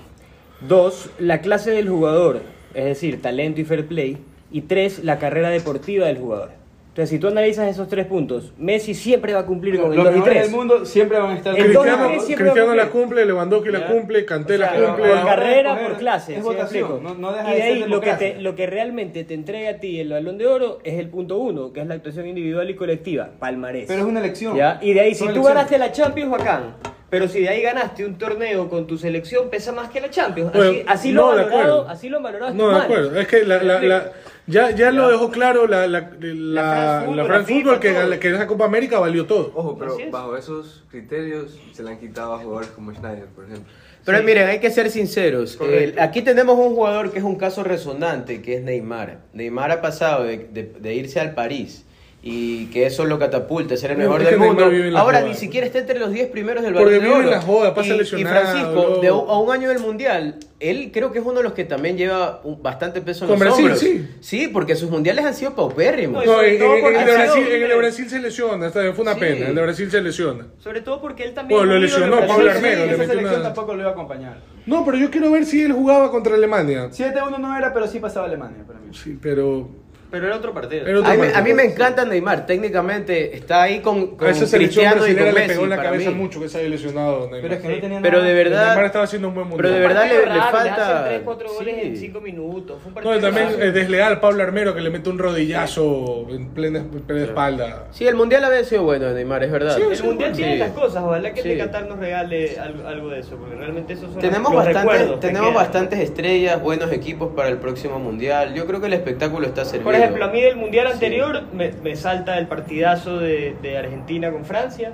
Dos, 0.68 1.10
la 1.20 1.40
clase 1.42 1.72
del 1.72 1.90
jugador, 1.90 2.42
es 2.74 2.86
decir, 2.86 3.22
talento 3.22 3.62
y 3.62 3.64
fair 3.66 3.86
play. 3.88 4.18
Y 4.52 4.62
tres, 4.62 5.04
la 5.04 5.20
carrera 5.20 5.50
deportiva 5.50 6.08
del 6.08 6.18
jugador. 6.18 6.50
Entonces, 6.90 7.12
si 7.12 7.20
tú 7.20 7.28
analizas 7.28 7.70
esos 7.70 7.88
tres 7.88 8.08
puntos, 8.08 8.52
Messi 8.58 8.94
siempre 8.96 9.34
va 9.34 9.42
a 9.42 9.46
cumplir 9.46 9.80
con 9.80 9.92
el 9.92 9.96
Los 9.98 10.06
2 10.06 10.14
y 10.14 10.18
mejores 10.18 10.34
3. 10.40 10.48
del 10.48 10.56
mundo 10.60 10.86
siempre 10.86 11.18
van 11.20 11.32
a 11.32 11.36
estar 11.36 11.56
El 11.58 11.64
Cristiano, 11.66 12.08
Cristiano 12.18 12.76
la 12.76 12.84
cumplir. 12.88 12.90
cumple, 12.90 13.26
Lewandowski 13.28 13.70
la 13.70 13.80
Ya. 13.82 13.88
cumple, 13.88 14.26
Kanté 14.26 14.56
O 14.56 14.58
sea, 14.58 14.72
la 14.72 14.78
por 14.80 14.86
cumple. 14.96 15.14
Ahora, 15.14 15.24
carrera, 15.26 15.80
por 15.88 15.98
clase. 15.98 16.32
es 16.34 16.40
¿sí 16.44 16.50
me 16.50 16.56
votación, 16.56 17.04
no- 17.04 17.14
no 17.14 17.32
deja 17.32 17.44
y 17.44 17.52
de 17.52 17.56
de 17.56 17.62
ser 17.62 17.84
ahí 17.84 17.90
lo 17.90 18.02
que, 18.02 18.14
te- 18.14 18.42
lo 18.42 18.56
que 18.56 18.66
realmente 18.66 19.24
te 19.24 19.34
entrega 19.36 19.70
a 19.70 19.74
ti 19.76 20.00
el 20.00 20.10
balón 20.10 20.38
de 20.40 20.48
oro 20.48 20.80
es 20.84 20.96
el 21.00 21.08
punto 21.10 21.38
uno, 21.38 21.72
que 21.72 21.80
es 21.82 21.88
la 21.88 21.94
actuación 21.94 22.28
individual 22.28 22.70
y 22.70 22.76
colectiva, 22.76 23.30
palmarés. 23.40 23.86
Pero 23.88 24.00
es 24.02 24.06
una 24.06 24.20
elección. 24.20 24.58
¿Ya? 24.58 24.80
Y 24.82 24.92
de 24.94 25.00
ahí, 25.00 25.14
si 25.14 25.20
tú 25.20 25.26
elecciones. 25.26 25.54
ganaste 25.54 25.78
la 25.78 25.92
Champions, 25.94 26.32
bacán. 26.32 26.76
Pero 27.10 27.28
si 27.28 27.42
de 27.42 27.50
ahí 27.50 27.62
ganaste 27.62 28.06
un 28.06 28.18
torneo 28.18 28.70
con 28.70 28.86
tu 28.88 28.98
selección, 28.98 29.50
pesa 29.50 29.72
más 29.72 29.90
que 29.90 30.00
la 30.00 30.10
Champions. 30.10 30.52
Así, 30.54 30.58
Bueno, 30.60 30.84
así 30.88 31.12
no, 31.12 31.22
lo 31.32 31.38
valorado, 31.46 31.90
así 31.90 32.10
lo 32.10 32.22
valorado 32.22 32.54
No, 32.54 32.70
de 32.70 32.80
acuerdo. 32.84 33.20
Es 33.20 33.28
que 33.28 33.44
la, 33.46 33.64
la, 33.64 33.82
la- 33.82 34.12
ya, 34.48 34.72
ya 34.72 34.92
lo 34.92 35.10
dejó 35.10 35.30
claro 35.30 35.68
la, 35.68 35.86
la, 35.88 36.12
la, 36.20 37.06
la, 37.08 37.26
France 37.26 37.54
Football, 37.54 37.80
France 37.80 38.10
que, 38.14 38.20
que 38.20 38.34
esa 38.36 38.48
Copa 38.48 38.66
América 38.66 39.00
valió 39.00 39.26
todo. 39.26 39.52
Ojo, 39.56 39.78
pero 39.78 39.94
Así 39.94 40.04
es. 40.04 40.12
bajo 40.12 40.36
esos 40.38 40.84
criterios 40.90 41.58
se 41.72 41.84
le 41.84 41.92
han 41.92 42.00
quitado 42.00 42.34
a 42.34 42.40
jugadores 42.40 42.70
como 42.72 42.92
Schneider, 42.94 43.26
por 43.28 43.46
ejemplo. 43.46 43.72
Pero 44.06 44.24
miren, 44.24 44.48
hay 44.48 44.60
que 44.60 44.72
ser 44.72 44.90
sinceros. 44.90 45.58
Eh, 45.62 45.94
aquí 46.00 46.22
tenemos 46.24 46.58
un 46.58 46.74
jugador 46.74 47.12
que 47.12 47.20
es 47.20 47.24
un 47.24 47.36
caso 47.36 47.64
resonante, 47.64 48.42
que 48.42 48.56
es 48.56 48.64
Neymar. 48.64 49.20
Neymar 49.34 49.72
ha 49.72 49.82
pasado 49.82 50.24
de, 50.24 50.38
de- 50.52 50.74
de 50.80 50.94
irse 50.96 51.20
al 51.20 51.34
París 51.36 51.86
y 52.22 52.66
que 52.66 52.86
eso 52.86 53.06
lo 53.06 53.18
catapulta, 53.18 53.78
ser 53.78 53.92
el 53.92 53.98
No, 54.00 54.04
mejor 54.04 54.24
del 54.24 54.32
Neymar 54.38 54.48
mundo. 54.50 54.72
en 54.72 54.96
Ahora 54.98 55.20
joda. 55.20 55.30
ni 55.30 55.36
siquiera 55.36 55.66
está 55.66 55.80
entre 55.80 56.00
los 56.00 56.12
10 56.12 56.28
primeros 56.28 56.64
del 56.64 56.74
Porque 56.74 56.98
Balón 56.98 57.00
de 57.02 57.08
vive 57.08 57.20
en 57.22 57.26
Oro. 57.28 57.32
la 57.32 57.42
joda, 57.42 57.74
pasa 57.74 57.94
y, 57.94 57.98
lesionado, 57.98 58.36
Y 58.36 58.42
Francisco, 58.42 59.00
de 59.02 59.12
un- 59.12 59.30
a 59.30 59.38
un 59.40 59.52
año 59.54 59.70
del 59.70 59.80
Mundial, 59.80 60.36
él 60.60 60.90
creo 60.94 61.14
que 61.14 61.20
es 61.20 61.26
uno 61.26 61.36
de 61.38 61.44
los 61.44 61.54
que 61.54 61.64
también 61.64 61.96
lleva 61.98 62.42
un- 62.44 62.62
bastante 62.62 63.00
peso 63.00 63.24
en 63.24 63.30
Con 63.30 63.40
los 63.40 63.48
Brasil, 63.48 63.66
hombros. 63.66 63.80
sí. 63.80 64.08
Sí, 64.20 64.50
porque 64.52 64.76
sus 64.76 64.90
mundiales 64.90 65.24
han 65.24 65.34
sido 65.34 65.56
paupérrimos. 65.56 66.26
No, 66.26 66.34
No, 66.34 66.42
en, 66.42 66.56
en- 66.56 66.62
en 66.62 66.96
el 66.98 67.06
Brasil, 67.06 67.44
en 67.48 67.64
el. 67.72 67.78
Brasil 67.78 68.10
se 68.10 68.20
lesiona, 68.20 68.68
esta 68.68 68.80
vez 68.82 68.94
fue 68.94 69.04
una 69.04 69.14
Sí. 69.14 69.20
pena, 69.22 69.48
el 69.48 69.56
de 69.56 69.62
Brasil 69.62 69.90
se 69.90 70.02
lesiona. 70.02 70.48
Sobre 70.58 70.82
todo 70.82 71.00
porque 71.00 71.24
él 71.24 71.34
también. 71.34 71.58
Bueno, 71.58 71.74
lo 71.76 71.80
lesionó 71.80 72.20
en 72.20 72.28
Pablo. 72.28 72.52
Armero, 72.52 72.86
le 72.86 72.92
esa 72.96 73.06
selección 73.06 73.34
una- 73.36 73.44
tampoco 73.44 73.74
lo 73.76 73.80
iba 73.80 73.92
a 73.92 73.94
acompañar. 73.94 74.40
No, 74.66 74.84
pero 74.84 74.98
yo 74.98 75.10
quiero 75.10 75.32
ver 75.32 75.46
si 75.46 75.64
él 75.64 75.72
jugaba 75.72 76.12
contra 76.12 76.36
Alemania. 76.36 76.90
7-1 76.92 77.38
no 77.40 77.58
era, 77.58 77.74
pero 77.74 77.88
sí 77.88 78.00
pasaba 78.00 78.26
Alemania 78.26 78.66
para 78.68 78.80
mí. 78.80 78.90
Sí, 78.94 79.18
pero... 79.22 79.70
Pero 80.12 80.26
era 80.28 80.38
otro 80.38 80.54
partido. 80.54 80.88
Era 80.88 81.00
otro 81.00 81.12
A 81.12 81.14
mí, 81.14 81.18
me- 81.20 81.24
partido. 81.28 81.40
a 81.40 81.44
mí 81.44 81.54
me 81.54 81.64
encanta 81.66 82.06
Neymar, 82.06 82.46
técnicamente 82.48 83.36
está 83.38 83.62
ahí 83.64 83.80
con, 83.80 84.16
con 84.18 84.34
selección 84.34 84.60
Cristiano 84.62 85.08
y 85.08 85.14
con 85.16 85.26
le 85.26 85.34
Messi. 85.34 85.48
pegó 85.50 85.64
en 85.66 85.70
la 85.70 85.82
cabeza 85.84 86.10
mí. 86.10 86.16
mucho 86.16 86.40
que 86.42 86.50
se 86.50 86.58
había 86.58 86.70
lesionado 86.72 87.20
Neymar. 87.30 87.42
Pero 87.42 87.54
es 87.56 87.62
que 87.62 87.68
no 87.70 87.80
tenía 87.80 88.02
Pero 88.02 88.18
nada. 88.18 88.30
de 88.30 88.34
verdad, 88.36 88.66
Neymar 88.70 88.86
estaba 88.86 89.06
haciendo 89.06 89.28
un 89.28 89.36
buen 89.36 89.48
mundial. 89.48 89.62
pero 89.72 89.76
de 89.76 89.88
verdad 89.88 90.08
le, 90.08 90.34
le 90.34 90.42
falta. 90.42 91.00
hacen 91.02 91.10
3, 91.10 91.22
4 91.24 91.54
goles 91.54 91.76
sí. 91.82 91.88
en 91.88 91.98
5 91.98 92.22
minutos. 92.22 92.78
Fue 92.82 92.88
un 92.90 92.94
No, 92.96 92.96
partido 92.96 93.18
y 93.18 93.22
también 93.22 93.46
raro. 93.54 93.64
es 93.64 93.74
desleal 93.74 94.20
Pablo 94.20 94.44
Armero 94.44 94.74
que 94.76 94.82
le 94.82 94.90
mete 94.90 95.10
un 95.10 95.20
rodillazo 95.20 96.26
en 96.30 96.50
plena, 96.50 96.80
en 96.80 96.90
plena 96.90 97.26
espalda. 97.26 97.88
Sí, 97.92 98.08
el 98.08 98.16
mundial 98.16 98.44
había 98.46 98.64
sido 98.64 98.84
bueno 98.84 99.06
de 99.08 99.14
Neymar, 99.16 99.44
es 99.44 99.52
verdad. 99.52 99.78
El 99.80 100.04
mundial 100.04 100.32
tiene 100.34 100.58
las 100.58 100.72
cosas, 100.72 101.04
ojalá 101.04 101.34
que 101.34 101.42
Sí. 101.44 101.52
el 101.52 101.58
de 101.58 101.64
Qatar 101.66 101.88
nos 101.88 102.00
regale 102.00 102.58
algo, 102.60 102.88
algo 102.88 103.10
de 103.10 103.20
eso, 103.20 103.36
porque 103.38 103.56
realmente 103.56 103.94
esos 103.94 104.12
son 104.12 104.20
Tenemos, 104.22 104.52
los 104.54 104.66
bastantes, 104.66 104.92
recuerdos 104.92 105.20
que 105.20 105.28
tenemos 105.28 105.54
bastantes 105.54 106.00
estrellas, 106.00 106.62
buenos 106.62 106.92
equipos 106.92 107.32
para 107.36 107.50
el 107.50 107.58
próximo 107.58 108.00
mundial. 108.00 108.54
Yo 108.56 108.66
creo 108.66 108.80
que 108.82 108.88
el 108.88 108.94
espectáculo 108.94 109.46
está 109.46 109.66
servido. 109.66 109.99
Por 110.00 110.04
ejemplo, 110.06 110.26
a 110.26 110.28
mí 110.30 110.42
del 110.42 110.56
mundial 110.58 110.88
Sí. 110.88 110.94
anterior 110.94 111.44
me, 111.54 111.72
me 111.84 111.96
salta 111.96 112.38
el 112.38 112.48
partidazo 112.48 113.18
de, 113.20 113.56
de 113.62 113.78
Argentina 113.78 114.32
con 114.32 114.46
Francia, 114.46 114.94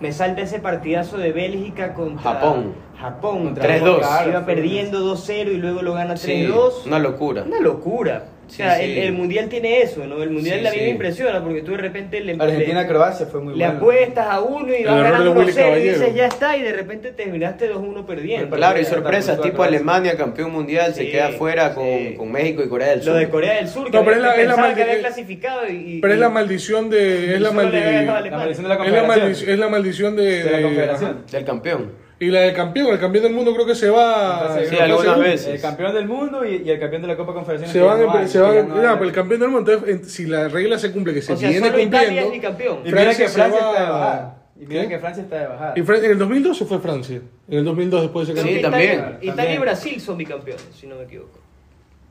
me 0.00 0.12
salta 0.12 0.42
ese 0.42 0.58
partidazo 0.60 1.18
de 1.18 1.32
Bélgica 1.32 1.94
contra 1.94 2.22
Japón. 2.34 2.74
Japón, 2.98 3.44
Contra 3.44 3.78
3-2. 3.78 4.00
Japón, 4.00 4.28
Iba 4.30 4.46
perdiendo 4.46 5.14
2-0 5.14 5.52
y 5.52 5.56
luego 5.58 5.82
lo 5.82 5.94
gana 5.94 6.16
Sí, 6.16 6.46
3-2. 6.46 6.86
una 6.86 6.98
locura. 6.98 7.44
Una 7.46 7.60
locura. 7.60 8.24
O 8.48 8.50
Sí, 8.50 8.56
sea, 8.56 8.76
sí. 8.76 8.84
El, 8.84 8.98
el 8.98 9.12
mundial 9.12 9.48
tiene 9.50 9.82
eso, 9.82 10.06
¿no? 10.06 10.22
El 10.22 10.30
mundial 10.30 10.60
Sí, 10.60 10.66
a 10.66 10.70
mí 10.70 10.76
sí. 10.78 10.84
me 10.84 10.88
impresiona 10.90 11.44
porque 11.44 11.60
tú 11.60 11.72
de 11.72 11.76
repente 11.76 12.20
le, 12.22 12.34
fue 12.36 13.40
muy 13.42 13.54
le 13.54 13.64
bueno. 13.66 13.78
apuestas 13.78 14.26
a 14.26 14.40
uno 14.40 14.74
y 14.74 14.84
vas 14.84 15.02
ganando 15.02 15.34
de 15.34 15.40
Willy 15.40 15.52
1-0 15.52 15.78
y 15.80 15.82
dices 15.88 16.14
ya 16.14 16.26
está 16.26 16.56
y 16.56 16.62
de 16.62 16.72
repente 16.72 17.12
terminaste 17.12 17.70
2-1 17.70 18.06
perdiendo. 18.06 18.56
Claro, 18.56 18.80
y 18.80 18.84
sorpresas, 18.86 19.36
tipo 19.42 19.56
Croacia. 19.56 19.76
Alemania, 19.76 20.16
campeón 20.16 20.50
mundial, 20.50 20.94
se 20.94 21.10
queda 21.10 21.28
fuera 21.32 21.74
con, 21.74 21.84
sí. 21.84 22.14
con 22.16 22.32
México 22.32 22.62
y 22.64 22.68
Corea 22.68 22.88
del 22.88 23.02
Sur. 23.02 23.12
Lo 23.12 23.18
de 23.18 23.28
Corea 23.28 23.54
del 23.56 23.68
Sur, 23.68 23.90
que 23.90 23.96
No, 23.98 24.04
pero 24.04 24.16
es 24.16 24.22
la- 24.22 24.34
es 24.34 24.74
que 24.74 24.82
había 24.82 24.98
clasificado 25.00 25.68
y, 25.68 25.72
y- 25.96 26.00
Pero 26.00 26.14
es 26.14 26.20
la 26.20 26.28
y- 26.28 26.32
maldición 26.32 26.88
de... 26.90 27.34
Es 27.34 27.40
la, 27.42 27.48
solo 27.50 27.62
le 27.62 27.68
había 27.84 28.00
dejado 28.00 28.16
a 28.16 28.20
maldi- 28.20 28.20
Alemania. 28.20 28.30
La 28.30 28.38
maldición 28.38 28.62
de 28.64 28.68
la 28.68 28.74
es 28.74 28.78
la, 28.78 28.78
confederación. 28.78 29.08
maldición, 29.22 29.50
es 29.52 29.58
la 29.58 29.68
maldición 29.68 30.16
de... 30.16 30.24
De 30.44 30.50
la 30.50 30.56
de- 30.56 30.62
confederación. 30.62 31.10
ajá. 31.10 31.20
Del 31.36 31.44
campeón. 31.44 32.07
Y 32.20 32.26
la 32.26 32.40
del 32.40 32.54
campeón, 32.54 32.88
el 32.88 32.98
campeón 32.98 33.24
del 33.24 33.32
mundo 33.32 33.54
creo 33.54 33.64
que 33.64 33.76
se 33.76 33.88
va... 33.90 34.58
Sí, 34.58 34.66
se 34.74 34.82
algunas 34.82 35.18
veces. 35.20 35.54
El 35.54 35.60
campeón 35.60 35.94
del 35.94 36.08
mundo 36.08 36.44
y, 36.44 36.62
y 36.64 36.70
el 36.70 36.80
campeón 36.80 37.02
de 37.02 37.08
la 37.08 37.16
Copa 37.16 37.32
Confederaciones. 37.32 37.72
Se 37.72 37.80
van, 37.80 38.00
no 38.04 38.28
se 38.28 38.40
van, 38.40 38.68
no 38.68 38.74
pero 38.74 39.04
el 39.04 39.12
campeón 39.12 39.40
del 39.40 39.50
mundo, 39.50 39.70
entonces, 39.72 39.94
en- 40.00 40.04
si 40.04 40.26
la 40.26 40.48
regla 40.48 40.78
se 40.80 40.90
cumple, 40.90 41.14
que 41.14 41.22
se 41.22 41.32
O 41.32 41.36
sea, 41.36 41.48
viene 41.48 41.68
solo 41.68 41.78
Italia 41.80 42.06
cumpliendo, 42.08 42.26
es 42.28 42.36
mi 42.36 42.40
campeón. 42.40 42.78
Y 42.80 42.84
mira 42.86 43.00
Francia 43.02 43.24
que 43.24 43.28
se 43.30 43.34
Francia 43.38 43.60
va- 43.60 43.70
está 43.70 43.84
de 43.84 43.90
bajada. 43.90 44.34
Y 44.60 44.66
mira 44.66 44.82
¿Qué? 44.82 44.88
que 44.88 44.98
Francia 44.98 45.22
está 45.22 45.36
de 45.38 45.46
bajada. 45.46 45.74
Y 45.76 45.82
Fran- 45.82 46.04
en 46.04 46.10
el 46.10 46.18
2012 46.18 46.64
fue 46.64 46.78
Francia. 46.80 47.20
En 47.48 47.58
el 47.58 47.64
2002 47.64 48.02
después 48.02 48.26
de 48.26 48.32
ese 48.34 48.42
Sí, 48.42 48.48
campeón. 48.48 48.70
también. 48.72 48.92
Italia, 48.94 49.10
También. 49.12 49.32
Italia 49.34 49.54
y 49.54 49.58
Brasil 49.58 50.00
son 50.00 50.16
bicampeones, 50.18 50.66
si 50.74 50.86
no 50.88 50.96
me 50.96 51.04
equivoco. 51.04 51.38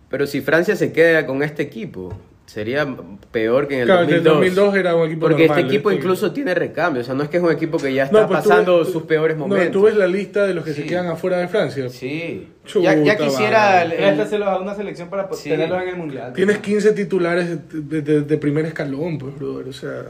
Pero 0.10 0.26
si 0.26 0.40
Francia 0.40 0.78
se 0.78 0.94
queda 0.94 1.26
con 1.26 1.44
este 1.44 1.64
equipo, 1.64 2.14
sería 2.48 2.88
peor 3.32 3.68
que 3.68 3.76
en 3.76 3.80
el 3.82 3.86
Claro, 3.88 4.08
que 4.08 4.16
el 4.16 4.24
2002. 4.24 4.56
2002 4.56 4.76
era 4.78 4.96
un 4.96 5.06
equipo 5.06 5.20
Porque 5.28 5.44
normal, 5.48 5.60
este 5.60 5.74
equipo 5.76 5.92
este- 5.92 6.00
incluso 6.02 6.32
tiene 6.32 6.56
recambio, 6.56 7.02
o 7.02 7.06
sea, 7.06 7.14
no 7.14 7.22
es 7.24 7.30
que 7.30 7.38
es 7.38 7.44
un 7.44 7.52
equipo 7.52 7.78
que 7.78 7.94
ya 7.94 8.06
está 8.06 8.22
No, 8.22 8.28
pues 8.28 8.40
pasando 8.40 8.80
ves- 8.80 8.88
sus 8.90 9.04
peores 9.04 9.38
no, 9.38 9.48
momentos. 9.48 9.72
tú 9.74 9.82
ves 9.84 9.96
la 9.96 10.08
lista 10.08 10.48
de 10.48 10.54
los 10.54 10.64
que 10.64 10.74
se 10.74 10.86
quedan 10.86 11.08
afuera 11.08 11.38
de 11.38 11.48
Francia. 11.50 11.90
Sí. 11.90 12.48
Chuta, 12.66 12.96
ya, 12.96 13.04
ya 13.04 13.18
quisiera 13.18 13.84
el- 13.84 13.92
el- 13.92 13.98
Préstaselos 13.98 14.48
a 14.48 14.58
una 14.60 14.74
selección 14.76 15.10
para 15.10 15.30
Sí. 15.34 15.50
tenerlos 15.50 15.82
en 15.84 15.90
el 15.90 15.96
mundial. 15.98 16.34
Tienes 16.34 16.58
15 16.60 16.94
titulares 16.94 17.50
de, 17.72 18.02
de- 18.02 18.22
de 18.22 18.38
primer 18.38 18.66
escalón, 18.66 19.18
pues, 19.20 19.38
brother. 19.38 19.68
O 19.68 19.74
sea. 19.74 20.04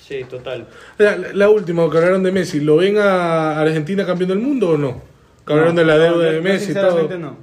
Sí, 0.00 0.24
total. 0.28 0.66
La, 0.98 1.16
la 1.16 1.48
última 1.50 1.88
que 1.90 1.96
hablaron 1.98 2.22
de 2.22 2.32
Messi, 2.32 2.60
¿lo 2.60 2.76
ven 2.76 2.98
a 2.98 3.60
Argentina 3.60 4.04
campeón 4.04 4.28
del 4.30 4.38
mundo 4.38 4.70
o 4.70 4.76
no? 4.76 5.00
Que 5.46 5.52
hablaron 5.52 5.74
de 5.76 5.84
la 5.84 5.96
No, 5.96 6.02
deuda 6.02 6.32
de 6.32 6.40
Messi 6.40 6.72
y 6.72 6.74
todo. 6.74 6.82
sinceramente 6.98 7.18
no. 7.18 7.36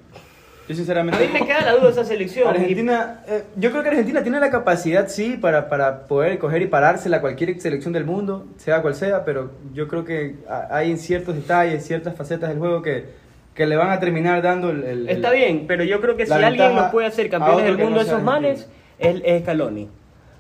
Yo 0.68 0.74
A 0.74 0.76
sinceramente 0.78 1.28
mí 1.28 1.34
me 1.34 1.46
queda 1.46 1.62
la 1.62 1.72
duda 1.74 1.86
de 1.88 1.92
esa 1.92 2.06
selección. 2.06 2.48
Argentina, 2.48 3.22
eh, 3.28 3.44
yo 3.58 3.70
creo 3.72 3.84
que 3.84 3.90
Argentina 3.90 4.24
tiene 4.24 4.40
la 4.40 4.50
capacidad, 4.50 5.10
sí, 5.10 5.38
para, 5.40 5.68
para 5.68 6.08
poder 6.08 6.38
coger 6.40 6.62
y 6.62 6.68
parársela 6.68 7.18
a 7.18 7.22
cualquier 7.22 7.60
selección 7.60 7.92
del 7.94 8.06
mundo, 8.06 8.46
sea 8.58 8.82
cual 8.82 8.96
sea, 8.96 9.26
pero 9.26 9.52
yo 9.74 9.90
creo 9.90 10.06
que 10.06 10.36
ha- 10.50 10.68
hay 10.72 10.96
ciertos 10.98 11.36
detalles, 11.36 11.86
ciertas 11.86 12.16
facetas 12.16 12.48
del 12.50 12.60
juego 12.60 12.82
que, 12.82 13.06
que 13.54 13.66
le 13.66 13.76
van 13.76 13.90
a 13.90 14.00
terminar 14.00 14.42
dando 14.42 14.70
el... 14.70 14.84
el- 14.86 15.10
Está 15.10 15.32
bien, 15.32 15.66
pero 15.68 15.84
yo 15.84 16.00
creo 16.00 16.16
que 16.16 16.26
si 16.26 16.32
alguien 16.32 16.74
nos 16.76 16.92
puede 16.92 17.08
hacer 17.08 17.26
a 17.28 17.30
campeones 17.32 17.66
del 17.66 17.78
mundo 17.78 17.96
no 17.98 18.02
esos 18.02 18.24
manes 18.24 18.70
es, 19.00 19.22
es 19.26 19.42
Scaloni. 19.42 19.90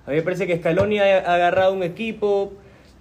A 0.05 0.09
mí 0.11 0.15
me 0.15 0.21
parece 0.21 0.47
que 0.47 0.57
Scaloni 0.57 0.99
ha 0.99 1.17
agarrado 1.33 1.73
un 1.73 1.83
equipo, 1.83 2.53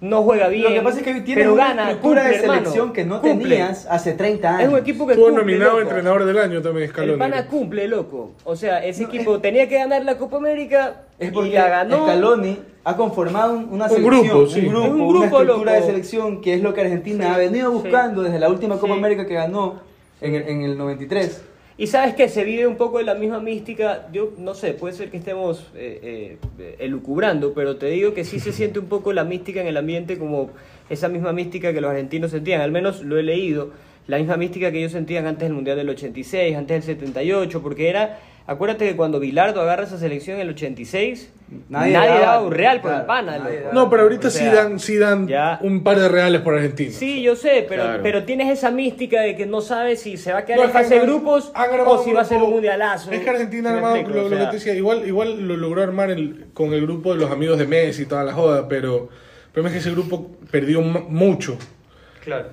no 0.03 0.21
juega 0.23 0.49
bien, 0.49 0.63
Lo 0.63 0.69
que 0.69 0.81
pasa 0.81 0.97
es 0.99 1.03
que 1.05 1.13
tienes 1.21 1.43
pero 1.45 1.53
una 1.53 1.67
gana, 1.69 1.83
estructura 1.91 2.21
cumple, 2.23 2.37
de 2.37 2.43
selección 2.45 2.73
hermano, 2.75 2.93
que 2.93 3.05
no 3.05 3.21
cumple. 3.21 3.49
tenías 3.49 3.87
hace 3.89 4.11
30 4.13 4.49
años. 4.49 4.61
Es 4.63 4.69
un 4.73 4.79
equipo 4.79 5.05
que 5.07 5.13
Estuvo 5.13 5.27
cumple, 5.27 5.43
nominado 5.45 5.71
loco. 5.71 5.81
entrenador 5.81 6.25
del 6.25 6.37
año 6.39 6.61
también, 6.61 6.83
El 6.83 6.89
Scaloni. 6.89 7.17
pana 7.19 7.47
cumple, 7.47 7.87
loco. 7.87 8.31
O 8.43 8.55
sea, 8.57 8.83
ese 8.83 9.03
No, 9.03 9.07
equipo 9.07 9.35
es- 9.37 9.41
tenía 9.41 9.69
que 9.69 9.75
ganar 9.77 10.03
la 10.03 10.17
Copa 10.17 10.35
América 10.37 11.03
Es 11.17 11.29
y 11.29 11.31
porque 11.31 11.51
la 11.53 11.69
ganó. 11.69 12.03
Scaloni 12.03 12.59
ha 12.83 12.97
conformado 12.97 13.53
un- 13.53 13.69
una 13.71 13.85
Un 13.85 13.89
selección, 13.91 14.27
grupo, 14.27 14.47
sí. 14.47 14.59
un 14.59 14.67
grupo, 14.73 14.87
una 15.07 15.25
estructura 15.25 15.45
loco. 15.71 15.71
de 15.71 15.81
selección 15.83 16.41
que 16.41 16.53
es 16.55 16.61
lo 16.61 16.73
que 16.73 16.81
Argentina 16.81 17.25
Sí, 17.25 17.31
ha 17.33 17.37
venido 17.37 17.69
sí. 17.71 17.77
buscando 17.77 18.23
desde 18.23 18.39
la 18.39 18.49
última 18.49 18.75
Copa 18.75 18.93
Sí. 18.93 18.99
América 18.99 19.25
que 19.25 19.35
ganó 19.35 19.75
en 20.19 20.35
el, 20.35 20.47
en 20.49 20.61
el 20.63 20.77
93. 20.77 21.41
Y 21.75 21.87
sabes 21.87 22.13
que 22.13 22.29
se 22.29 22.43
vive 22.43 22.67
un 22.67 22.75
poco 22.75 22.99
de 22.99 23.03
la 23.03 23.15
misma 23.15 23.39
mística, 23.39 24.07
yo 24.11 24.33
no 24.37 24.53
sé, 24.53 24.73
puede 24.73 24.93
ser 24.93 25.09
que 25.09 25.17
estemos 25.17 25.71
eh, 25.75 26.37
eh, 26.59 26.75
elucubrando, 26.79 27.53
pero 27.53 27.77
te 27.77 27.87
digo 27.87 28.13
que 28.13 28.23
sí 28.23 28.39
se 28.39 28.51
siente 28.51 28.77
un 28.77 28.85
poco 28.85 29.11
la 29.11 29.23
mística 29.23 29.59
en 29.59 29.67
el 29.67 29.77
ambiente 29.77 30.19
como 30.19 30.51
esa 30.89 31.09
misma 31.09 31.33
mística 31.33 31.73
que 31.73 31.81
los 31.81 31.89
argentinos 31.89 32.29
sentían, 32.29 32.61
al 32.61 32.71
menos 32.71 33.01
lo 33.01 33.17
he 33.17 33.23
leído, 33.23 33.71
la 34.05 34.19
misma 34.19 34.37
mística 34.37 34.71
que 34.71 34.79
ellos 34.79 34.91
sentían 34.91 35.25
antes 35.25 35.47
del 35.47 35.53
Mundial 35.53 35.77
del 35.77 35.89
86, 35.89 36.55
antes 36.55 36.85
del 36.85 36.95
78, 36.97 37.63
porque 37.63 37.89
era, 37.89 38.19
acuérdate 38.47 38.87
que 38.87 38.95
cuando 38.95 39.19
Bilardo 39.19 39.61
agarra 39.61 39.83
esa 39.83 39.97
selección 39.97 40.35
en 40.37 40.41
el 40.43 40.49
86, 40.49 41.29
nadie, 41.69 41.93
Nadie 41.93 42.09
daba, 42.09 42.19
daba, 42.19 42.41
un 42.41 42.51
real 42.51 42.81
por 42.81 42.89
claro, 42.91 43.01
el 43.01 43.07
pana. 43.07 43.49
No, 43.71 43.89
pero 43.89 44.03
ahorita 44.03 44.27
O 44.27 44.31
sí 44.31 44.39
sea, 44.39 44.53
dan, 44.53 44.79
sí 44.79 44.97
dan 44.97 45.27
ya- 45.27 45.59
un 45.61 45.83
par 45.83 45.99
de 45.99 46.09
reales 46.09 46.41
por 46.41 46.55
Argentina. 46.55 46.91
Sí, 46.91 47.21
yo 47.21 47.35
sé, 47.35 47.65
pero, 47.69 47.83
Claro. 47.83 48.03
pero 48.03 48.23
tienes 48.23 48.49
esa 48.49 48.71
mística 48.71 49.21
de 49.21 49.35
que 49.35 49.45
no 49.45 49.61
sabes 49.61 50.01
si 50.01 50.17
se 50.17 50.33
va 50.33 50.39
a 50.39 50.45
quedar 50.45 50.57
No, 50.59 50.63
en 50.65 50.69
es 50.71 50.75
que 50.75 50.81
fase 50.83 50.95
de 50.95 51.01
grupos 51.05 51.51
o 51.85 52.03
si 52.03 52.11
va 52.11 52.21
a 52.21 52.25
ser 52.25 52.37
un 52.37 52.43
grupo- 52.43 52.53
mundialazo. 52.55 53.11
Es 53.11 53.19
que 53.21 53.29
Argentina 53.29 53.69
ha 53.69 53.71
¿Sí 53.73 53.77
armado, 53.77 53.95
explico? 53.97 54.19
lo, 54.21 54.25
O 54.25 54.29
lo 54.29 54.37
que 54.37 54.45
te 54.45 54.51
decía, 54.53 54.73
igual, 54.75 55.07
igual 55.07 55.47
lo 55.47 55.55
logró 55.57 55.81
armar 55.83 56.11
el, 56.11 56.45
con 56.53 56.73
el 56.73 56.81
grupo 56.81 57.13
de 57.13 57.19
los 57.21 57.31
amigos 57.31 57.57
de 57.59 57.67
Messi 57.67 58.03
y 58.03 58.05
toda 58.05 58.23
la 58.23 58.33
joda, 58.33 58.67
pero 58.67 59.09
el 59.45 59.51
problema 59.51 59.69
es 59.69 59.73
que 59.83 59.89
ese 59.89 59.91
grupo 59.91 60.31
perdió 60.51 60.81
mu- 60.81 61.07
mucho. 61.09 61.57
Claro. 62.23 62.47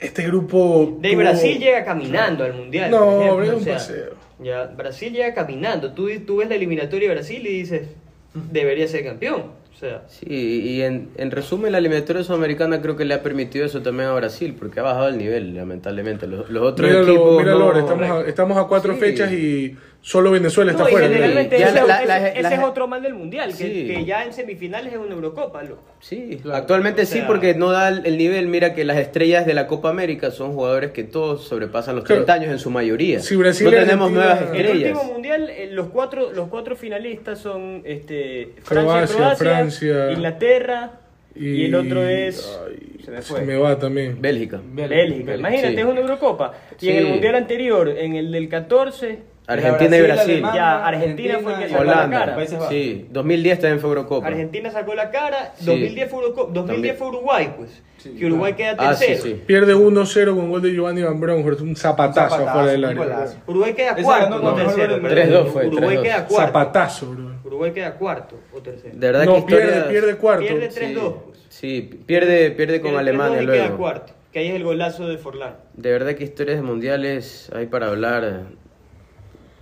Este 0.00 0.22
grupo. 0.24 0.96
De 1.00 1.08
ahí 1.08 1.14
tuvo- 1.14 1.22
Brasil 1.22 1.58
llega 1.58 1.84
caminando 1.84 2.44
al 2.44 2.54
mundial. 2.54 2.90
No, 2.90 2.98
por 2.98 3.08
ejemplo, 3.08 3.32
hombre, 3.32 3.46
es 3.48 3.52
o 3.52 3.56
un 3.56 3.64
sea, 3.64 3.74
paseo. 3.74 4.25
Ya, 4.38 4.64
Brasil 4.66 5.12
llega 5.12 5.32
caminando. 5.34 5.92
Tú, 5.92 6.08
tú 6.26 6.36
ves 6.38 6.48
la 6.48 6.54
eliminatoria 6.56 7.08
de 7.08 7.14
Brasil 7.14 7.46
y 7.46 7.50
dices, 7.60 7.88
debería 8.34 8.86
ser 8.88 9.04
campeón. 9.04 9.42
O 9.74 9.78
sea, 9.78 10.04
Sí, 10.08 10.26
y 10.28 10.80
en, 10.82 11.10
en 11.18 11.30
resumen, 11.30 11.70
la 11.72 11.78
eliminatoria 11.78 12.22
sudamericana 12.24 12.80
creo 12.80 12.96
que 12.96 13.04
le 13.04 13.12
ha 13.12 13.22
permitido 13.22 13.66
eso 13.66 13.82
también 13.82 14.08
a 14.08 14.14
Brasil, 14.14 14.54
porque 14.58 14.80
ha 14.80 14.82
bajado 14.82 15.08
el 15.08 15.18
nivel, 15.18 15.54
lamentablemente. 15.54 16.26
Los, 16.26 16.48
los 16.50 16.62
otros 16.62 16.88
Míralo, 16.88 17.08
equipos. 17.12 17.36
míralo 17.38 17.58
no- 17.58 17.64
ahora, 17.66 17.80
estamos, 17.80 18.10
a, 18.10 18.20
estamos 18.28 18.56
a 18.58 18.64
cuatro 18.64 18.94
Sí. 18.94 19.00
fechas 19.00 19.32
y 19.32 19.76
solo 20.08 20.30
Venezuela 20.30 20.70
está 20.70 20.84
no, 20.84 20.88
fuera. 20.90 21.08
generalmente 21.08 21.56
ese, 21.56 21.64
la- 21.64 21.80
ese- 21.98 22.06
la- 22.06 22.28
ese 22.28 22.42
la- 22.42 22.54
es 22.54 22.60
otro 22.62 22.86
mal 22.86 23.02
del 23.02 23.14
mundial, 23.14 23.48
que, 23.50 23.64
Sí. 23.64 23.86
que 23.88 24.04
ya 24.04 24.22
en 24.24 24.32
semifinales 24.32 24.92
es 24.92 24.98
una 25.00 25.12
Eurocopa. 25.14 25.64
loco. 25.64 25.82
Sí, 25.98 26.40
actualmente 26.52 27.02
O 27.02 27.06
sea- 27.06 27.22
sí, 27.22 27.24
porque 27.26 27.54
no 27.54 27.72
da 27.72 27.88
el 27.88 28.06
el 28.06 28.16
nivel. 28.16 28.46
Mira 28.46 28.72
que 28.72 28.84
las 28.84 28.98
estrellas 28.98 29.46
de 29.46 29.54
la 29.54 29.66
Copa 29.66 29.90
América 29.90 30.30
son 30.30 30.52
jugadores 30.52 30.92
que 30.92 31.02
todos 31.02 31.42
sobrepasan 31.48 31.96
los 31.96 32.04
Claro. 32.04 32.24
30 32.24 32.34
años 32.34 32.52
en 32.52 32.60
su 32.60 32.70
mayoría. 32.70 33.18
Si 33.18 33.34
Brasil 33.34 33.64
no 33.66 33.72
tenemos 33.72 34.12
Argentina- 34.12 34.34
nuevas 34.36 34.54
El 34.54 34.66
estrellas. 34.66 34.92
último 34.92 35.12
mundial, 35.12 35.50
eh, 35.50 35.68
los 35.72 35.88
cuatro, 35.88 36.30
los 36.32 36.48
cuatro 36.48 36.76
finalistas 36.76 37.40
son 37.40 37.82
este, 37.84 38.50
Francia, 38.62 38.92
Croacia, 38.92 39.16
Croacia, 39.16 39.36
Francia. 39.36 40.12
Inglaterra 40.12 41.00
y, 41.34 41.64
el 41.64 41.74
otro 41.74 42.06
es. 42.08 42.58
ay, 42.68 43.00
se 43.04 43.10
me 43.10 43.16
se 43.22 43.22
fue. 43.34 43.40
me 43.42 43.56
va 43.56 43.76
también. 43.76 44.22
Bélgica. 44.22 44.60
Bélgica. 44.64 45.34
Imagínate, 45.34 45.74
sí. 45.74 45.78
es 45.80 45.84
una 45.84 46.00
Eurocopa. 46.00 46.54
Y 46.80 46.90
en 46.90 46.96
el 46.98 47.06
mundial 47.06 47.34
anterior, 47.34 47.88
en 47.88 48.14
el 48.14 48.30
del 48.30 48.48
14, 48.48 49.34
Argentina 49.46 49.96
y 49.96 50.02
Brasil. 50.02 50.30
Alemania, 50.34 50.54
Ya, 50.60 50.86
Argentina 50.86 51.38
fue 51.40 51.52
el 51.54 51.58
que 51.60 51.68
sacó 51.68 51.84
la 51.84 51.92
Holanda. 51.92 52.18
cara. 52.18 52.34
Países 52.34 52.54
Bajos. 52.58 52.68
Sí, 52.68 53.06
2010 53.10 53.58
también 53.60 53.80
fue 53.80 53.88
Eurocopa. 53.90 54.26
Argentina 54.26 54.70
sacó 54.70 54.94
la 54.94 55.10
cara, 55.10 55.52
Sí. 55.56 55.66
2010 55.66 56.10
fue 56.10 56.20
Eurocopa, 56.22 56.52
2010 56.52 56.98
fue 56.98 57.08
Uruguay, 57.08 57.52
pues. 57.56 57.82
que 58.18 58.26
Uruguay 58.26 58.52
queda 58.54 58.76
Ah, 58.78 58.94
sí, 58.94 59.06
tercero. 59.06 59.34
sí. 59.36 59.42
Pierde 59.46 59.74
1-0 59.74 60.34
con 60.36 60.48
gol 60.50 60.62
de 60.62 60.70
Giovanni 60.72 61.02
Van 61.02 61.18
Bronckhorst, 61.18 61.60
un 61.60 61.74
zapatazo, 61.74 62.28
Zapatazo, 62.36 62.50
afuera 62.50 62.70
del 62.72 62.80
un 62.84 62.90
área. 62.90 63.02
golazo. 63.04 63.36
Uruguay 63.48 63.74
queda 63.74 63.92
Ese 63.92 64.02
cuarto, 64.02 64.24
ganó 64.30 64.36
con 64.42 64.44
mejor 64.56 64.62
tercero. 64.74 64.92
gol 64.94 65.02
del 65.02 65.14
perdón. 65.14 65.44
3-2 65.44 65.52
fue, 65.52 65.66
Uruguay 65.66 65.88
3-2. 65.96 66.02
queda 66.02 66.26
cuarto. 66.26 66.46
Zapatazo, 66.46 67.10
bro. 67.10 67.30
Uruguay 67.44 67.72
queda 67.72 67.94
cuarto 67.94 68.38
o 68.54 68.58
tercero. 68.60 68.94
De 68.94 69.06
verdad 69.06 69.20
que 69.22 69.26
No, 69.26 69.38
historias- 69.38 69.70
pierde, 69.72 69.90
pierde 69.90 70.16
cuarto. 70.16 70.46
Pierde 70.46 70.70
Sí. 70.70 70.78
3-2. 70.80 71.14
pues. 71.24 71.38
Sí, 71.48 72.00
pierde, 72.06 72.50
pierde 72.52 72.80
con 72.80 72.90
Pierde 72.90 73.00
Alemania 73.00 73.38
3-2 73.38 73.42
y 73.42 73.46
queda 73.46 73.66
luego. 73.66 73.78
cuarto. 73.78 74.12
Que 74.32 74.38
ahí 74.40 74.48
es 74.48 74.54
el 74.54 74.64
golazo 74.64 75.08
de 75.08 75.18
Forlán. 75.18 75.54
De 75.74 75.90
verdad 75.90 76.14
que 76.14 76.24
historias 76.24 76.56
de 76.58 76.62
mundiales 76.62 77.50
hay 77.54 77.66
para 77.66 77.86
hablar 77.88 78.42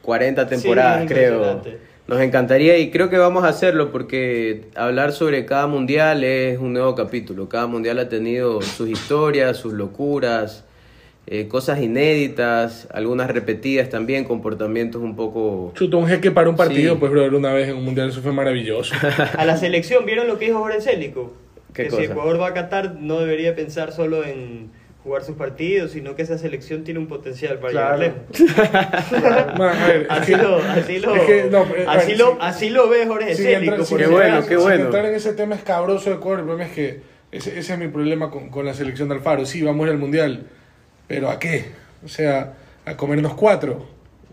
40 0.05 0.47
temporadas, 0.47 1.07
creo. 1.09 1.63
Nos 2.07 2.21
encantaría 2.21 2.77
y 2.79 2.91
creo 2.91 3.09
que 3.09 3.17
vamos 3.17 3.45
a 3.45 3.49
hacerlo 3.49 3.91
porque 3.91 4.67
hablar 4.75 5.13
sobre 5.13 5.47
cada 5.47 5.67
mundial 5.67 6.23
es 6.23 6.59
un 6.59 6.75
nuevo 6.75 6.95
capítulo. 6.95 7.49
Cada 7.49 7.67
mundial 7.67 7.99
ha 7.99 8.11
tenido 8.11 8.61
sus 8.61 8.91
historias, 8.91 9.57
sus 9.57 9.73
locuras, 9.73 10.65
eh, 11.27 11.49
cosas 11.49 11.81
inéditas, 11.81 12.87
algunas 12.93 13.31
repetidas 13.31 13.89
también, 13.89 14.25
comportamientos 14.25 15.01
un 15.01 15.17
poco... 15.17 15.73
Chuta, 15.75 15.97
un 15.97 16.07
jeque 16.07 16.31
para 16.31 16.51
un 16.51 16.57
partido, 16.57 16.93
Sí. 16.93 17.01
pues, 17.01 17.11
bro, 17.11 17.25
una 17.39 17.55
vez 17.55 17.71
en 17.71 17.77
un 17.77 17.85
mundial, 17.87 18.11
eso 18.11 18.21
fue 18.21 18.33
maravilloso. 18.33 18.95
A 19.39 19.47
la 19.47 19.57
selección, 19.57 20.05
¿vieron 20.05 20.29
lo 20.29 20.39
que 20.39 20.45
dijo 20.45 20.59
Jorge 20.59 20.83
Célico? 20.83 21.33
¿Qué 21.73 21.85
que 21.85 21.91
si? 21.91 22.03
Ecuador 22.05 22.39
va 22.39 22.49
a 22.49 22.53
Qatar 22.55 22.97
no 23.01 23.19
debería 23.21 23.57
pensar 23.57 23.93
solo 23.93 24.23
en 24.25 24.71
jugar 25.05 25.23
sus 25.23 25.37
partidos, 25.37 25.91
sino 25.93 26.17
que 26.17 26.23
esa 26.23 26.39
selección 26.39 26.83
tiene 26.83 26.99
un 26.99 27.07
potencial 27.07 27.59
para 27.59 27.71
Claro. 27.73 27.99
llegar 27.99 28.15
lejos. 28.33 29.59
Man, 29.59 29.79
a 29.83 29.87
ver, 29.87 30.03
es 30.03 30.07
Así 30.11 30.33
que- 30.33 30.39
lo, 30.43 30.57
así 30.59 30.99
lo, 30.99 31.15
es 31.17 31.23
que, 31.23 31.45
no, 31.51 31.65
pero, 31.71 31.91
a 31.91 31.93
así 31.93 32.09
ver, 32.09 32.19
lo, 32.19 32.31
sí. 32.33 32.37
así 32.41 32.71
lo 32.71 32.89
ve 32.89 33.07
Jorge 33.07 33.35
Sin 33.35 33.45
Célico. 33.45 33.61
entrar- 33.75 33.89
porque- 33.89 34.05
Qué 34.05 34.11
bueno, 34.11 34.47
qué 34.49 34.57
bueno. 34.57 34.85
entrar 34.87 35.05
en 35.07 35.15
ese 35.15 35.35
tema 35.35 35.55
escabroso 35.55 36.11
de 36.11 36.17
Ecuador, 36.17 36.39
el 36.41 36.45
problema 36.47 36.69
es 36.71 36.75
que 36.75 37.01
ese, 37.33 37.59
ese 37.59 37.73
es 37.75 37.79
mi 37.79 37.89
problema 37.89 38.31
con, 38.31 38.49
con 38.49 38.65
la 38.65 38.73
selección 38.75 39.09
de 39.09 39.17
Alfaro. 39.17 39.45
Sí, 39.45 39.63
vamos 39.63 39.89
al 39.89 39.99
mundial, 39.99 40.47
pero 41.07 41.29
¿a 41.31 41.39
qué? 41.39 41.67
O 42.05 42.09
sea, 42.09 42.55
a 42.87 42.97
comernos 42.97 43.35
cuatro 43.35 43.87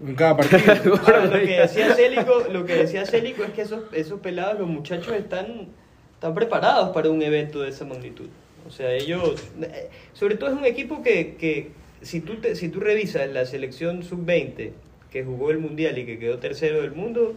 en 0.08 0.16
cada 0.16 0.38
partido. 0.38 0.96
Ahora, 1.06 1.26
lo 1.26 1.32
que 1.34 1.60
decía 1.60 1.94
Célico, 1.96 2.46
lo 2.52 2.66
que 2.66 2.76
decía 2.76 3.06
Célico 3.06 3.44
es 3.44 3.50
que 3.52 3.64
esos, 3.64 3.84
esos 3.94 4.20
pelados, 4.22 4.58
los 4.60 4.70
muchachos 4.70 5.14
están, 5.14 5.68
están 6.14 6.34
preparados 6.34 6.90
para 6.90 7.10
un 7.10 7.22
evento 7.22 7.62
de 7.62 7.70
esa 7.70 7.84
magnitud. 7.86 8.28
O 8.68 8.72
sea, 8.72 8.94
ellos, 8.94 9.36
eh, 9.62 9.90
sobre 10.14 10.36
todo 10.36 10.50
es 10.52 10.56
un 10.58 10.66
equipo 10.66 11.02
que, 11.04 11.36
que 11.40 11.70
si, 12.02 12.22
tú 12.22 12.36
te- 12.36 12.56
si 12.56 12.70
tú 12.70 12.80
revisas 12.80 13.30
la 13.30 13.46
selección 13.46 14.04
sub-20 14.04 14.72
que 15.12 15.24
jugó 15.24 15.52
el 15.52 15.58
mundial 15.60 15.98
y 15.98 16.06
que 16.06 16.18
quedó 16.20 16.38
tercero 16.38 16.82
del 16.82 16.92
mundo, 16.94 17.34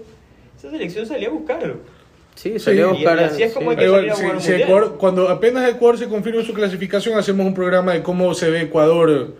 esa 0.56 0.70
selección 0.70 1.06
salía 1.06 1.28
a 1.28 1.32
buscarlo. 1.32 1.76
Sí, 2.36 2.58
salió 2.58 2.90
a 2.90 2.92
buscar... 2.92 3.18
así 3.20 3.42
es 3.44 3.52
como 3.52 3.70
hay 3.70 3.76
sí. 3.76 3.80
que 3.80 3.86
Igual, 3.86 4.00
salir 4.00 4.12
a 4.12 4.14
si- 4.16 4.20
jugar 4.22 4.36
un 4.36 4.42
si 4.42 4.48
mundial. 4.50 4.68
Ecuador- 4.70 4.98
cuando 4.98 5.28
apenas 5.28 5.68
Ecuador 5.70 5.98
se 5.98 6.08
confirme 6.08 6.42
su 6.44 6.52
clasificación, 6.54 7.18
hacemos 7.18 7.46
un 7.46 7.54
programa 7.54 7.92
de 7.94 8.02
cómo 8.02 8.32
se 8.34 8.50
ve 8.50 8.62
Ecuador. 8.62 9.34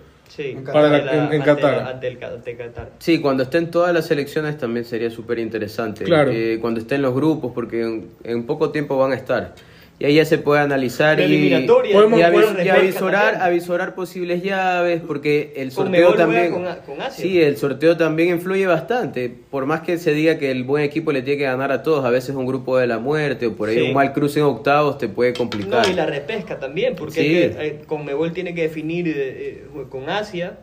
Para 0.73 0.88
la- 0.88 0.99
en- 0.99 1.09
en 1.18 1.20
ante 1.20 1.38
Qatar. 1.40 1.77
la- 1.77 1.88
ante 1.90 2.09
el 2.09 2.18
Ca- 2.18 2.29
ante 2.29 2.57
Qatar. 2.57 2.90
Sí, 2.99 3.20
cuando 3.20 3.44
estén 3.44 3.70
todas 3.70 3.92
las 3.94 4.07
selecciones 4.07 4.59
también 4.59 4.85
sería 4.85 5.11
súper 5.11 5.38
interesante. 5.38 6.03
Claro. 6.05 6.33
Eh, 6.33 6.59
cuando 6.61 6.81
estén 6.81 7.03
los 7.03 7.14
grupos, 7.14 7.53
porque 7.55 7.83
en, 7.83 8.09
en 8.25 8.44
poco 8.44 8.70
tiempo 8.70 8.97
van 8.97 9.12
a 9.12 9.14
estar. 9.14 9.55
Y 9.96 10.07
ahí 10.07 10.14
ya 10.16 10.24
se 10.24 10.38
puede 10.38 10.61
analizar 10.61 11.20
y, 11.20 11.24
y 11.24 11.50
avi- 11.52 11.66
podemos- 11.92 12.18
y 12.18 12.68
avisorar, 12.68 13.37
avisorar 13.40 13.94
posibles 13.94 14.42
llaves, 14.42 15.00
porque 15.07 15.52
el 15.57 15.70
sorteo 15.70 16.14
también... 16.14 16.50
con 16.52 16.66
A- 16.66 16.78
con 16.78 17.00
Asia. 17.00 17.24
Sí, 17.24 17.40
el 17.40 17.57
sorteo 17.57 17.96
también 17.96 18.30
influye 18.30 18.66
bastante. 18.66 19.33
Por 19.50 19.66
más 19.66 19.83
que 19.83 19.96
se 19.98 20.12
diga 20.12 20.37
que 20.37 20.50
el 20.50 20.64
buen 20.64 20.83
equipo 20.83 21.12
le 21.12 21.22
tiene 21.22 21.38
que 21.38 21.44
ganar 21.44 21.70
a 21.70 21.85
todos, 21.85 22.04
a 22.04 22.11
veces 22.11 22.35
un 22.35 22.44
grupo 22.44 22.76
de 22.76 22.88
la 22.88 22.98
muerte 22.98 23.46
o 23.46 23.54
por 23.54 23.68
ahí 23.68 23.76
Sí. 23.76 23.83
un 23.83 23.94
mal 23.94 24.12
cruce 24.12 24.40
en 24.40 24.46
octavos 24.46 24.98
te 24.98 25.09
puede 25.09 25.33
complicar. 25.33 25.87
No, 25.87 25.92
y 25.92 25.94
la 25.94 26.07
repesca 26.07 26.59
también, 26.59 26.96
porque 26.96 27.20
Sí. 27.22 27.38
es 27.38 27.57
que, 27.57 27.66
eh, 27.66 27.80
Conmebol 27.87 28.33
tiene 28.33 28.52
que 28.52 28.62
definir 28.62 29.07
eh, 29.09 29.12
eh, 29.16 29.64
con 29.88 30.11
Asia, 30.11 30.59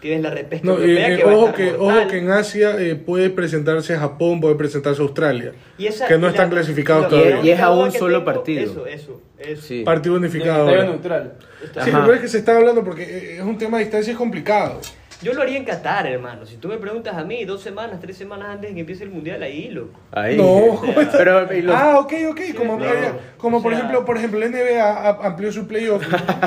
tienes 0.00 0.22
la 0.22 0.30
repesca 0.30 0.66
No, 0.66 0.72
europea 0.74 1.08
eh, 1.08 1.14
eh, 1.14 1.16
que 1.16 1.24
va 1.24 1.32
a 1.32 1.34
ojo, 1.36 1.46
estar 1.48 1.56
que, 1.64 1.72
mortal. 1.78 1.98
ojo 1.98 2.08
que 2.10 2.18
en 2.18 2.30
Asia 2.30 2.76
eh, 2.80 2.94
puede 2.96 3.30
presentarse 3.30 3.96
Japón, 3.96 4.40
puede 4.40 4.54
presentarse 4.54 5.02
Australia, 5.02 5.52
Y 5.78 5.86
esa- 5.86 6.06
que 6.06 6.18
no 6.18 6.26
y 6.26 6.30
están 6.30 6.48
la- 6.48 6.54
clasificados 6.56 7.02
la- 7.04 7.08
todavía. 7.08 7.40
Y 7.42 7.50
es 7.50 7.60
a 7.60 7.70
un 7.72 7.90
solo 7.92 8.18
tengo- 8.18 8.24
partido. 8.24 8.62
Eso, 8.62 8.86
eso, 8.86 9.20
eso. 9.38 9.62
Sí. 9.62 9.82
Partido 9.84 10.14
unificado. 10.16 10.66
Neutral. 10.70 11.34
Sí, 11.82 11.90
pero 11.90 12.12
es 12.14 12.20
que 12.20 12.28
se 12.28 12.38
está 12.38 12.56
hablando 12.56 12.84
porque 12.84 13.02
eh, 13.02 13.36
es 13.38 13.42
un 13.42 13.58
tema 13.58 13.78
de 13.78 13.84
distancia 13.84 14.12
es 14.12 14.18
complicado. 14.18 14.80
Yo 15.22 15.32
lo 15.32 15.42
haría 15.42 15.56
en 15.56 15.64
Qatar, 15.64 16.06
hermano. 16.06 16.44
Si 16.44 16.56
tú 16.58 16.68
me 16.68 16.76
preguntas 16.76 17.16
a 17.16 17.24
mí, 17.24 17.44
dos 17.46 17.62
semanas, 17.62 17.98
tres 18.00 18.16
semanas 18.18 18.48
antes 18.50 18.68
de 18.70 18.74
que 18.74 18.80
empiece 18.80 19.02
el 19.04 19.10
mundial, 19.10 19.42
ahí, 19.42 19.68
loco. 19.68 19.98
Ahí. 20.12 20.36
No, 20.36 20.80
pero 21.16 21.52
y 21.54 21.62
los- 21.62 21.74
Ah, 21.74 21.98
ok, 21.98 22.12
ok. 22.30 22.40
Como, 22.56 22.78
no. 22.78 22.84
eh, 22.84 23.12
como 23.38 23.58
O 23.58 23.62
por 23.62 23.72
sea- 23.72 23.78
ejemplo, 23.80 24.04
por 24.04 24.16
ejemplo, 24.18 24.38
la 24.40 24.46
NBA 24.48 25.08
amplió 25.26 25.50
su 25.52 25.66
playoff 25.66 26.04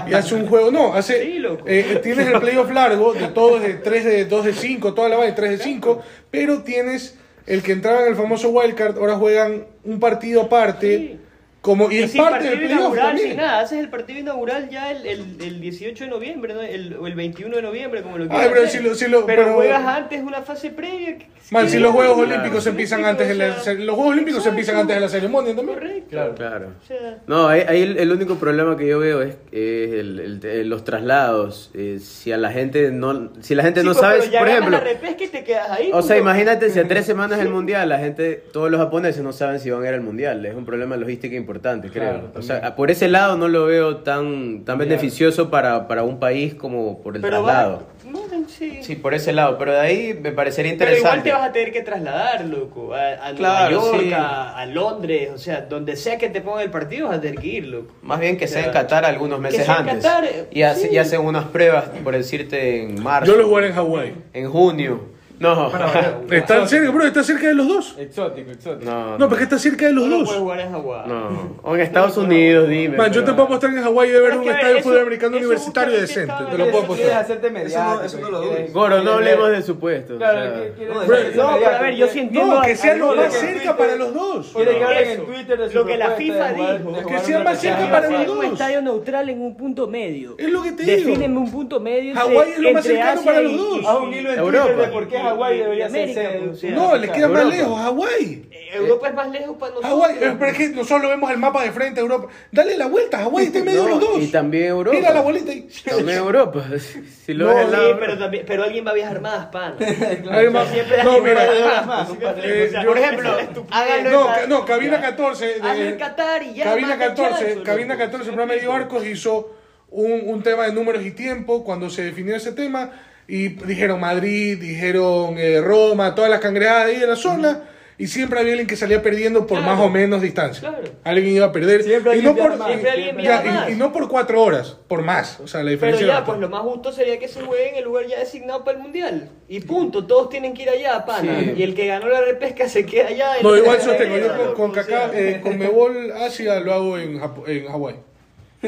y 0.07 0.13
hace 0.13 0.35
un 0.35 0.45
juego. 0.47 0.69
No, 0.71 0.93
hace. 0.93 1.23
Sí, 1.23 1.39
loco. 1.39 1.63
eh, 1.67 1.99
tienes 2.03 2.27
el 2.27 2.39
playoff 2.39 2.71
largo 2.71 3.13
de 3.13 3.27
todos 3.29 3.61
de 3.61 3.73
3 3.73 4.05
de 4.05 4.25
2 4.25 4.45
de 4.45 4.53
5, 4.53 4.93
toda 4.93 5.09
la 5.09 5.17
vaina, 5.17 5.33
3 5.35 5.49
de 5.51 5.57
5, 5.57 6.01
pero 6.29 6.61
tienes 6.61 7.17
el 7.47 7.63
que 7.63 7.71
entraba 7.71 8.01
en 8.03 8.09
el 8.09 8.15
famoso 8.15 8.49
wildcard, 8.49 8.97
ahora 8.99 9.15
juegan 9.15 9.65
un 9.83 9.99
partido 9.99 10.43
aparte. 10.43 10.97
Sí. 10.97 11.19
Como, 11.61 11.91
y, 11.91 11.95
Y 11.97 12.03
es 12.03 12.15
parte 12.15 12.45
del 12.45 12.53
partido 12.53 12.55
playoff 12.57 12.71
inaugural, 12.79 13.07
también. 13.07 13.27
sin 13.27 13.37
nada. 13.37 13.59
Haces 13.59 13.79
el 13.79 13.89
partido 13.89 14.19
inaugural 14.19 14.69
ya 14.69 14.91
el, 14.91 15.05
el, 15.05 15.19
el 15.41 15.59
18 15.59 16.05
de 16.05 16.09
noviembre, 16.09 16.53
¿no? 16.53 16.61
el, 16.61 16.95
o 16.95 17.05
el 17.05 17.15
21 17.15 17.53
de 17.57 17.61
noviembre, 17.61 18.01
como 18.01 18.17
lo 18.17 18.23
Ay, 18.23 18.29
quieras 18.29 18.47
pero 18.53 18.65
hacer. 18.65 18.81
si 18.81 18.87
lo- 18.87 18.95
si 18.95 19.07
lo- 19.09 19.25
pero, 19.25 19.43
pero- 19.43 19.55
juegas 19.55 19.85
antes 19.85 20.23
una 20.23 20.41
fase 20.41 20.69
previa. 20.69 21.17
que- 21.17 21.27
Man, 21.51 21.65
que- 21.65 21.71
si 21.71 21.79
los 21.79 21.91
Juegos. 21.91 22.17
Olímpicos 22.19 22.63
¿Sí 22.63 22.69
me 22.69 22.71
empiezan 22.71 23.03
antes 23.05 23.27
de 23.27 23.33
la, 23.35 23.47
los 23.47 23.63
Juegos 23.65 24.07
Olímpicos 24.11 24.37
exacto. 24.39 24.49
empiezan 24.51 24.75
antes 24.77 24.95
de 24.95 25.01
la 25.01 25.09
ceremonia 25.09 25.55
también. 25.55 25.79
Correcto. 25.79 26.09
Claro. 26.09 26.35
Claro. 26.35 26.67
O 26.83 26.85
sea, 26.87 27.17
No, 27.27 27.47
ahí, 27.47 27.63
ahí 27.67 27.81
el, 27.81 27.97
el 27.97 28.11
único 28.11 28.35
problema 28.35 28.77
que 28.77 28.87
yo 28.87 28.99
veo 28.99 29.21
es, 29.23 29.35
es 29.51 29.93
el- 29.93 30.19
el- 30.19 30.45
el- 30.45 30.69
los 30.69 30.83
traslados. 30.85 31.71
Eh, 31.73 31.97
si 32.01 32.31
a 32.31 32.37
la 32.37 32.51
gente 32.51 32.91
no, 32.91 33.31
si 33.41 33.55
la 33.55 33.63
gente 33.63 33.81
sí, 33.81 33.85
no 33.85 33.93
pues, 33.93 34.01
sabe, 34.01 34.19
pero 34.19 34.31
ya 34.31 34.39
por 34.39 34.47
ganas 34.47 34.59
ejemplo, 34.61 34.77
la 34.77 34.83
repesca 34.93 35.23
y 35.23 35.27
te 35.27 35.43
quedas 35.43 35.71
ahí. 35.71 35.89
o 35.91 36.01
sea, 36.03 36.17
imagínate 36.17 36.69
si 36.69 36.79
a 36.79 36.87
tres 36.87 37.05
semanas 37.07 37.39
el 37.39 37.49
mundial, 37.49 37.89
la 37.89 37.97
gente, 37.97 38.43
todos 38.53 38.69
los 38.71 38.79
japoneses 38.79 39.23
no 39.23 39.33
saben 39.33 39.59
si 39.59 39.69
van 39.71 39.83
a 39.83 39.87
ir 39.89 39.93
al 39.95 40.01
mundial. 40.01 40.45
Es 40.45 40.55
un 40.55 40.65
problema 40.65 40.95
logístico 40.97 41.35
importante, 41.35 41.48
creo. 41.91 41.91
Claro, 41.91 42.31
o 42.35 42.41
sea, 42.41 42.75
por 42.75 42.91
ese 42.91 43.07
lado 43.07 43.37
no 43.37 43.47
lo 43.47 43.65
veo 43.65 43.97
tan, 43.97 44.63
tan 44.65 44.77
beneficioso 44.77 45.49
para, 45.49 45.87
para 45.87 46.03
un 46.03 46.19
país 46.19 46.53
como 46.53 47.01
por 47.01 47.15
el 47.15 47.21
Pero 47.21 47.41
traslado. 47.43 47.73
va- 47.77 47.83
no, 48.11 48.19
sí, 48.47 48.79
sí. 48.81 48.95
Por 48.95 49.13
ese 49.13 49.33
lado, 49.33 49.57
pero 49.59 49.71
de 49.73 49.79
ahí 49.79 50.19
me 50.19 50.31
parecería 50.31 50.71
Pero 50.77 50.95
igual 50.97 51.17
interesante. 51.19 51.29
te 51.29 51.35
vas 51.35 51.49
a 51.49 51.51
tener 51.51 51.71
que 51.71 51.81
trasladar, 51.81 52.45
loco, 52.45 52.93
a, 52.95 53.27
a 53.27 53.33
Claro, 53.35 53.75
Nueva 53.75 53.91
York, 53.91 54.01
sí. 54.03 54.13
a, 54.13 54.57
a 54.57 54.65
Londres, 54.65 55.29
o 55.33 55.37
sea, 55.37 55.61
donde 55.61 55.95
sea 55.95 56.17
que 56.17 56.29
te 56.29 56.41
pongan 56.41 56.63
el 56.63 56.71
partido 56.71 57.07
vas 57.09 57.17
a 57.17 57.21
tener 57.21 57.39
que 57.39 57.47
ir, 57.47 57.67
loco. 57.67 57.93
Más 58.01 58.19
bien 58.19 58.37
que 58.37 58.45
O 58.45 58.47
sea 58.47 58.59
en 58.59 58.63
sea, 58.65 58.73
Qatar 58.73 59.05
algunos 59.05 59.39
meses 59.39 59.63
sea 59.65 59.75
en 59.75 59.89
antes. 59.89 60.03
Qatar, 60.03 60.25
y, 60.51 60.61
hace- 60.63 60.87
sí. 60.89 60.95
y 60.95 60.97
hacen 60.97 61.21
unas 61.21 61.45
pruebas, 61.45 61.85
por 62.03 62.13
decirte, 62.15 62.81
en 62.83 63.03
marzo. 63.03 63.31
Yo 63.31 63.37
lo 63.37 63.47
jugaré 63.47 63.67
en 63.67 63.73
Hawái. 63.73 64.13
En 64.33 64.49
junio. 64.49 65.18
No. 65.39 65.71
Están 66.31 66.67
cerca, 66.67 66.91
bro, 66.91 67.05
está 67.05 67.23
cerca 67.23 67.47
de 67.47 67.53
los 67.55 67.67
dos. 67.67 67.95
Exótico, 67.97 68.51
exótico. 68.51 68.89
No, 68.91 69.17
No, 69.17 69.29
porque 69.29 69.43
está 69.45 69.57
cerca 69.57 69.85
de 69.87 69.93
los 69.93 70.05
No 70.07 70.17
dos. 70.19 70.25
puedes 70.27 70.41
jugar 70.41 70.59
en 70.59 70.71
Hawái. 70.73 71.07
no. 71.07 71.59
O 71.63 71.75
en 71.75 71.81
Estados 71.81 72.17
Unidos, 72.17 72.67
dime. 72.67 72.97
Man, 72.97 73.07
yo 73.11 73.21
pero- 73.21 73.25
te 73.25 73.33
puedo 73.33 73.49
mostrar 73.49 73.71
que 73.73 73.77
en 73.79 73.83
Hawái 73.85 74.09
debe 74.09 74.19
haber 74.19 74.29
Pero 74.31 74.41
un 74.41 74.47
es 74.47 74.51
que, 74.53 74.57
estadio 74.57 74.73
de 74.73 74.79
eso- 74.79 74.89
fútbol 74.89 75.01
americano 75.01 75.37
eso 75.37 75.45
universitario 75.47 75.93
justamente 75.93 76.01
decente. 76.01 76.31
estaba- 76.33 76.49
Te 76.51 76.57
lo 76.57 76.63
puedo 76.71 76.87
Quieres 76.87 76.99
mostrar. 77.05 77.23
hacerte 77.23 77.47
Eso 77.47 77.53
no- 77.53 77.59
mediático. 77.63 78.03
eso 78.05 78.19
no 78.19 78.29
lo 78.29 78.41
quieres- 78.41 78.57
dudes. 78.59 78.73
Goro, 78.73 78.89
no 78.89 79.01
quieres- 79.03 79.15
hablemos 79.17 79.49
de 79.51 79.61
supuestos. 79.61 80.17
Claro, 80.17 80.39
o 80.39 80.41
sea, 80.43 80.53
que- 80.63 80.71
quieres 80.73 80.95
no, 80.95 81.01
hacerte 81.01 81.37
no, 81.37 81.47
pero 81.47 81.47
a 81.47 81.49
ver, 81.49 81.71
yo 81.71 81.79
mediático, 81.81 82.13
sí 82.13 82.19
entiendo. 82.19 82.55
No, 82.55 82.61
que 82.61 82.75
sea 82.75 82.95
lo 82.95 83.15
más 83.15 83.33
cerca 83.33 83.77
para 83.77 83.95
los 83.95 84.13
dos. 84.13 84.51
Quieren 84.55 84.77
que 84.77 84.83
hablen 84.83 85.03
Eso. 85.09 85.21
en 85.21 85.25
Twitter 85.25 85.57
de 85.59 85.69
su 85.69 85.75
Lo 85.77 85.85
que 85.85 85.97
la 85.97 86.05
propuesta 86.05 86.33
FIFA 86.33 86.47
de 86.49 86.53
jugar- 86.55 86.77
dijo. 86.77 86.89
de 86.91 86.97
Que 86.97 87.03
jugar 87.03 87.21
sea 87.21 87.37
un 87.37 87.43
más 87.43 87.59
cerca 87.61 87.91
para 87.91 88.09
los 88.09 88.19
un 88.21 88.27
dos. 88.27 88.45
estadio 88.45 88.81
neutral 88.81 89.29
en 89.29 89.41
un 89.41 89.55
punto 89.57 89.87
medio. 89.87 90.35
Es 90.37 90.49
lo 90.49 90.63
que 90.63 90.71
te 90.73 90.83
digo. 90.83 90.97
Defíneme 91.09 91.37
un 91.37 91.51
punto 91.51 91.79
medio 91.79 92.09
entre, 92.11 92.21
Hawái 92.23 92.51
es 92.51 92.59
lo 92.59 92.71
más 92.73 92.85
entre 92.85 92.95
cercano 92.97 93.19
Asia 93.21 93.31
para 93.31 93.41
los 93.41 93.51
y- 93.51 93.57
dos. 93.57 93.79
Haz 93.87 93.97
un 93.99 94.13
hilo 94.13 94.33
en 94.33 94.39
Europa. 94.39 94.65
Twitter 94.67 94.85
de 94.85 94.91
por 94.91 95.07
qué 95.07 95.17
Hawái 95.29 95.57
debería 95.59 95.89
ser 95.89 95.97
América, 96.03 96.21
sede. 96.21 96.39
pues. 96.49 96.63
No, 96.73 96.95
le 96.95 97.07
queda 97.09 97.27
más 97.27 97.41
Europa. 97.43 97.55
lejos, 97.57 97.79
Hawái. 97.79 98.47
Eh, 98.51 98.69
Europa 98.73 99.07
es 99.09 99.13
más 99.15 99.29
lejos 99.31 99.57
para 99.57 99.73
nosotros. 99.73 99.91
Hawái, 99.91 100.15
eh, 100.21 100.35
pero 100.39 100.51
es 100.51 100.57
que 100.57 100.69
nosotros 100.69 101.09
vemos 101.09 101.31
el 101.31 101.37
mapa 101.37 101.63
de 101.63 101.71
frente 101.71 101.99
a 101.99 102.03
Europa. 102.03 102.27
Dale 102.51 102.77
la 102.77 102.87
vuelta, 102.87 103.17
Hawái 103.19 103.45
está 103.47 103.59
en 103.59 103.65
medio 103.65 103.83
de 103.83 103.89
los 103.89 103.99
dos. 103.99 104.21
Y 104.21 104.27
también 104.27 104.65
Europa. 104.65 104.97
Mira 104.97 105.13
la 105.13 105.21
bolita 105.21 105.51
ahí. 105.51 105.67
También 105.85 106.17
Europa. 106.17 106.65
Si 107.25 107.33
lo 107.35 107.45
No, 107.47 107.55
ves 107.55 107.65
Sí, 107.67 107.71
lado. 107.71 107.99
pero, 107.99 108.17
también, 108.17 108.43
pero 108.47 108.63
alguien 108.63 108.85
va 108.87 108.91
a 108.91 108.93
viajar 108.95 109.21
más, 109.21 109.45
pana. 109.47 109.75
Hay 110.31 110.49
más- 110.49 110.67
Siempre 110.69 111.03
No, 111.03 111.11
alguien 111.11 111.35
va 111.37 111.41
a 111.41 111.45
mira. 111.45 111.51
viajar 111.53 111.85
más. 111.85 112.09
Eh, 112.43 112.71
yo- 112.73 112.87
por 112.87 112.97
ejemplo, 112.97 113.37
háganlo 113.71 114.27
No, 114.47 114.65
ca- 114.65 114.73
cabina 114.73 114.99
14. 115.01 115.45
de- 115.59 115.89
en 115.89 115.97
Qatar 115.97 116.43
y 116.43 116.53
ya, 116.55 116.63
Cabina 116.65 116.87
manda 116.89 117.07
14, 117.09 117.45
chancho, 117.45 117.63
cabina 117.63 117.93
loco. 117.93 118.05
14, 118.05 118.29
el 118.29 118.35
programa 118.35 118.53
de 118.61 118.71
Arcos 118.71 119.05
hizo 119.05 119.51
un, 119.91 120.21
un 120.25 120.41
tema 120.43 120.65
de 120.65 120.73
números 120.73 121.03
y 121.05 121.11
tiempo 121.11 121.63
cuando 121.63 121.89
se 121.89 122.03
definió 122.03 122.35
ese 122.35 122.51
tema 122.51 122.91
y 123.29 123.49
dijeron 123.49 123.99
Madrid, 123.99 124.57
dijeron 124.59 125.37
eh, 125.37 125.61
Roma, 125.61 126.15
todas 126.15 126.31
las 126.31 126.39
cangrejadas 126.39 126.87
de 126.87 126.91
ahí 126.93 126.99
de 126.99 127.07
la 127.07 127.15
zona 127.15 127.63
y 127.97 128.07
siempre 128.07 128.39
había 128.39 128.53
alguien 128.53 128.65
que 128.67 128.77
salía 128.77 129.01
perdiendo 129.03 129.45
por 129.45 129.57
Claro. 129.59 129.75
más 129.75 129.85
o 129.85 129.89
menos 129.89 130.21
distancia. 130.21 130.61
Claro. 130.69 130.85
Alguien 131.03 131.35
iba 131.35 131.47
a 131.47 131.51
perder 131.51 131.83
Siempre 131.83 132.17
y 132.17 132.21
no 132.21 132.33
por 132.33 132.55
más, 132.57 132.67
Siempre 132.69 132.89
alguien 132.91 133.17
ya, 133.19 133.67
y- 133.69 133.75
no 133.75 133.91
por 133.91 134.07
cuatro 134.07 134.41
horas, 134.41 134.77
por 134.87 135.01
más. 135.01 135.37
O 135.41 135.47
sea, 135.47 135.59
la 135.59 135.65
Pero 135.65 135.71
diferencia 135.75 136.07
ya, 136.07 136.13
era 136.13 136.25
pues 136.25 136.39
lo 136.39 136.47
más 136.47 136.61
justo 136.61 136.93
sería 136.93 137.19
que 137.19 137.27
se 137.27 137.41
juegue 137.41 137.69
en 137.71 137.75
el 137.75 137.83
lugar 137.83 138.07
ya 138.07 138.17
designado 138.19 138.63
para 138.63 138.77
el 138.77 138.83
mundial. 138.83 139.29
Y 139.49 139.59
punto, 139.59 140.05
todos 140.07 140.29
tienen 140.29 140.53
que 140.53 140.63
ir 140.63 140.69
allá, 140.69 141.05
pana. 141.05 141.39
Sí. 141.41 141.53
Y 141.57 141.63
el 141.63 141.75
que 141.75 141.87
ganó 141.87 142.07
la 142.07 142.21
repesca 142.21 142.69
se 142.69 142.85
queda 142.85 143.09
allá. 143.09 143.31
No, 143.43 143.55
igual 143.57 143.81
sostengo, 143.81 144.17
yo 144.17 144.27
con, 144.37 144.53
con, 144.55 144.71
Kaká, 144.71 145.11
eh, 145.13 145.41
con 145.43 145.57
Mebol 145.59 146.13
Asia 146.13 146.59
lo 146.61 146.73
hago 146.73 146.97
en, 146.97 147.19
Japo- 147.19 147.47
en 147.49 147.67
Hawái. 147.67 147.95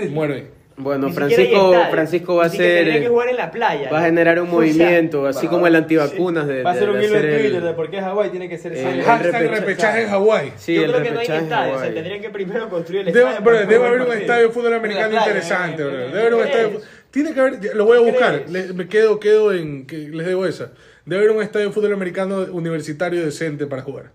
Muere. 0.10 0.61
Bueno, 0.84 1.08
ni 1.08 1.14
Francisco, 1.14 1.44
estadio. 1.44 2.38
Va 2.38 2.46
a 2.46 2.50
ser. 2.50 3.02
que 3.02 3.08
jugar 3.08 3.30
en 3.30 3.38
la 3.38 3.52
playa. 3.52 3.90
Va 3.92 4.00
a 4.00 4.04
generar 4.04 4.40
un 4.42 4.48
O 4.48 4.50
sea, 4.50 4.56
movimiento, 4.60 5.28
así 5.28 5.48
como 5.48 5.68
el 5.68 5.76
antivacunas 5.76 6.48
de, 6.48 6.64
Va 6.64 6.72
a 6.72 6.74
ser 6.76 6.86
de- 6.86 6.90
un 6.98 7.02
hilo 7.04 7.16
en 7.18 7.40
Twitter 7.40 7.62
de 7.64 7.74
por 7.74 7.90
qué 7.90 8.02
Hawái 8.02 8.30
tiene 8.30 8.50
que 8.50 8.58
ser 8.58 8.72
el- 8.74 8.78
sede. 8.80 8.92
el 9.00 9.02
Hashtag 9.04 9.32
repechaje. 9.34 9.60
repechaje 9.60 10.02
en 10.04 10.10
Hawái. 10.10 10.54
Sí, 10.58 10.76
Yo 10.76 10.84
creo 10.84 11.04
que 11.04 11.12
no 11.12 11.20
hay 11.20 11.28
estadio, 11.28 11.76
o 11.76 11.80
sea, 11.80 11.94
tendrían 11.94 12.22
que 12.22 12.30
primero 12.30 12.70
construir 12.70 13.08
el 13.08 13.14
Debe, 13.14 13.30
estadio. 13.32 13.52
debe 13.68 13.76
haber 13.76 13.92
un 14.02 14.08
partido. 14.08 14.22
estadio 14.22 14.48
de 14.48 14.54
fútbol 14.54 14.74
americano 14.74 15.18
interesante, 15.18 15.84
bro. 15.84 15.92
Debe 15.98 16.20
haber 16.20 16.34
un 16.34 16.44
estadio. 16.44 16.82
Tiene 17.12 17.34
que 17.34 17.40
haber, 17.42 17.76
lo 17.76 17.86
voy 17.86 17.98
a 17.98 18.02
buscar. 18.02 18.44
Me 18.50 18.88
quedo, 18.88 19.20
quedo 19.20 19.54
en 19.54 19.86
que 19.86 19.98
les 19.98 20.26
debo 20.26 20.46
esa. 20.46 20.72
Debe 21.06 21.24
haber 21.26 21.36
un 21.36 21.44
estadio 21.44 21.68
de 21.68 21.74
fútbol 21.74 21.94
americano 21.94 22.46
universitario 22.52 23.26
decente 23.26 23.66
para 23.68 23.82
jugar. 23.82 24.12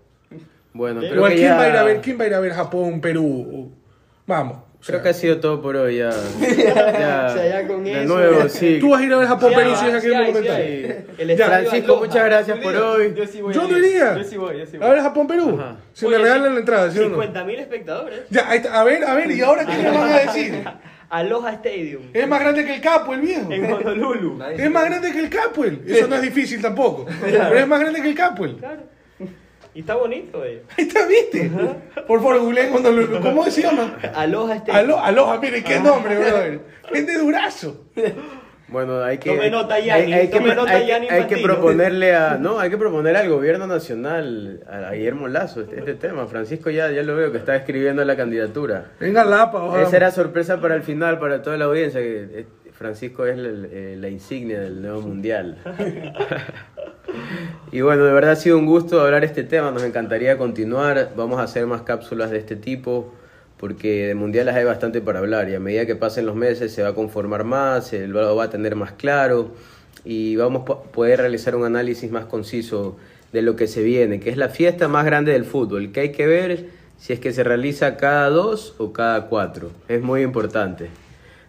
Bueno, 0.73 1.01
creo 1.01 1.15
Igual, 1.15 1.31
que 1.33 1.37
¿quién 1.39 1.49
ya- 1.49 1.57
va 1.57 1.63
a 1.65 1.69
ir 1.69 1.77
a 1.77 1.83
ver? 1.85 2.01
¿Quién 2.01 2.19
va 2.21 2.25
a 2.25 2.27
ir 2.27 2.35
a 2.35 2.41
ver 2.41 2.53
Japón, 2.53 3.01
Perú? 3.01 3.73
Vamos. 4.27 4.59
Creo 4.85 5.03
que 5.03 5.09
ha 5.09 5.13
sido 5.13 5.39
todo 5.41 5.61
por 5.63 5.77
hoy 5.77 5.99
ya. 5.99 6.11
Ya, 6.41 7.29
O 7.31 7.35
sea, 7.35 7.49
ya 7.49 7.67
con 7.67 7.83
de 7.85 8.05
eso- 8.05 8.15
nuevo, 8.15 8.49
sí. 8.49 8.79
Tú 8.81 8.91
vas 8.91 9.01
a 9.01 9.05
ir 9.05 9.13
a 9.13 9.17
ver 9.19 9.29
Japón, 9.29 9.53
Perú 9.55 9.71
si 9.77 9.87
es 9.87 9.95
aquel 9.95 10.15
hay, 10.15 11.05
sí 11.27 11.37
Francisco, 11.43 11.97
muchas 11.97 12.25
gracias 12.25 12.59
por 12.59 12.77
hoy. 12.77 13.15
Yo 13.17 13.27
sí 13.27 13.43
voy 13.43 13.55
Yo 13.55 13.63
a 13.63 13.69
no 13.69 13.79
ir. 13.79 13.85
iría. 13.85 14.17
Yo 14.19 14.25
sí 14.25 14.37
voy, 14.37 14.59
yo 14.59 14.67
sí 14.67 14.77
A 14.77 14.81
voy. 14.81 14.91
ver 14.91 15.01
Japón, 15.03 15.27
Perú. 15.27 15.59
Ajá. 15.61 15.77
Si 15.93 16.05
me 16.07 16.15
Oye, 16.17 16.25
regalan 16.25 16.49
sí, 16.49 16.53
la 16.55 16.61
entrada, 16.61 16.91
¿sí 16.91 16.99
o 16.99 17.03
no? 17.03 17.09
50 17.09 17.45
mil 17.45 17.59
espectadores. 17.59 18.21
Ya, 18.31 18.49
ahí 18.49 18.59
está. 18.59 18.81
a 18.81 18.85
ver, 18.85 19.05
a 19.05 19.15
ver, 19.15 19.31
¿y 19.31 19.41
ahora 19.41 19.65
qué 19.67 19.77
me 19.77 19.91
van 19.91 20.13
a 20.13 20.19
decir? 20.19 20.65
Aloha 21.09 21.53
Stadium. 21.53 22.03
Es 22.13 22.27
más 22.29 22.41
grande 22.41 22.65
que 22.65 22.75
el 22.75 22.81
Capo, 22.81 23.15
el 23.15 23.21
viejo. 23.21 23.51
En 23.53 23.73
Honolulu. 23.73 24.43
Es 24.57 24.71
más 24.71 24.85
grande 24.87 25.13
que 25.13 25.21
el 25.21 25.31
Capuel. 25.31 25.83
Eso 25.87 26.09
no 26.09 26.17
es 26.17 26.23
difícil 26.23 26.61
tampoco. 26.61 27.07
Pero 27.23 27.55
es 27.59 27.67
más 27.69 27.79
grande 27.81 28.03
que 28.03 28.09
el 28.09 28.15
Capuel. 28.17 28.57
Claro. 28.57 28.83
Y 29.77 29.81
está 29.81 29.95
bonito, 29.95 30.43
eh. 30.43 30.63
Ahí 30.79 30.85
está, 30.89 31.07
¿viste? 31.07 31.51
Por 32.07 32.21
favor, 32.23 32.39
googleen 32.41 32.73
Honolulu. 32.75 33.21
¿Cómo 33.21 33.45
se 33.51 33.61
llama? 33.61 33.95
Aloha 34.15 34.55
Stadium. 34.57 34.77
Alo, 34.77 34.99
aloha, 34.99 35.39
mire, 35.39 35.63
qué 35.63 35.79
nombre, 35.81 36.17
brother. 36.17 36.61
Gente 36.91 37.19
durazo. 37.19 37.85
Bueno, 38.69 39.03
hay 39.03 39.19
que, 39.19 39.31
Tome 39.31 39.51
nota, 39.51 39.75
hay, 39.75 39.85
Yanni, 39.85 40.13
hay 40.15 40.29
que, 40.29 40.39
tome 40.39 40.55
nota, 40.55 40.71
hay 40.73 40.81
que- 40.81 40.89
Yanni 40.89 41.09
hay 41.09 41.25
que 41.27 41.37
proponerle 41.37 42.17
a, 42.17 42.37
no, 42.37 42.59
hay 42.59 42.69
que 42.71 42.79
proponer 42.79 43.17
al 43.17 43.29
gobierno 43.29 43.67
nacional, 43.67 44.65
a, 44.69 44.89
a 44.89 44.93
Guillermo 44.93 45.29
Lazo, 45.29 45.61
este, 45.61 45.79
este 45.79 45.95
tema. 45.95 46.27
Francisco 46.27 46.71
ya, 46.71 46.91
ya 46.91 47.03
lo 47.03 47.15
veo 47.15 47.31
que 47.31 47.39
está 47.39 47.55
escribiendo 47.55 48.03
la 48.05 48.17
candidatura. 48.17 48.93
Venga, 48.99 49.25
Lapa, 49.27 49.63
ojalá. 49.63 49.83
Esa 49.87 49.97
era 49.99 50.11
sorpresa 50.11 50.59
para 50.61 50.75
el 50.75 50.83
final, 50.83 51.19
para 51.21 51.43
toda 51.43 51.59
la 51.59 51.67
audiencia, 51.67 52.01
que 52.01 52.29
eh, 52.41 52.47
Francisco 52.73 53.25
es 53.27 53.37
la, 53.37 53.51
la 54.01 54.09
insignia 54.09 54.59
del 54.59 54.81
nuevo 54.81 55.03
mundial. 55.03 55.59
y 57.73 57.81
bueno, 57.81 58.05
de 58.05 58.13
verdad 58.13 58.33
ha 58.33 58.37
sido 58.37 58.59
un 58.59 58.67
gusto 58.67 59.01
hablar 59.01 59.25
este 59.25 59.43
tema, 59.43 59.71
nos 59.71 59.83
encantaría 59.83 60.39
continuar, 60.39 61.13
vamos 61.17 61.39
a 61.41 61.43
hacer 61.45 61.67
más 61.67 61.83
cápsulas 61.83 62.31
de 62.31 62.39
este 62.39 62.57
tipo, 62.57 63.13
porque 63.59 64.09
de 64.09 64.15
mundiales 64.15 64.55
hay 64.55 64.65
bastante 64.65 65.01
para 65.01 65.19
hablar 65.21 65.49
y 65.49 65.55
a 65.55 65.61
medida 65.61 65.87
que 65.87 65.97
pasen 65.97 66.27
los 66.27 66.37
meses 66.37 66.73
se 66.73 66.83
va 66.83 66.91
a 66.91 66.95
conformar 66.95 67.45
más, 67.45 67.93
el 67.93 68.17
va 68.17 68.43
a 68.43 68.51
tener 68.51 68.77
más 68.77 68.93
claro 68.93 69.51
y 70.05 70.37
vamos 70.37 70.63
a 70.63 70.65
po- 70.67 70.83
poder 70.85 71.21
realizar 71.21 71.57
un 71.57 71.65
análisis 71.65 72.11
más 72.11 72.27
conciso 72.27 72.97
de 73.33 73.43
lo 73.43 73.57
que 73.57 73.67
se 73.67 73.83
viene, 73.83 74.21
que 74.21 74.31
es 74.31 74.37
la 74.37 74.49
fiesta 74.49 74.89
más 74.89 75.05
grande 75.05 75.33
del 75.33 75.45
fútbol, 75.45 75.91
que 75.93 76.01
hay 76.01 76.13
que 76.13 76.27
ver 76.27 76.67
si 76.99 77.13
es 77.13 77.21
que 77.21 77.33
se 77.33 77.45
realiza 77.45 77.97
cada 77.97 78.31
dos 78.31 78.75
o 78.79 78.93
cada 78.93 79.27
cuatro, 79.27 79.71
es 79.89 80.01
muy 80.03 80.23
importante. 80.23 80.89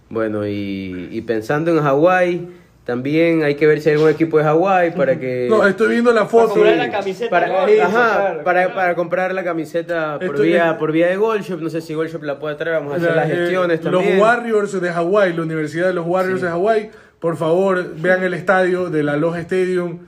Bueno, 0.09 0.47
y, 0.47 1.09
y 1.11 1.21
pensando 1.21 1.71
en 1.71 1.81
Hawái, 1.83 2.47
también 2.87 3.43
hay 3.43 3.55
que 3.55 3.67
ver 3.67 3.81
si 3.81 3.89
hay 3.89 3.95
algún 3.95 4.09
equipo 4.09 4.37
de 4.37 4.45
Hawái 4.45 4.91
para 4.95 5.19
que... 5.19 5.47
No, 5.51 5.67
estoy 5.67 5.89
viendo 5.89 6.11
la 6.13 6.21
Para 6.21 6.29
foto. 6.29 6.53
comprar 6.53 6.77
la 6.77 6.89
camiseta. 6.89 7.29
Para, 7.29 7.45
ajá, 7.63 7.89
claro, 7.91 8.43
para, 8.45 8.59
claro. 8.63 8.73
para 8.75 8.95
comprar 8.95 9.33
la 9.33 9.43
camiseta 9.43 10.17
por 10.19 10.29
Estoy- 10.29 10.47
vía, 10.47 10.77
por 10.77 10.93
vía 10.93 11.07
de 11.07 11.17
Goldshop, 11.17 11.59
no 11.61 11.69
sé 11.69 11.81
si 11.81 11.93
Goldshop 11.93 12.23
la 12.23 12.39
puede 12.39 12.55
traer, 12.55 12.77
vamos 12.77 12.93
a 12.93 12.95
hacer 12.95 13.09
La- 13.09 13.15
las 13.17 13.29
eh, 13.29 13.35
gestiones 13.35 13.83
los. 13.83 14.03
Warriors 14.17 14.79
de 14.81 14.89
Hawái, 14.89 15.33
la 15.33 15.41
Universidad 15.41 15.87
de 15.87 15.93
los 15.93 16.07
Warriors 16.07 16.41
de 16.41 16.47
Hawái, 16.47 16.89
por 17.19 17.35
favor, 17.35 17.93
vean 17.97 18.23
el 18.23 18.33
estadio 18.33 18.89
de 18.89 19.03
la 19.03 19.13
Aloha 19.13 19.41
Stadium. 19.41 19.99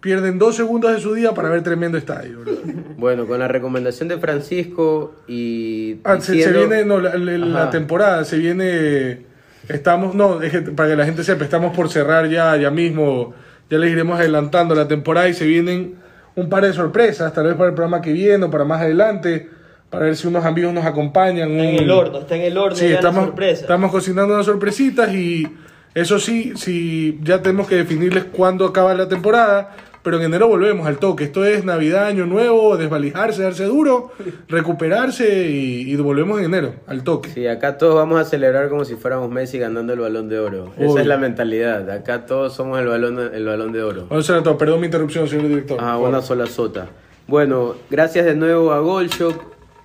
Pierden 0.00 0.38
dos 0.38 0.54
segundos 0.56 0.92
de 0.92 1.00
su 1.00 1.14
día 1.14 1.32
para 1.32 1.48
ver 1.48 1.62
tremendo 1.62 1.98
estadio. 1.98 2.38
Bueno, 3.02 3.26
con 3.26 3.40
la 3.40 3.48
recomendación 3.48 4.08
de 4.08 4.16
Francisco 4.18 5.16
y... 5.26 5.96
Ah, 6.04 6.20
se, 6.20 6.34
viene 6.34 6.84
no, 6.84 7.00
la, 7.00 7.16
la- 7.16 7.36
la 7.38 7.62
Ajá. 7.62 7.70
temporada, 7.70 8.24
se 8.24 8.36
viene. 8.38 9.31
Estamos, 9.72 10.14
no, 10.14 10.42
es 10.42 10.52
que 10.52 10.60
para 10.60 10.90
que 10.90 10.96
la 10.96 11.04
gente 11.04 11.24
sepa, 11.24 11.44
estamos 11.44 11.74
por 11.74 11.88
cerrar 11.88 12.28
ya, 12.28 12.56
ya 12.56 12.70
mismo. 12.70 13.34
Ya 13.70 13.78
les 13.78 13.90
iremos 13.90 14.18
adelantando 14.18 14.74
la 14.74 14.86
temporada 14.86 15.28
y 15.28 15.34
se 15.34 15.46
vienen 15.46 15.96
un 16.34 16.48
par 16.48 16.64
de 16.64 16.72
sorpresas, 16.72 17.32
tal 17.32 17.46
vez 17.46 17.54
para 17.54 17.70
el 17.70 17.74
programa 17.74 18.00
que 18.00 18.12
viene 18.12 18.44
o 18.44 18.50
para 18.50 18.64
más 18.64 18.80
adelante, 18.80 19.48
para 19.90 20.06
ver 20.06 20.16
si 20.16 20.26
unos 20.26 20.44
amigos 20.44 20.72
nos 20.72 20.84
acompañan. 20.84 21.50
Está 21.50 21.64
en 21.64 21.76
el 21.76 21.90
horno, 21.90 22.18
está 22.20 22.36
en 22.36 22.42
el 22.42 22.58
horno 22.58 22.76
Sí, 22.76 22.86
estamos, 22.86 23.30
estamos 23.38 23.90
cocinando 23.90 24.34
unas 24.34 24.46
sorpresitas 24.46 25.12
y 25.12 25.46
eso 25.94 26.18
sí, 26.18 26.52
sí, 26.56 27.18
ya 27.22 27.42
tenemos 27.42 27.68
que 27.68 27.76
definirles 27.76 28.24
cuándo 28.24 28.66
acaba 28.66 28.94
la 28.94 29.08
temporada, 29.08 29.76
pero 30.02 30.16
en 30.16 30.24
enero 30.24 30.48
volvemos 30.48 30.86
al 30.86 30.98
toque. 30.98 31.24
Esto 31.24 31.44
es 31.44 31.64
Navidad, 31.64 32.06
Año 32.06 32.26
Nuevo, 32.26 32.76
desvalijarse, 32.76 33.42
darse 33.42 33.64
duro, 33.64 34.10
recuperarse 34.48 35.48
y, 35.48 35.90
y 35.90 35.96
volvemos 35.96 36.38
en 36.38 36.46
enero 36.46 36.74
al 36.86 37.04
toque. 37.04 37.30
Sí, 37.30 37.46
acá 37.46 37.78
todos 37.78 37.94
vamos 37.94 38.20
a 38.20 38.24
celebrar 38.24 38.68
como 38.68 38.84
si 38.84 38.96
fuéramos 38.96 39.30
Messi 39.30 39.58
ganando 39.58 39.92
el 39.92 40.00
balón 40.00 40.28
de 40.28 40.38
oro. 40.38 40.72
Esa 40.76 41.00
es 41.00 41.06
la 41.06 41.18
mentalidad. 41.18 41.88
Acá 41.90 42.26
todos 42.26 42.54
somos 42.54 42.78
el 42.80 42.86
balón, 42.86 43.18
el 43.32 43.44
balón 43.44 43.72
de 43.72 43.82
oro. 43.82 44.08
Perdón 44.58 44.80
mi 44.80 44.86
interrupción, 44.86 45.28
señor 45.28 45.48
director. 45.48 45.78
Ah, 45.80 45.98
una 45.98 46.20
sola 46.20 46.46
sota. 46.46 46.88
Bueno, 47.26 47.74
gracias 47.90 48.24
de 48.24 48.34
nuevo 48.34 48.72
a 48.72 48.80
Goldshop. 48.80 49.34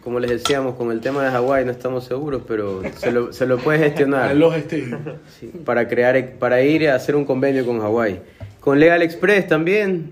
Como 0.04 0.20
les 0.22 0.32
decíamos, 0.32 0.76
con 0.76 0.92
el 0.92 1.02
tema 1.02 1.24
de 1.24 1.32
Hawái 1.32 1.66
no 1.66 1.72
estamos 1.72 2.06
seguros, 2.06 2.42
pero 2.48 2.82
se 2.96 3.12
lo, 3.12 3.34
se 3.34 3.46
lo 3.46 3.58
puede 3.58 3.80
gestionar. 3.90 4.32
Stadium. 4.32 5.00
Sí, 5.38 5.52
para 5.66 5.88
crear 5.90 6.36
para 6.40 6.62
ir 6.62 6.90
a 6.90 6.96
hacer 6.96 7.16
un 7.16 7.26
convenio 7.26 7.66
con 7.66 7.82
Hawái. 7.82 8.22
Con 8.68 8.82
Legal 8.82 9.02
Express 9.02 9.48
también, 9.48 10.12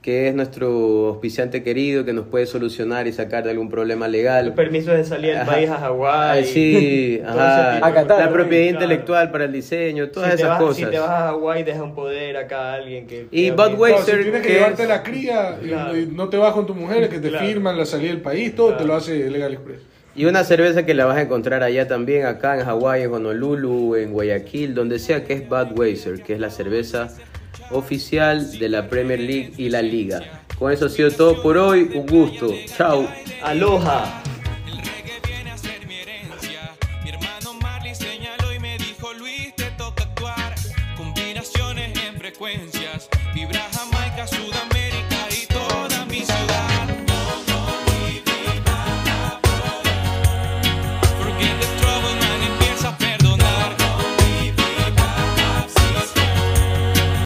que 0.00 0.28
es 0.28 0.34
nuestro 0.36 1.08
auspiciante 1.08 1.64
querido, 1.64 2.04
que 2.04 2.12
nos 2.12 2.28
puede 2.28 2.46
solucionar 2.46 3.08
y 3.08 3.12
sacar 3.12 3.42
de 3.42 3.50
algún 3.50 3.68
problema 3.68 4.06
legal. 4.06 4.54
Permisos 4.54 4.94
de 4.96 5.02
salir 5.02 5.34
del 5.36 5.44
país 5.44 5.68
a 5.68 5.78
Hawái. 5.78 6.44
Sí, 6.44 7.20
ajá. 7.26 7.66
ese 7.70 7.74
tipo. 7.74 7.86
A 7.86 7.92
Qatar, 7.92 8.18
la 8.26 8.32
propiedad 8.32 8.62
Claro. 8.70 8.84
intelectual 8.84 9.30
para 9.32 9.46
el 9.46 9.52
diseño, 9.52 10.08
todas 10.10 10.28
si 10.28 10.34
esas 10.36 10.50
vas, 10.50 10.58
cosas. 10.60 10.76
Si 10.76 10.84
te 10.84 11.00
vas 11.00 11.10
a 11.10 11.18
Hawái, 11.30 11.64
deja 11.64 11.82
un 11.82 11.96
poder 11.96 12.36
acá 12.36 12.60
a 12.60 12.74
alguien 12.74 13.08
que. 13.08 13.26
Y 13.32 13.50
Budweiser- 13.50 13.98
No, 13.98 14.04
si 14.04 14.12
tienes 14.22 14.40
que 14.42 14.46
que 14.46 14.52
llevarte 14.54 14.82
es- 14.84 14.88
la 14.88 15.02
cría 15.02 15.58
y- 15.60 15.66
Claro. 15.66 15.98
y, 15.98 16.06
no 16.06 16.28
te 16.28 16.36
vas 16.36 16.52
con 16.52 16.64
tu 16.64 16.76
mujer, 16.76 17.08
que 17.08 17.18
te 17.18 17.28
Claro. 17.30 17.44
firman 17.44 17.76
la 17.76 17.86
salida 17.86 18.10
del 18.10 18.20
país, 18.20 18.54
todo 18.54 18.68
Claro. 18.68 18.82
te 18.82 18.86
lo 18.86 18.94
hace 18.94 19.28
Legal 19.28 19.52
Express. 19.54 19.80
Y 20.14 20.26
una 20.26 20.44
cerveza 20.44 20.86
que 20.86 20.94
la 20.94 21.06
vas 21.06 21.16
a 21.16 21.22
encontrar 21.22 21.64
allá 21.64 21.88
también, 21.88 22.24
acá 22.26 22.56
en 22.56 22.64
Hawái, 22.64 23.02
en 23.02 23.12
Honolulu, 23.12 23.96
en 23.96 24.12
Guayaquil, 24.12 24.76
donde 24.76 25.00
sea, 25.00 25.24
que 25.24 25.32
es 25.32 25.48
Budweiser, 25.48 26.22
que 26.22 26.34
es 26.34 26.38
la 26.38 26.50
cerveza 26.50 27.08
oficial 27.70 28.58
de 28.58 28.68
la 28.68 28.88
Premier 28.88 29.20
League 29.20 29.52
y 29.56 29.68
la 29.68 29.82
Liga. 29.82 30.42
Con 30.58 30.72
eso 30.72 30.86
ha 30.86 30.88
sido 30.88 31.10
todo 31.10 31.42
por 31.42 31.58
hoy. 31.58 31.90
Un 31.94 32.06
gusto. 32.06 32.52
Chao. 32.76 33.08
Aloha. 33.42 34.22
El 34.66 34.78
reggae 34.78 35.20
viene 35.26 35.50
a 35.50 35.58
ser 35.58 35.86
mi 35.86 35.96
herencia. 35.96 36.72
Mi 37.04 37.10
hermano 37.10 37.54
Marley 37.60 37.94
señaló 37.94 38.52
y 38.54 38.58
me 38.58 38.78
dijo 38.78 39.12
Luis 39.14 39.54
te 39.54 39.70
toca 39.72 40.04
actuar. 40.04 40.54
Combinaciones 40.96 41.92
en 42.06 42.16
frecuencias. 42.16 43.08
Vibra 43.34 43.66